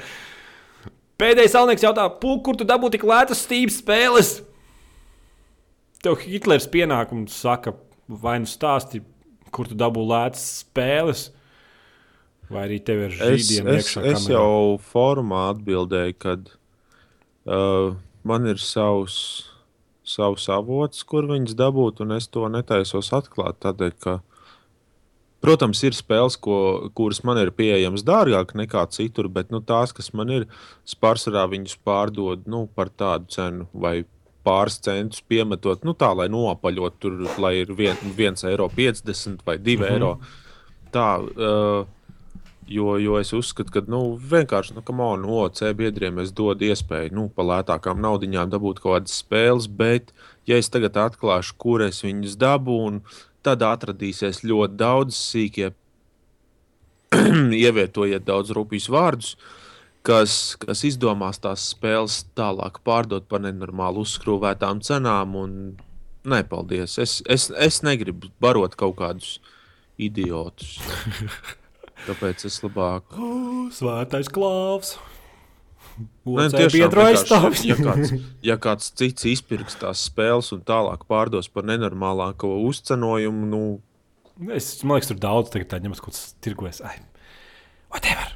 [1.21, 4.31] Pēdējais salnieks jautā, Pūk, kur tu dabūji tik lētas stības spēles?
[6.05, 7.73] Tev Hitlers pienākums saka,
[8.07, 9.01] vai nu stāsti,
[9.55, 11.27] kur tu dabūji lētas spēles.
[12.53, 14.03] Vai arī tev ir Es, žīdiem es, iekšā?
[14.13, 14.37] es kamerā?
[14.37, 17.97] jau formā atbildēju, ka uh,
[18.29, 19.17] man ir savs,
[20.07, 23.59] savs avots, kur viņas dabūt, un es to netaisos atklāt.
[23.65, 24.21] Tādēļ, ka,
[25.45, 26.59] protams, ir spēles, ko,
[26.97, 30.47] kuras man ir pieejamas dārgāk nekā citur, bet nu, tās, kas man ir,
[31.03, 34.05] pārsvarā viņus pārdod nu, par tādu cenu vai
[34.47, 38.71] pāris centus piemetot, nu, tā, lai noapaļot, tur, lai ir 1,50 eiro
[39.45, 39.93] vai 2 Mhm.
[39.93, 40.13] eiro.
[40.95, 41.96] Tā, uh,
[42.67, 47.27] Jo, jo es uzskatu, ka nu, vienkārši nu, on, OC biedriem es dodu iespēju nu,
[47.31, 50.11] par lētākām naudaiņām dabūt kaut kādas spēles, bet,
[50.51, 53.05] ja es tagad atklāšu, kur es viņus dabūnu,
[53.47, 55.71] tad atradīsies ļoti daudz sīkie,
[57.67, 59.37] ievietojiet daudz rupjus vārdus,
[60.07, 65.39] kas, kas izdomās tās spēles tālāk pārdot par nenormāli uzskrūvētām cenām.
[65.39, 65.61] Un,
[66.27, 66.97] Nē, paldies.
[66.99, 69.37] Es, es, es negribu barot kaut kādus
[70.03, 70.81] idiotus.
[72.05, 73.17] Tāpēc es labāk
[73.75, 74.97] Svētais klāvs.
[75.97, 77.65] Nē, Otrs tiešām aizstāvis.
[77.65, 78.13] Ja kāds,
[78.45, 83.63] ja kāds cits izpirks tās spēles un tālāk pārdos par nenormālāko uzcenojumu, nu,
[84.53, 86.83] Es man liekas, tur daudz tagad tā ņemas kaut kas tirgojas.
[86.85, 86.99] Ai,
[87.89, 88.35] whatever.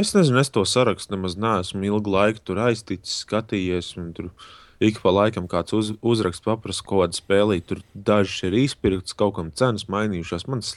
[0.00, 3.92] es nezinu, es to sarakstu nemaz neesmu ilgu laiku tur aizticis, skatījies.
[4.16, 4.30] Tur
[4.80, 7.60] ik pa laikam kāds uz, uzraksts paprasa kaut kādu spēlī.
[7.60, 10.48] Tur dažs ir izpirkts, kaut kam cenas mainījušās.
[10.48, 10.72] Man tas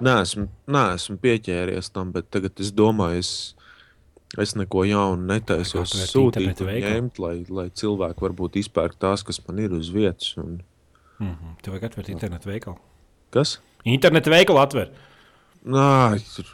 [0.00, 3.30] neesmu, neesmu pieķēries tam, bet tagad es domāju, es,
[4.40, 9.76] es neko jaunu netaisos sūtīt ņemt, lai, lai cilvēki varbūt izpērk tās, kas man ir
[9.76, 10.36] uz vietas.
[10.40, 10.60] Un...
[11.18, 11.54] Mm -hmm.
[11.62, 12.76] Tev vajag atvērt internetu veikalu.
[13.30, 13.60] Kas?
[13.84, 14.90] Internetu veikalu atver.
[15.64, 16.50] Nā, tur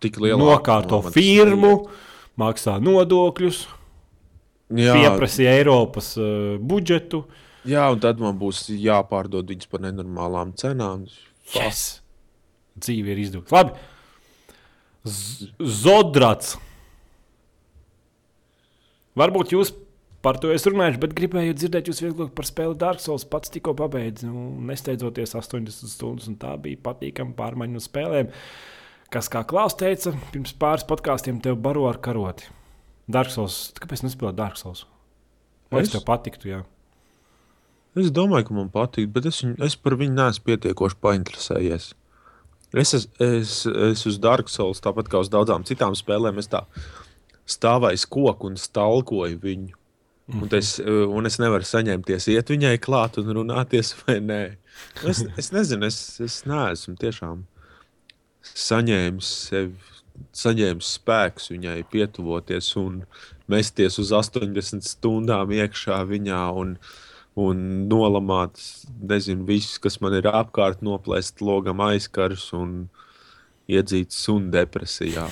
[0.00, 1.88] tik liela Nokārto firmu,
[2.36, 3.66] maksā nodokļus,
[4.74, 7.24] Jā, pieprasīja Eiropas uh, budžetu.
[7.64, 11.06] jā, un tad man būs jāpārdod viņas par nenormālām cenām.
[11.54, 12.03] Yes.
[12.80, 13.54] Dzīve ir izdevusi.
[13.54, 13.74] Labi.
[15.04, 15.50] Z
[15.84, 16.56] Zodrats.
[19.18, 19.70] Varbūt jūs
[20.24, 23.26] par to esat runājuši, bet gribēju dzirdēt jūs vieglāk par spēli Dark Souls.
[23.28, 28.32] Pats tikko pabeidzu, nu, nesteidzoties 80 stundas, un tā bija patīkama pārmaiņu no spēlēm.
[29.14, 32.48] Kas, kā Klaus teica, pirms pāris podkāstiem tev baro ar karoti.
[33.06, 34.86] Dark Souls, kāpēc nespēlēt Dark Souls?
[35.70, 35.92] Vai Es?
[35.92, 36.48] tev patiktu?
[36.50, 36.62] Jā.
[37.94, 41.92] Es domāju, ka man patīk, bet es, viņu, es par viņu neesmu pietiekoši painteresējies.
[42.74, 46.64] Es, es, es, es uz Dark Souls, tāpat kā uz daudzām citām spēlēm, es tā
[47.50, 49.74] stāvēju koku un stalkoju viņu.
[50.32, 54.42] Un es, un es nevaru saņemties, iet viņai klāt un runāties, vai nē.
[55.06, 57.44] Es, es nezinu, es, es neesmu tiešām
[58.44, 59.74] saņēmis sev,
[60.36, 63.02] saņēmis spēkus viņai pietuvoties un
[63.50, 66.76] mesties uz 80 stundām iekšā viņā un,
[67.40, 67.60] un
[67.90, 68.60] nolamāt,
[69.02, 72.88] nezinu, visus, kas man ir apkārt, noplēst logam aizkarus un
[73.70, 75.24] iedzīt sunu depresijā.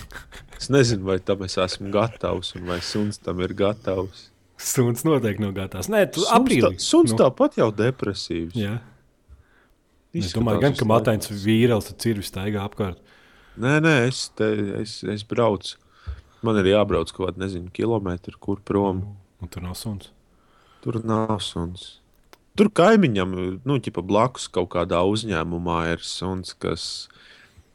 [0.59, 4.29] Es nezinu, vai tam es esmu gatavs un vai suns tam ir gatavs.
[4.63, 5.89] Suns noteikti nav gatavs.
[5.91, 6.73] Nē, tu Suns, aprīlī.
[6.79, 8.55] tā, suns Nu, tāpat jau depresīvs.
[8.59, 8.77] Jā.
[10.15, 11.41] Es domāju, gan, ka Matains laiku.
[11.47, 12.99] vīrietis ar cirvi staigā apkārt.
[13.63, 14.49] Nē, nē, es, te,
[14.83, 15.79] es, es braucu.
[16.43, 19.03] Man ir jābrauc kaut kādā, nezinu, kilometru, kur prom.
[19.43, 20.11] Un tur nav suns.
[20.83, 22.03] Tur nav suns.
[22.59, 23.33] Tur kaimiņam,
[23.65, 26.85] nu, ķipa blakus kaut kādā uzņēmumā ir suns, kas,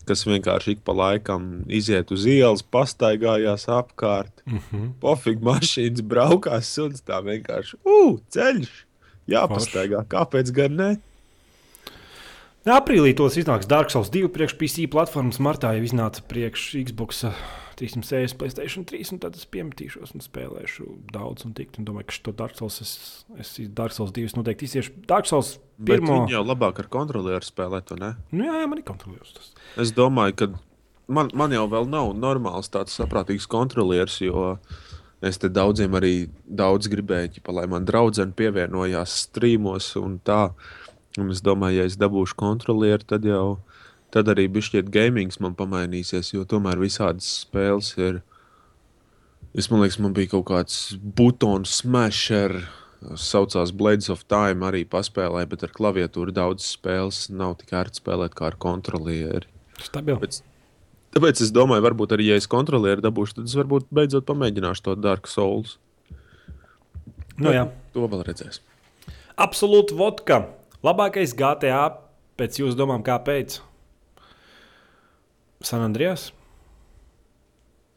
[0.05, 4.43] kas vienkārši ik pa laikam iziet uz ielas, pastaigājās apkārt.
[4.45, 4.91] Mm -hmm.
[5.01, 8.83] Pofīgi mašīnas braukās, suns tā vienkārši ugh, ceļš.
[9.27, 10.91] Jāpastaigā, kāpēc gan ne?
[12.67, 15.39] Aprīlī tos iznāks Dark Souls 2 priekš PC platformas.
[15.39, 17.35] Martā jau iznāca priekš Xbox uh,
[17.77, 19.13] 360, Playstation 3.
[19.13, 21.81] un Tad es piemetīšos un spēlēšu daudz un tiktu.
[21.81, 22.93] Un domāju, ka šo Dark Souls es,
[23.37, 24.95] es Dark Souls 2 noteikti iziešu.
[25.09, 25.55] Dark Souls
[25.85, 26.23] pirmo.
[26.31, 28.15] jau labāk ar kontrolieru spēlē to, ne?
[28.33, 29.35] Nu, jā, jā, man ir kontrolieris.
[29.37, 29.53] tas.
[29.85, 30.49] Es domāju, ka
[31.07, 34.57] man, man jau vēl nav normāls tāds saprātīgs kontrolieris, jo
[35.21, 40.51] es te daudziem arī daudz gribēju, ķipa, lai man draudzene pievienojās streamos un tā.
[41.17, 43.57] Un es domāju, ja es dabūšu kontrolieri, tad jau
[44.13, 48.21] tad arī bišķiet gamings man pamainīsies, jo tomēr visādas spēles ir.
[49.57, 50.77] Es man liekas, man bija kaut kāds
[51.17, 52.59] butonu smasher,
[53.17, 58.37] saucās Blades of Time, arī paspēlēja, bet ar klaviatūru daudz spēles nav tik ērti spēlēt
[58.37, 59.49] kā ar kontrolieri.
[59.81, 60.17] Stabili.
[60.17, 60.39] Tāpēc,
[61.17, 64.97] tāpēc es domāju, varbūt arī, ja es kontrolieru dabūšu, tad es varbūt beidzot pamēģināšu to
[65.01, 65.77] Dark Souls.
[67.37, 67.67] Nu, jā.
[67.93, 68.63] To vēl redzēs.
[69.37, 70.41] Absolūti vodka.
[70.85, 71.83] Labākais GTA
[72.37, 73.59] pēc jūsu domām, kāpēc?
[75.63, 76.31] San Andrijas?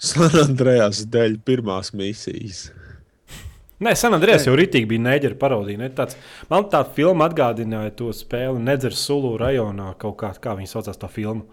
[0.00, 2.70] San Andrejas dēļ pirmās misijas.
[3.80, 5.80] Nē, San Andrijas jau rītīgi bija neģera parodija.
[5.80, 5.88] Ne?
[5.96, 6.16] Tāds,
[6.50, 9.94] man tā filma atgādināja to spēli Nedzers Sulu rajonā.
[10.00, 11.46] Kaut kā, kā viņi saucās tā filma.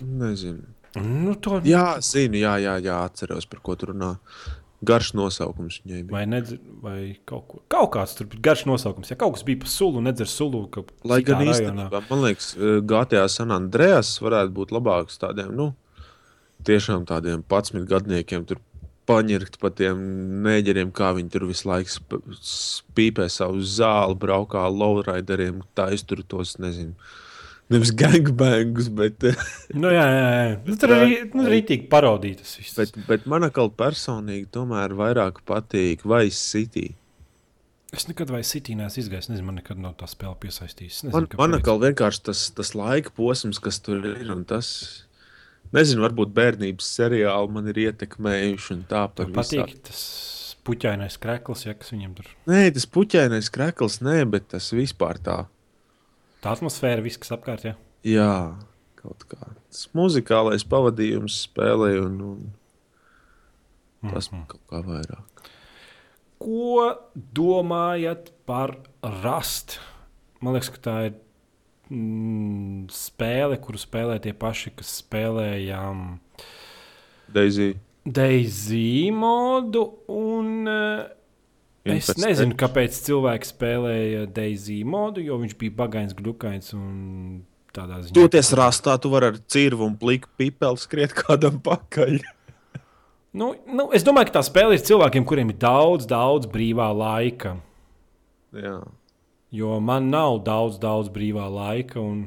[0.00, 0.64] Nezinu.
[1.00, 4.10] Nu, to Jā, zinu, jā, jā, jā atceros, par ko tur runā.
[4.82, 6.10] Garš nosaukums viņai bija.
[6.16, 6.96] Vai, nedzer, vai
[7.28, 9.12] kaut, ko, kaut kāds tur bija garš nosaukums.
[9.12, 10.64] Ja kaut kas bija par sulu, nedzer sulu.
[11.06, 15.68] Lai gan īstenībā, man liekas, eh, GTA San Andreas varētu būt labāks tādiem, nu,
[16.66, 18.44] tiešām tādiem 11 gadniekiem.
[18.46, 18.58] Tur
[19.06, 19.98] paņirkt pa tiem
[20.46, 26.56] neģeriem, kā viņi tur visu laiku sp- spīpē savu zāli, braukā ar lowrideriem, taistur tos,
[26.62, 26.94] nezinu,
[27.72, 29.44] nevis gangbangus, bet, eh,
[29.74, 30.56] Nu, jā, jā, jā.
[30.68, 32.78] Nu, tur arī nu, rītīgi parodīja tas viss.
[32.78, 36.90] bet, bet man atkal personīgi tomēr vairāk patīk Vice City.
[37.92, 39.28] Es nekad vai City neesmu izgājis.
[39.28, 41.10] Nezinu, man nekad nav tā spēle piesaistījusi.
[41.12, 44.70] Man, man atkal vienkārši tas, tas laika posms, kas tur ir, un tas,
[45.76, 50.00] nezinu, varbūt bērnības seriāli man ir ietekmējuši tā Tev patīk tas
[50.64, 55.42] puķainais krekls, ja kas viņam tur Nē, tas puķainais krekls, nē, bet tas vispār tā.
[56.42, 57.64] Tā atmosfēra, viss, kas apkārt.
[57.68, 57.74] Ja?
[58.06, 58.32] Jā,
[58.98, 59.38] kaut kā.
[59.70, 62.20] Tas muzikālais pavadījums spēlē, un,
[64.02, 64.36] un tas Mhm.
[64.36, 65.50] man kaut kā vairāk.
[66.42, 66.98] Ko
[67.38, 68.74] domājat par
[69.22, 69.78] rast?
[70.42, 71.14] Man liekas, ka tā ir
[71.92, 76.18] mm, spēle, kuru spēlē tie paši, kas spēlējām
[77.32, 77.76] Daisy.
[78.04, 79.84] Daisy modu.
[80.10, 81.06] Un, uh,
[81.88, 87.42] es nezinu, kāpēc cilvēki spēlēja Daisy modu, jo viņš bija bagains, glukains un
[87.74, 88.14] tādā ziņā.
[88.16, 92.20] Toties rastā, tu vari ar cirvu un pliku pipeli skriet kādam pakaļ.
[93.32, 97.56] Nu, nu, es domāju, ka tā spēle ir cilvēkiem, kuriem ir daudz, daudz brīvā laika.
[98.52, 98.76] Jā.
[99.52, 102.26] Jo man nav daudz, daudz brīvā laika, un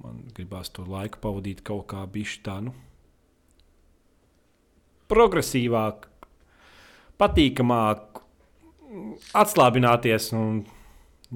[0.00, 2.74] man gribās to laiku pavadīt kaut kā bišķi tā, nu,
[5.08, 6.08] progresīvāk,
[7.20, 8.22] patīkamāk,
[9.38, 10.30] atslābināties.
[10.38, 10.62] Un,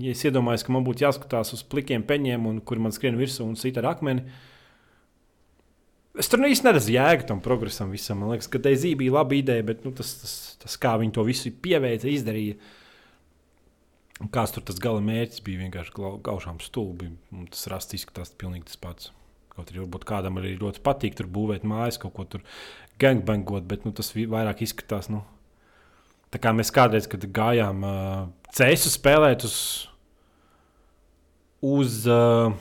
[0.01, 3.47] ja es iedomājos, ka man būtu jāskatās uz plikiem peņiem, un kur man skrien virsū
[3.47, 4.25] un sita ar akmeni,
[6.19, 8.23] es tur īsti neredzu jēgu tam progresam visam.
[8.23, 11.27] Man liekas, ka Daisy bija laba ideja, bet nu, tas, tas, tas, kā viņi to
[11.29, 12.61] visu pieveica, izdarīja.
[14.33, 17.09] Kāds tur tas gala mērķis bija vienkārši gaužām stulbi.
[17.51, 19.11] Tas rasts izskatās pilnīgi tas pats.
[19.53, 22.45] Kaut arī varbūt kādam arī ļoti patīk tur būvēt mājas, kaut ko tur
[23.03, 25.11] gangbangot, bet nu, tas vairāk izskatās.
[25.13, 25.25] Nu,
[26.33, 28.19] tā kā mēs kādreiz, kad gājām uh,
[28.57, 29.57] cēsu spēlēt uz,
[31.63, 32.53] uz uh,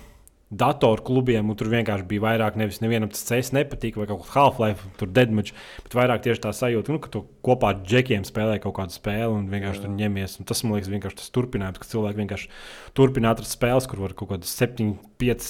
[0.52, 4.34] datoru klubiem, un tur vienkārši bija vairāk, nevis nevienam tas cēs nepatīk, vai kaut kāda
[4.34, 8.57] Half-Life, tur deadmatch, bet vairāk tieši tā sajūta, nu, ka tu kopā ar džekiem spēlē
[8.64, 9.85] kaut kādu spēli un vienkārši Jā.
[9.85, 10.35] tur ņemies.
[10.41, 12.52] Un tas, man liekas, vienkārši tas turpinājums, ka cilvēki vienkārši
[12.99, 14.91] turpina atrast spēles, kur var kaut kādas 7,
[15.23, 15.49] 5,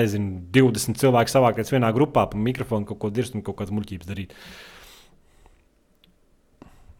[0.00, 4.08] nezinu, 20 cilvēku savākties vienā grupā pa mikrofonu, kaut ko dirzt un kaut kādas muļķības
[4.08, 4.36] darīt.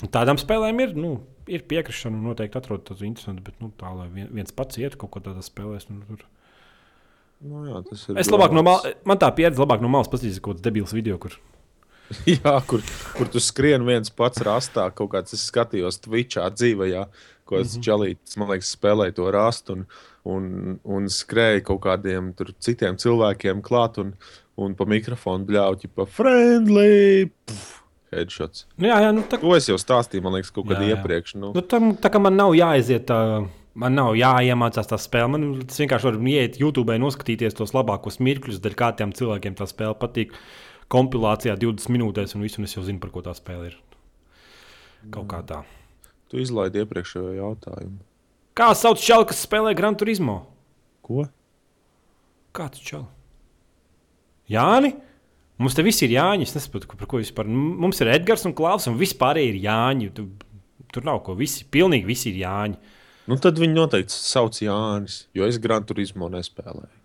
[0.01, 1.15] Un Tādām spēlēm ir, nu,
[1.51, 4.97] ir piekrišana, un noteikti atrod tas interesanti, bet nu, tā, lai vien- viens pats iet
[4.97, 5.91] kaut ko tādā spēlēs.
[5.91, 6.25] Nu, tur.
[7.41, 7.83] Nu, jā,
[8.21, 11.17] Es labāk no malas, man tā pieredze labāk no malas paskatīties kaut kāds debils video,
[11.19, 11.37] kur
[12.31, 12.83] Jā, kur,
[13.15, 17.05] kur tu skrien viens pats rastā, kaut kāds es skatījos Twitchā dzīvajā,
[17.47, 17.85] ko es mm -hmm.
[17.87, 19.87] čalīts, man liekas, spēlēju to rastu un,
[20.25, 24.15] un, un skrēju kaut kādiem tur citiem cilvēkiem klāt un,
[24.57, 27.31] un pa mikrofonu bļauķi pa friendly.
[27.47, 27.80] Puf,
[28.15, 28.67] headshots.
[28.77, 30.99] Nu, jā, jā, nu, tā, To es jau stāstīju, man liekas, kaut kad Jā, jā.
[30.99, 31.35] iepriekš.
[31.39, 33.19] Nu, nu, tam, tā kā man nav jāaiziet, tā,
[33.79, 35.31] man nav jāiemācās tā spēle.
[35.37, 40.35] Man vienkārši var iet YouTube, noskatīties tos labākos mirkļus, dēļ kādiem cilvēkiem tā spēle patīk.
[40.91, 43.77] Kompilācijā 20 minūtēs, un visu un es jau zinu, par ko tā spēle ir.
[45.15, 45.63] Kaut kā tā.
[46.29, 48.01] tu izlaidi iepriekšējo jautājumu.
[48.59, 50.35] Kā sauc čelu, kas spēlē Gran Turismo?
[51.07, 51.25] Ko?
[52.53, 53.07] Kāds čels?
[54.51, 54.97] Jāni?
[55.61, 56.47] Mums te viss ir Jāņi.
[56.49, 57.49] Es nesaprotu, par ko vispār.
[57.49, 60.09] Mums ir Edgars un Klaus, un vispār ir Jāņi.
[60.17, 60.25] Tu,
[60.95, 61.37] tur nav ko.
[61.39, 62.97] Visi, pilnīgi visi ir Jāņi.
[63.31, 66.97] Nu, tad viņi noteikti sauc Jānis, jo es Gran Turismo nespēlēju.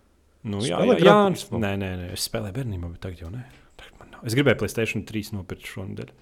[0.50, 1.44] Nu, jā, jā, Jānis.
[1.52, 3.44] Nē, nē, nē, es spēlēju bērnībā, bet tagad jau nē.
[3.78, 4.16] Tagad.
[4.26, 6.12] Es gribēju Playstation 3 nopirkt šonadēļ.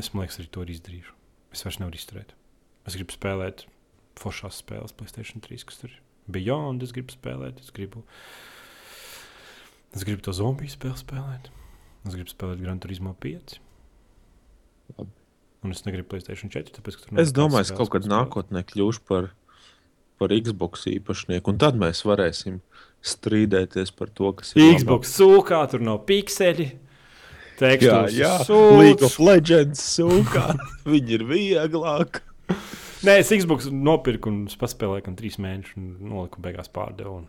[0.00, 1.14] Es domāju, ka arī to arī izdarīšu.
[1.54, 2.34] Es vairs nevaru izturēt.
[2.88, 3.66] Es gribu spēlēt
[4.18, 5.98] foršās spēles, Playstation 3, kas tur ir.
[6.30, 7.60] Beyond, es gribu spēlēt.
[7.62, 8.04] Es gribu,
[9.96, 11.50] es gribu to zombiju spēli spēlēt.
[12.06, 13.58] Es gribu spēlēt Gran Turismo 5.
[14.96, 15.12] Labi.
[15.60, 18.14] Un es negribu Playstation 4, tāpēc, ka tur nav Es domāju, ka kaut kad spēlēt.
[18.16, 19.32] nākotnē kļūšu par,
[20.20, 22.62] par Xbox īpašnieku, un tad mēs varēsim
[23.04, 26.70] strīdēties par to, kas ir Xbox sūkā, tur nav pikseli.
[26.70, 26.86] Jā,
[27.60, 28.78] Tekstūras jā, sūds.
[28.80, 30.46] League of Legends sūkā.
[30.88, 32.22] Viņi ir vieglāk.
[33.04, 37.18] Nē, es Xbox nopirku un es paspēlēju gan trīs mēnešus, un noliku beigās pārdevu.
[37.20, 37.28] Un...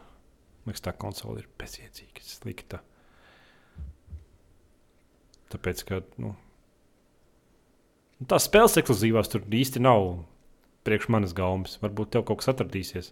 [0.68, 2.82] Liekas, tā konsole ir bezjēdzīga, slikta.
[5.52, 6.36] Tāpēc, ka nu,
[8.30, 10.06] tās spēles ekskluzīvās tur īsti nav
[10.88, 11.78] priekš manas gaumas.
[11.82, 13.12] Varbūt tev kaut kas atradīsies.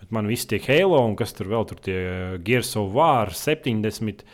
[0.00, 1.98] Bet man viss tie Halo un kas tur vēl tur tie
[2.44, 4.24] Gears of War 70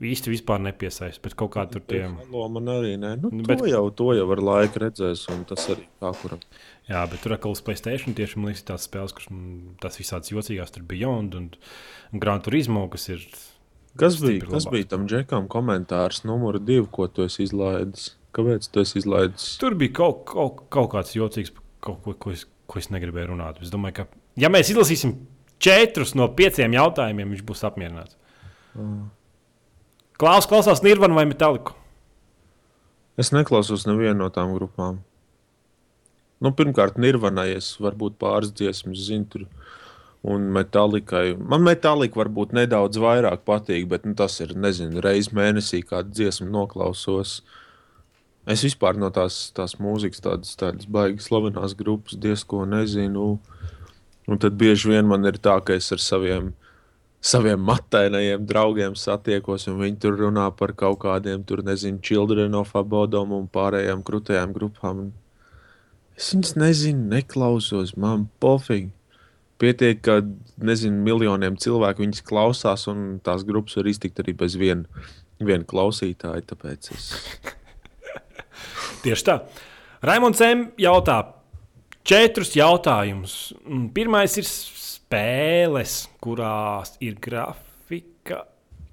[0.00, 1.22] īsti vispār nepiesaista.
[1.24, 2.02] Bet kaut kā tur tie.
[2.08, 3.14] Man arī nē.
[3.20, 3.60] Nu, bet...
[3.60, 6.42] to, jau, to jau ar laiku redzēs, un tas arī kā kuram.
[6.90, 10.32] Jā, bet tur atkal uz Playstation tieši man liekas, tās spēles, kuras mm, tas visāds
[10.32, 11.50] jocīgās, tur Beyond un,
[12.10, 13.26] un Gran Turismo, kas ir.
[13.98, 14.74] Kas bija, kas labāk.
[14.76, 18.12] bija tam džekam komentārs numur divi, ko tu izlaidis?
[18.36, 19.48] Kāpēc tu izlaidis?
[19.58, 21.50] Tur bija kaut, kaut, kaut kāds jocīgs,
[21.82, 23.58] kaut ko, ko, es, ko es negribēju runāt.
[23.64, 25.16] Es domāju, ka, ja mēs izlasīsim
[25.60, 28.14] četrus no pieciem jautājumiem, viņš būs apmierināts.
[30.20, 31.72] Klaus, klausās Nirvana vai Metalliku?
[33.16, 34.98] Es neklausos nevienu no tām grupām.
[36.44, 39.24] Nu, pirmkārt, Nirvanai es varbūt pāris dziesmas zinu.
[39.32, 39.46] Tur.
[40.20, 41.38] Un metālikai.
[41.40, 46.50] Man metālika varbūt nedaudz vairāk patīk, bet nu, tas ir, nezinu, reizes mēnesī kādu dziesmu
[46.52, 47.38] noklausos.
[48.44, 53.38] Es vispār no tās, tās mūzikas, tādas, tādas baigas slavenās grupas, diezko nezinu.
[54.28, 56.52] Un tad bieži vien man ir tā, ka es ar saviem,
[57.20, 62.72] saviem matainajiem draugiem satiekos, un viņi tur runā par kaut kādiem, tur nezinu, Children of
[62.76, 65.10] Abodom un pārējām krūtajām grupām.
[66.16, 68.90] Es viņas nezinu, neklausos, man pofīgi.
[69.60, 70.22] Pietiek, ka
[70.64, 74.88] nezinu, miljoniem cilvēku viņas klausās, un tās grupas var iztikt arī bez viena,
[75.36, 76.46] viena klausītāja.
[76.48, 77.10] Tāpēc es
[79.04, 79.36] Tieši tā.
[80.04, 80.70] Raimons M.
[80.80, 81.20] jautā
[82.08, 83.34] četrus jautājumus.
[83.94, 84.48] Pirmais ir
[85.10, 88.44] spēles, kurās ir grafika.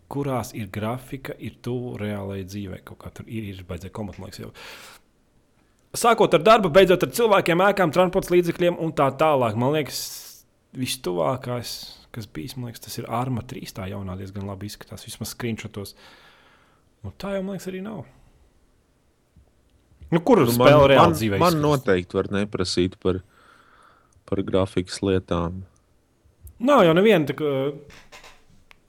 [0.08, 2.80] Kurās ir grafika, ir tuvu reālajai dzīvei.
[2.88, 4.54] Kaut kā tur ir, ir liekas, jau.
[5.98, 9.58] Sākot ar darbu, beidzot ar cilvēkiem, ēkām, transporta līdzekļiem un tā tālāk.
[9.60, 10.00] Man liekas,
[10.78, 11.76] vistuvākais,
[12.16, 13.68] kas bijis, man liekas, tas ir Arma 3.
[13.76, 15.94] Tā jaunā diezgan labi izskatās, vismaz screenshotos.
[17.04, 18.06] Un tā jau, man liekas, arī nav.
[20.08, 21.38] Nu, kur Nu, spēle man, reāli man, dzīvē?
[21.44, 21.66] man izskatās?
[21.68, 23.20] noteikti var neprasīt par,
[24.26, 25.66] par grafikas lietām.
[26.60, 27.26] Nav jau neviena.
[27.38, 27.80] kā-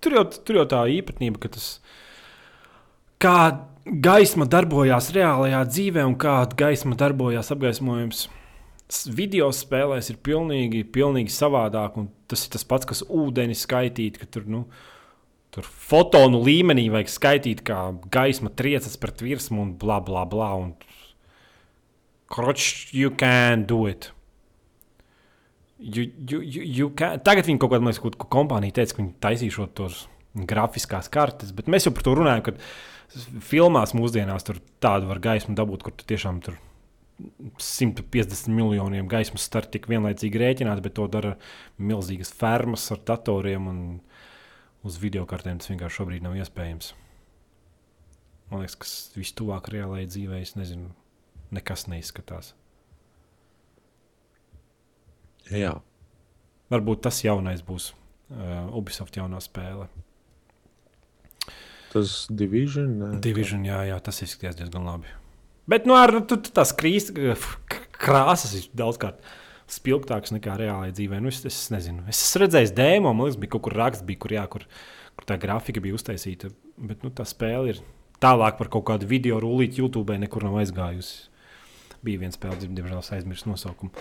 [0.01, 1.81] Tur jau, tur jau tā īpatnība, ka tas
[3.19, 8.29] kā gaisma darbojās reālajā dzīvē un kāda gaisma darbojās apgaismojums.
[9.11, 11.99] Video spēlēs ir pilnīgi, pilnīgi savādāk.
[12.29, 14.67] Tas ir tas pats, kas ūdeni skaitīt, ka tur, nu,
[15.51, 20.55] tur fotonu līmenī vajag skaitīt, kā gaisma triecas pret virsmu un bla bla bla.
[20.55, 20.75] Un...
[22.31, 24.01] Kroč, you can do it.
[24.05, 25.67] You, you, you, you can...
[25.79, 30.07] Tagad viņi kaut kādā kaut ko kompānija teica, ka viņi taisīšot tos
[30.49, 32.63] grafiskās kartes, bet mēs jau par to runājam, kad
[33.49, 36.59] filmās mūsdienās tur tādu var gaismu dabūt, kur tu tiešām tur
[37.59, 41.35] 150 miljoniem gaismas starta tik vienlaicīgi rēķināt, bet to dara
[41.79, 43.81] milzīgas fermas ar datoriem un
[44.87, 46.93] uz video kartēm tas vienkārši šobrīd nav iespējams.
[48.49, 50.93] Man liekas, kas vistuvāk reālajai dzīvē, es nezinu,
[51.53, 52.55] nekas neizskatās.
[55.55, 55.77] Jā,
[56.69, 59.87] Varbūt tas jaunais būs uh, Ubisoft jaunā spēle.
[61.93, 62.91] tas division.
[63.01, 63.11] nē.
[63.25, 65.09] Division, jā, jā, tas izskatās diezgan labi.
[65.69, 69.21] Bet nu, ar tu, tu, tās krīs, k- krāsas ir daudzkārt
[69.69, 71.21] spilgtākas nekā reālajā dzīvē.
[71.25, 74.21] Nu, es, es nezinu, es esmu redzējis dēmo, man liekas, bija kaut kur raksts, bija,
[74.25, 74.65] kur, jā, kur,
[75.17, 76.53] kur tā grafika bija uztaisīta.
[76.77, 77.81] Bet nu, tā spēle ir
[78.21, 81.29] tālāk par kaut kādu video rullīti YouTube, nekur nav aizgājusi.
[82.05, 83.93] Bija viena spēle, diemžēl es aizmirsu nosaukumu.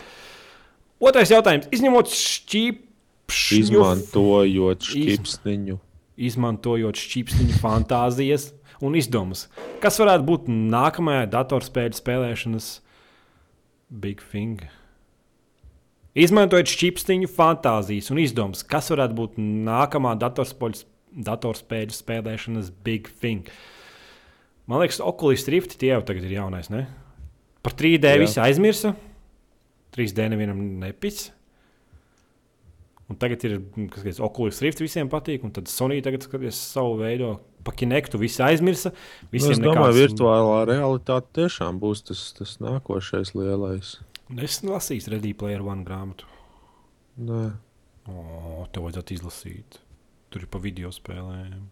[0.99, 1.67] Otrais jautājums.
[1.71, 5.77] Izņemot šķīpšņu Izmantojot Iz- šķipsniņu.
[6.17, 8.47] izmantojot šķīpstiņu fantāzijas
[8.81, 9.47] un izdomas.
[9.83, 12.69] Kas varētu būt nākamajā datorspēļu spēlēšanas
[13.91, 14.63] Big Thing?
[16.17, 18.63] Izmantojot šķīpstiņu fantāzijas un izdomas.
[18.65, 20.85] Kas varētu būt nākamā datorspēļu,
[21.27, 23.45] datorspēļu spēlēšanas Big Thing?
[24.67, 26.71] Man liekas, Oculus Rift tie jau tagad ir jaunais.
[26.73, 26.87] Ne?
[27.63, 28.17] Par 3D Jā.
[28.19, 28.95] visi aizmirsa.
[29.97, 31.31] 3D nevienam nepits.
[33.07, 33.53] Un tagad ir
[33.89, 37.37] kas skaties, Oculus Rift, visiem patīk, un tad Sony tagad skaties savu veidu.
[37.63, 38.91] Pa Kinectu visi aizmirsa.
[38.93, 43.97] Nu, es domāju, nekāds- virtuālā realitāte tiešām būs tas, tas nākošais lielais.
[44.43, 46.27] Es lasīju Ready Player One grāmatu.
[47.19, 47.53] Nē.
[48.07, 49.79] O, tev vajadzētu izlasīt.
[50.29, 51.67] Tur ir pa video spēlēm.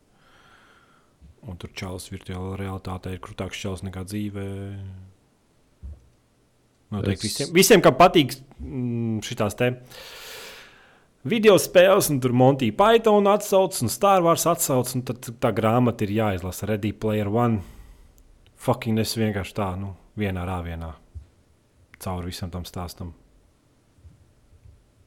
[1.48, 4.48] Un tur čalis virtuālā realitātē ir krūtāks čalis nekā dzīvē.
[6.96, 8.38] Noteikti Es- visiem, visiem, kam patīk
[9.26, 9.72] šīs te
[11.26, 16.06] video spēles, un tur Monty Python atsaucas, un Star Wars atsaucas, un tad tā grāmata
[16.06, 17.64] ir jāizlasa Ready Player One.
[18.66, 20.94] Fucking es vienkārši tā, nu, vienā rāvienā
[22.02, 23.14] cauri visam tam stāstam.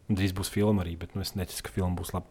[0.08, 2.26] Drīz būs filma arī, bet nu, es neticu, ka filma būs laba.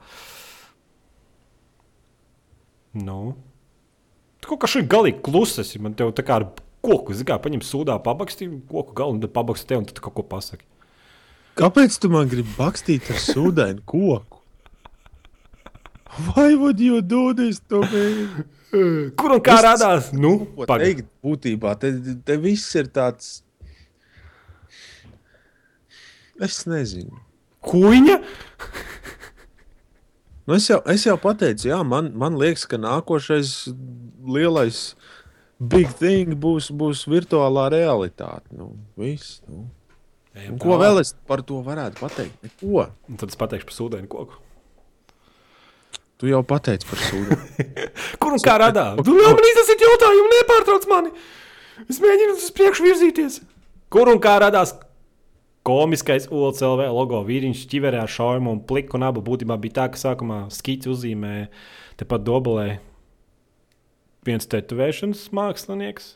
[2.98, 3.36] Nu.
[4.42, 5.76] Tu kaut kā šeit galīgi klusas.
[5.82, 6.48] Man te jau tā kā ar
[6.88, 10.16] koku, zināmā mērā, paņem sūdā, pabaksti koku galu, un tad pabaksti te un tad kaut
[10.18, 10.64] ko pasaki.
[11.58, 14.40] Kāpēc tu man gribi bakstīt ar sūdainu koku?
[16.32, 18.04] Why would you do this to me?
[19.20, 20.08] Kur un kā Es- radās?
[20.14, 20.32] Nu,
[20.70, 21.92] teikt, būtībā te,
[22.26, 23.42] te viss ir tāds.
[26.42, 27.18] Es nezinu.
[27.66, 28.18] Kuņa?
[30.48, 33.50] Nu, es, jau, es jau pateicu, jā, man, man liekas, ka nākošais
[34.24, 34.78] lielais
[35.60, 38.46] big thing būs, būs virtuālā realitāte.
[38.56, 39.68] Nu, viss, nu.
[40.38, 42.36] Un ko vēl es par to varētu pateikt?
[42.46, 42.84] Neko.
[43.10, 44.38] Un tad es pateikšu par sūdainu koku.
[46.18, 47.38] Tu jau pateici par sūdu.
[48.22, 48.98] Kur un kā radās?
[49.06, 51.14] Tu jau man izsaki jautājumu, nepārtrauc mani.
[51.86, 53.40] Es mēģinu uz priekšu virzīties.
[53.94, 54.74] Kur un kā radās
[55.68, 60.02] komiskais OLCLV logo vīriņš ķiverē ar šaujumu un pliku un abu būtībā bija tā, ka
[60.02, 61.50] sākumā skici uzzīmēja
[62.00, 62.68] tepat dobelē
[64.28, 66.16] viens tetovēšanas mākslinieks.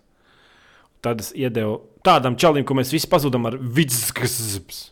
[1.01, 4.91] Tad es iedevu tādam čalim, ko mēs visi pazudām ar vidzgazs.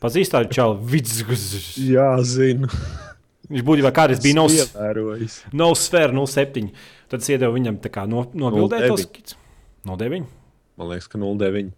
[0.00, 1.74] Pazīst tādu čalu vidzgazs.
[1.84, 2.70] jā, zinu.
[3.50, 5.40] Viņš būtībā kādreiz bija no ievērojis.
[5.58, 6.70] No sfēra 07.
[7.10, 9.04] Tad es iedevu viņam tā kā no, nobildēt to 09.
[9.08, 9.36] skici.
[9.88, 10.28] No 9.
[10.78, 11.72] Man liekas, ka 09.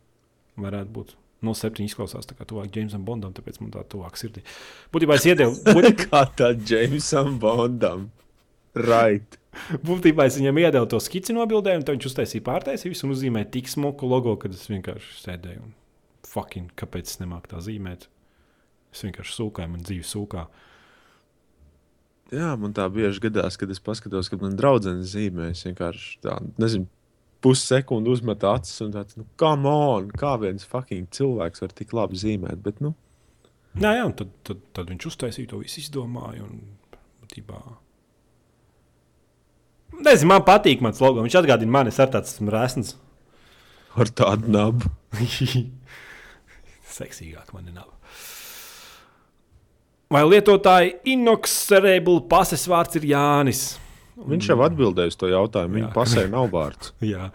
[0.62, 1.14] Varētu būt.
[1.42, 4.44] No 7 izklausās tā kā tuvāk Jamesam Bondam, tāpēc man tā tuvāk sirdī.
[4.94, 8.10] Būtībā es iedevu, būt, Kā tā Jamesam Bondam.
[8.78, 9.40] Right.
[9.88, 13.70] būtībā es viņam iedevu to skici nobildējumu, tad viņš uztaisīja pārtaisīju visu un uzzīmēja tik
[13.72, 15.74] smuku logo, kad es vienkārši sēdēju un
[16.28, 18.08] fucking, kāpēc es nemāku tā zīmēt.
[18.92, 20.46] Es vienkārši sūkāju, man dzīve sūkā.
[22.32, 25.50] Jā, man tā bieži gadās, kad es paskatos, kad man draudzene zīmē.
[25.52, 26.88] Es vienkārši tā, nezinu,
[27.44, 32.20] pussekundi uzmetu acis un tāds, nu, come on, kā viens fucking cilvēks var tik labi
[32.20, 32.60] zīmēt.
[32.64, 32.94] Bet, nu,
[33.72, 36.44] Jā, jā, un tad, tad, tad viņš uztaisīja to visu, izdomāja.
[36.44, 36.58] Un,
[37.22, 37.60] būtībā,
[40.00, 41.22] Nezinu, man patīk mans logo.
[41.22, 42.94] Viņš atgādina mani, es ar tāds esmu rēsns.
[43.96, 44.88] ar tādu nabu.
[46.96, 47.88] Seksīgāk man nav.
[50.12, 53.62] Vai lietotāji inoxerable pases vārds ir Jānis?
[54.28, 55.78] Viņš jau atbildēja uz to jautājumu.
[55.78, 56.92] Viņa pasē nav vārds.
[57.04, 57.30] Jā.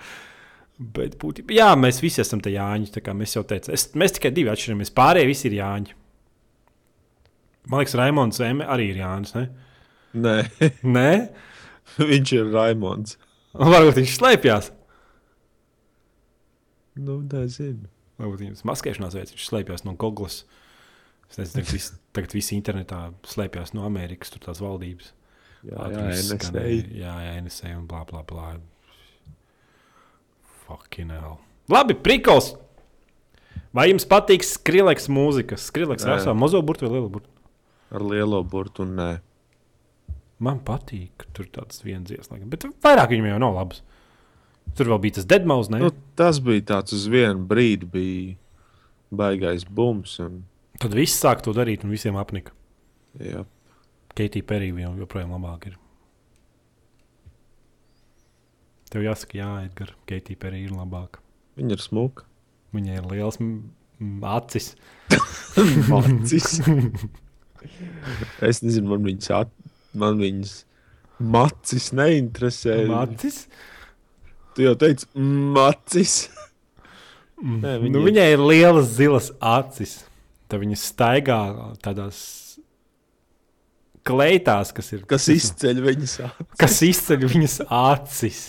[0.78, 2.92] Bet būtībā, jā, mēs visi esam te Jāņi.
[2.94, 4.92] tā kā Mēs jau teicām, es, mēs tikai divi atšķiramies.
[4.94, 5.96] Pārējie visi ir Jāņi.
[7.68, 9.34] Man liekas, Raimons Zeme arī ir Jānis.
[9.34, 9.48] Ne?
[10.22, 10.36] Nē,
[10.86, 11.10] Nē?
[12.12, 13.18] viņš ir Raimons.
[13.58, 14.72] Varbūt viņš slēpjas.
[16.98, 17.90] Nu, nezinu.
[18.18, 20.42] Varbūt viņam tas maskēšanās veids, viņš slēpjas no Goglas.
[21.28, 25.12] Es nezinu, tagad viss, tagad viss internetā slēpjas no Amerikas, tur tās valdības.
[25.68, 26.64] Jā, jā, NSA.
[26.96, 28.48] Jā, jā, NSA un blā, blā, blā.
[30.68, 31.38] Fucking hell.
[31.72, 32.54] Labi, prikals.
[33.76, 35.58] Vai jums patīk skrīleks mūzika?
[35.60, 36.20] Skrīleks Jā, jā.
[36.22, 37.30] rasā mazo burtu vai lielu burtu?
[37.94, 39.10] Ar lielo burtu un nē.
[40.44, 43.82] Man patīk, ka tur tāds viens dziesmas, bet vairāk viņam jau nav labs.
[44.78, 45.80] Tur vēl bija tas deadmaus, ne?
[45.82, 45.90] Nu,
[46.20, 48.36] tas bija tāds uz vienu brīdi, bija
[49.18, 50.18] baigais bums.
[50.22, 50.44] Un,
[50.78, 52.54] Tad viss sāk to darīt un visiem apnika.
[53.18, 53.42] jā,
[54.18, 55.78] Keitija Perī jau joprojām labāk ir.
[58.94, 61.24] Tev jāsaka, jā, Edgars, Keitija Perī ir labāka.
[61.58, 62.28] viņa ir smuka.
[62.76, 63.40] Viņai ir liels
[64.22, 64.76] acis.
[65.90, 66.60] Macis.
[68.50, 69.52] es nezinu, man viņas, at,
[70.00, 70.56] man viņas
[71.18, 72.80] macis neinteresē.
[73.02, 73.46] Acis?
[74.56, 75.08] Tu jau teici,
[75.54, 76.28] macis.
[77.38, 77.62] Mm.
[77.62, 80.00] Nē, viņa nu, viņai ir lielas zilas acis.
[80.48, 81.40] Tad viņa staigā
[81.84, 82.20] tādās
[84.08, 85.04] kleitās, kas ir.
[85.10, 86.58] Kas izceļ viņas acis?
[86.64, 88.42] kas izceļ viņas acis.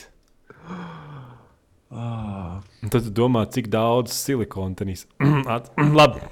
[1.89, 2.61] Ah,
[2.93, 5.07] tad tu domā, cik daudz silikona tenīs.
[6.01, 6.25] Labi.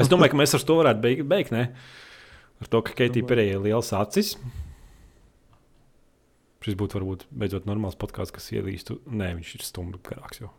[0.00, 1.24] Es domāju, ka mēs ar to varētu beigt.
[1.28, 1.52] beigt?
[2.58, 4.34] Ar to, ka Keitija Perēja ir liels acis.
[6.64, 8.98] Šis būtu varbūt beidzot normāls podkāsts, kas ielīstu.
[9.06, 10.42] Nē, viņš ir stundu garāks.
[10.42, 10.50] Jau.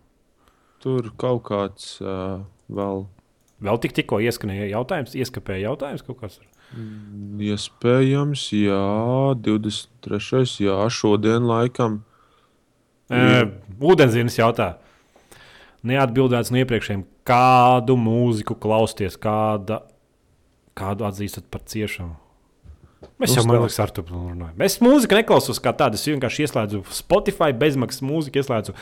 [0.80, 2.40] tur kaut kāds uh,
[2.72, 3.04] vēl
[3.60, 6.40] Vēl tik, tikko ieskanēja jautājums, ieskapēja jautājums kaut kāds.
[7.44, 8.84] iespējams, jā,
[9.44, 10.46] 23.
[10.64, 12.04] Jā, šodien laikam.
[13.10, 13.50] Uh,
[13.84, 14.78] Ūdenzienis jautā.
[15.90, 19.82] Neatbildēts no iepriekšējiem, kādu mūziku klausties, kāda,
[20.80, 22.18] kādu atzīstat par ciešanu.
[23.20, 24.60] Mēs jau, liekas, ar to runājam.
[24.64, 26.00] Es mūziku neklausos kā tādu.
[26.00, 28.76] Es vienkārši ieslēdzu Spotify bezmaksas mūziku, ieslēdzu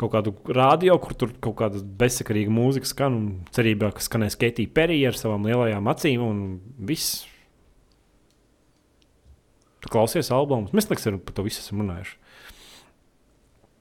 [0.00, 3.20] kaut kādu radio, kur tur kaut kāda bezsakarīga mūzika skan.
[3.54, 6.42] Cerībā, ka skanēs Keitija Perija ar savām lielajām acīm un
[6.90, 7.22] viss.
[9.84, 10.74] Tu klausies albumus.
[10.74, 12.18] Mēs liekas, par to visu esam runājuši.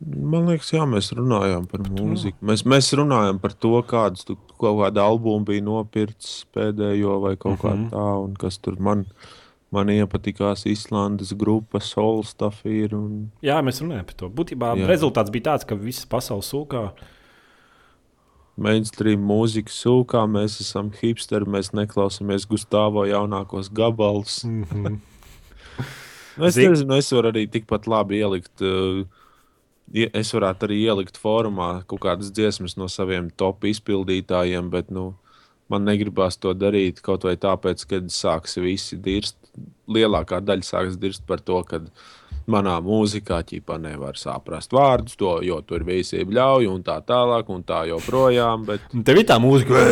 [0.04, 2.38] Man liekas, jā, mēs runājām par mūziku.
[2.44, 7.60] Mēs, mēs runājām par to, kādus tu kaut kādu albumu bija nopircis pēdējo vai kaut
[7.62, 7.90] kā Mhm.
[7.94, 9.06] tā, un kas tur man,
[9.72, 12.96] man iepatikās Islandes grupa Solstuff ir.
[12.96, 14.30] Un, Jā, mēs runājam par to.
[14.30, 14.88] Būtībā Jā.
[14.88, 16.92] Rezultāts bija tāds, ka visas pasaules sūkā
[18.58, 24.44] mainstream mūziku sūkā, mēs esam hipsteri, mēs neklausāmies Gustavo jaunākos gabalus.
[24.46, 25.00] Mm -hmm.
[26.48, 28.62] Es Zini- nezinu, es varu arī tikpat labi ielikt.
[28.62, 29.06] Uh,
[29.92, 35.14] es varētu arī ielikt formā kaut kādas dziesmas no saviem top izpildītājiem, bet nu,
[35.72, 39.38] man negribās to darīt kaut vai tāpēc, ka sāks visi dirst.
[39.92, 41.82] Lielākā daļa sāks dirst par to, ka
[42.50, 47.64] manā mūzikā ķipā nevar saprast vārdus, to, jo tur visi bļauj un tā tālāk un
[47.68, 48.66] tā joprojām.
[48.68, 49.84] Bet, Tev ir tā mūzika,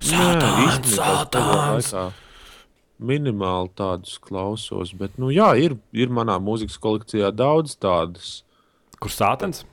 [0.00, 1.90] Sātāns, sātāns.
[3.00, 8.40] Minimāli tādus klausos, bet, nu, jā, ir, ir manā mūzikas kolekcijā daudz tādas.
[9.00, 9.64] Kur sātans?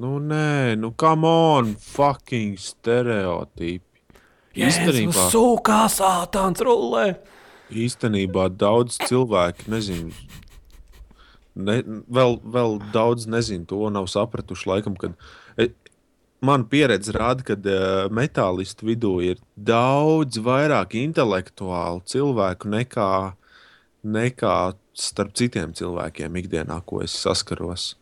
[0.00, 3.86] Nu, nē, nu, come on, fucking stereotipi.
[4.58, 7.14] Īstenībā, sūkā sātans rullē.
[7.70, 10.10] īstenībā daudz cilvēku nezinu.
[11.60, 14.68] Ne, vēl, vēl daudz nezinu, to nav sapratuši.
[14.70, 15.14] Laikam, kad,
[15.58, 15.68] e,
[16.42, 23.10] man pieredze rāda, ka uh, metālistu vidū ir daudz vairāk intelektuālu cilvēku nekā,
[24.02, 24.56] nekā
[24.96, 27.94] starp citiem cilvēkiem ikdienā, ko es saskaros.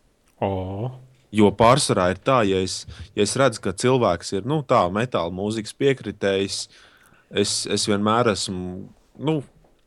[0.45, 0.91] O,
[1.29, 2.87] Jo pārsvarā ir tā, ja es,
[3.17, 6.57] ja es redzu, ka cilvēks ir nu, tā, metāla mūzikas piekritējis,
[7.43, 8.87] es, es vienmēr esmu,
[9.29, 9.35] nu,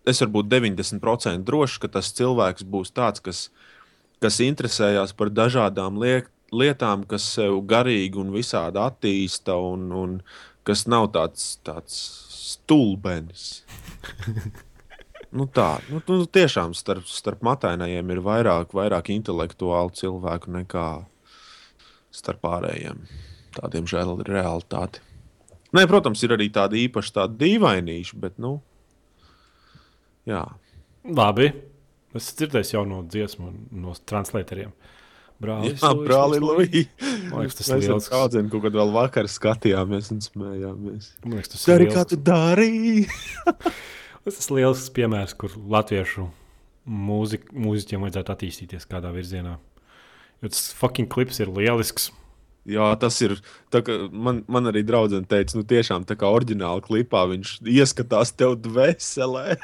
[0.05, 3.47] es varu būt 90% drošs, ka tas cilvēks būs tāds, kas,
[4.21, 10.17] kas interesējas par dažādām liek, lietām, kas sev garīgi un visādi attīsta, un, un
[10.67, 11.97] kas nav tāds, tāds
[12.51, 13.63] stulbenis.
[15.31, 20.87] Nu tā, nu, nu, tiešām starp, starp matainajiem ir vairāk, vairāk intelektuālu cilvēku nekā
[22.11, 23.05] starp pārējiem.
[23.55, 24.99] Tādiem žēl ir realitāte.
[25.71, 28.57] Nē, protams, ir arī tādi īpaši tādi dīvainīši, bet, nu,
[30.27, 30.43] jā.
[31.07, 31.53] labi.
[32.11, 34.73] Es dzirdēju jauno dziesmu no translatoriem.
[35.41, 36.89] Brālis, Jā, Luis, brāli, Luis, Luis.
[36.99, 37.29] Luī.
[37.31, 38.09] Man liekas, tas Mēs liels.
[38.11, 41.07] daudziem kaut kad vēl vakar skatījāmies un smējāmies.
[41.23, 43.07] Man liekas, tas ir Dari, kā tu darīji?
[44.25, 46.27] Tas ir liels piemērs, kur latviešu
[46.85, 49.57] mūzik, mūziķiem vajadzētu attīstīties kādā virzienā.
[50.41, 52.09] Jo tas fucking klips ir lielisks.
[52.69, 53.39] Jā, tas ir.
[54.13, 59.57] Man, man arī draudzene teica, nu tiešām tā kā oriģināla klipā viņš ieskatās tev dvēselē.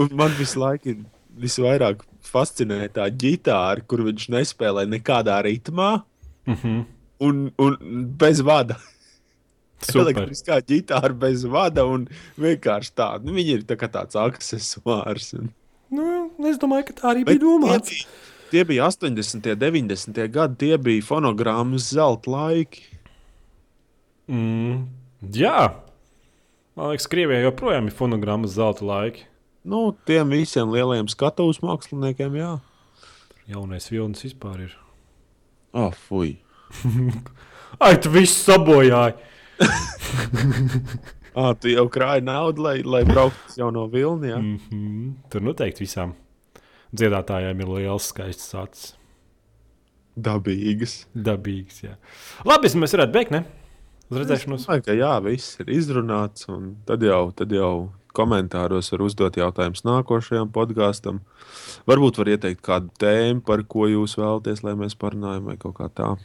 [0.00, 1.02] Un man visu laiku ir
[1.42, 5.98] visvairāk fascinē tā ģitāra, kur viņš nespēlē nekādā ritmā
[6.46, 6.84] Mm -hmm.
[7.18, 7.76] un, un
[8.18, 8.76] bez vada.
[9.88, 10.12] Super.
[10.12, 12.06] Elektriskā ģitāra bez vada un
[12.40, 13.26] vienkārši tāda.
[13.26, 15.32] Nu, viņi ir tā tāds accessors.
[15.38, 15.50] Un...
[15.92, 16.06] Nu,
[16.48, 17.90] es domāju, ka tā arī Bet bija domāts.
[17.90, 18.22] Tie bija,
[18.52, 19.50] tie bija 80.
[19.52, 20.22] un 90.
[20.32, 22.86] gadi, tie bija fonogrammas zelta laiki.
[24.32, 24.86] Mm,
[25.34, 25.72] jā,
[26.78, 29.26] man liekas, Krievijā joprojām ir fonogrammas zelta laiki.
[29.62, 32.52] Nu, tiem visiem lielajiem skatuves māksliniekiem, jā.
[33.50, 34.72] Jaunais vilnis vispār ir.
[35.72, 36.36] Ah, oh, fui.
[37.82, 39.31] Ai, tu viss sabojāji!
[41.32, 44.28] Ah, tu jau krāji naudu, lai, lai brauktu uz jauno vilni.
[44.28, 44.36] Jā.
[44.36, 45.12] Mm -hmm.
[45.32, 46.12] Tur noteikti visām
[46.92, 48.94] dziedātājiem ir liels, skaists acis.
[50.16, 51.06] Dabīgas.
[51.16, 51.80] Dabīgs.
[51.86, 51.96] Jā.
[52.44, 53.44] Labi, mēs varētu beigt, ne?
[54.10, 54.66] Uz redzēšanos.
[54.66, 56.48] Domāju, ka jā, viss ir izrunāts.
[56.52, 61.22] un Tad jau, tad jau komentāros var uzdot jautājumus nākošajam podkāstam.
[61.88, 65.88] Varbūt var ieteikt kādu tēmu, par ko jūs vēlaties, lai mēs parunājam, vai kaut kā
[65.88, 66.16] tā.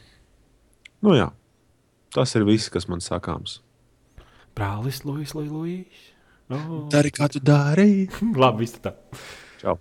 [1.00, 1.30] Nu jā,
[2.14, 3.60] tas ir viss, kas man sakāms.
[4.56, 5.34] Brālis, Luis.
[5.34, 6.06] Luis.
[6.48, 6.86] Oh.
[6.90, 8.08] Dari, kā tu dari?
[8.42, 8.94] Labi, viss tā.
[9.60, 9.76] Čau!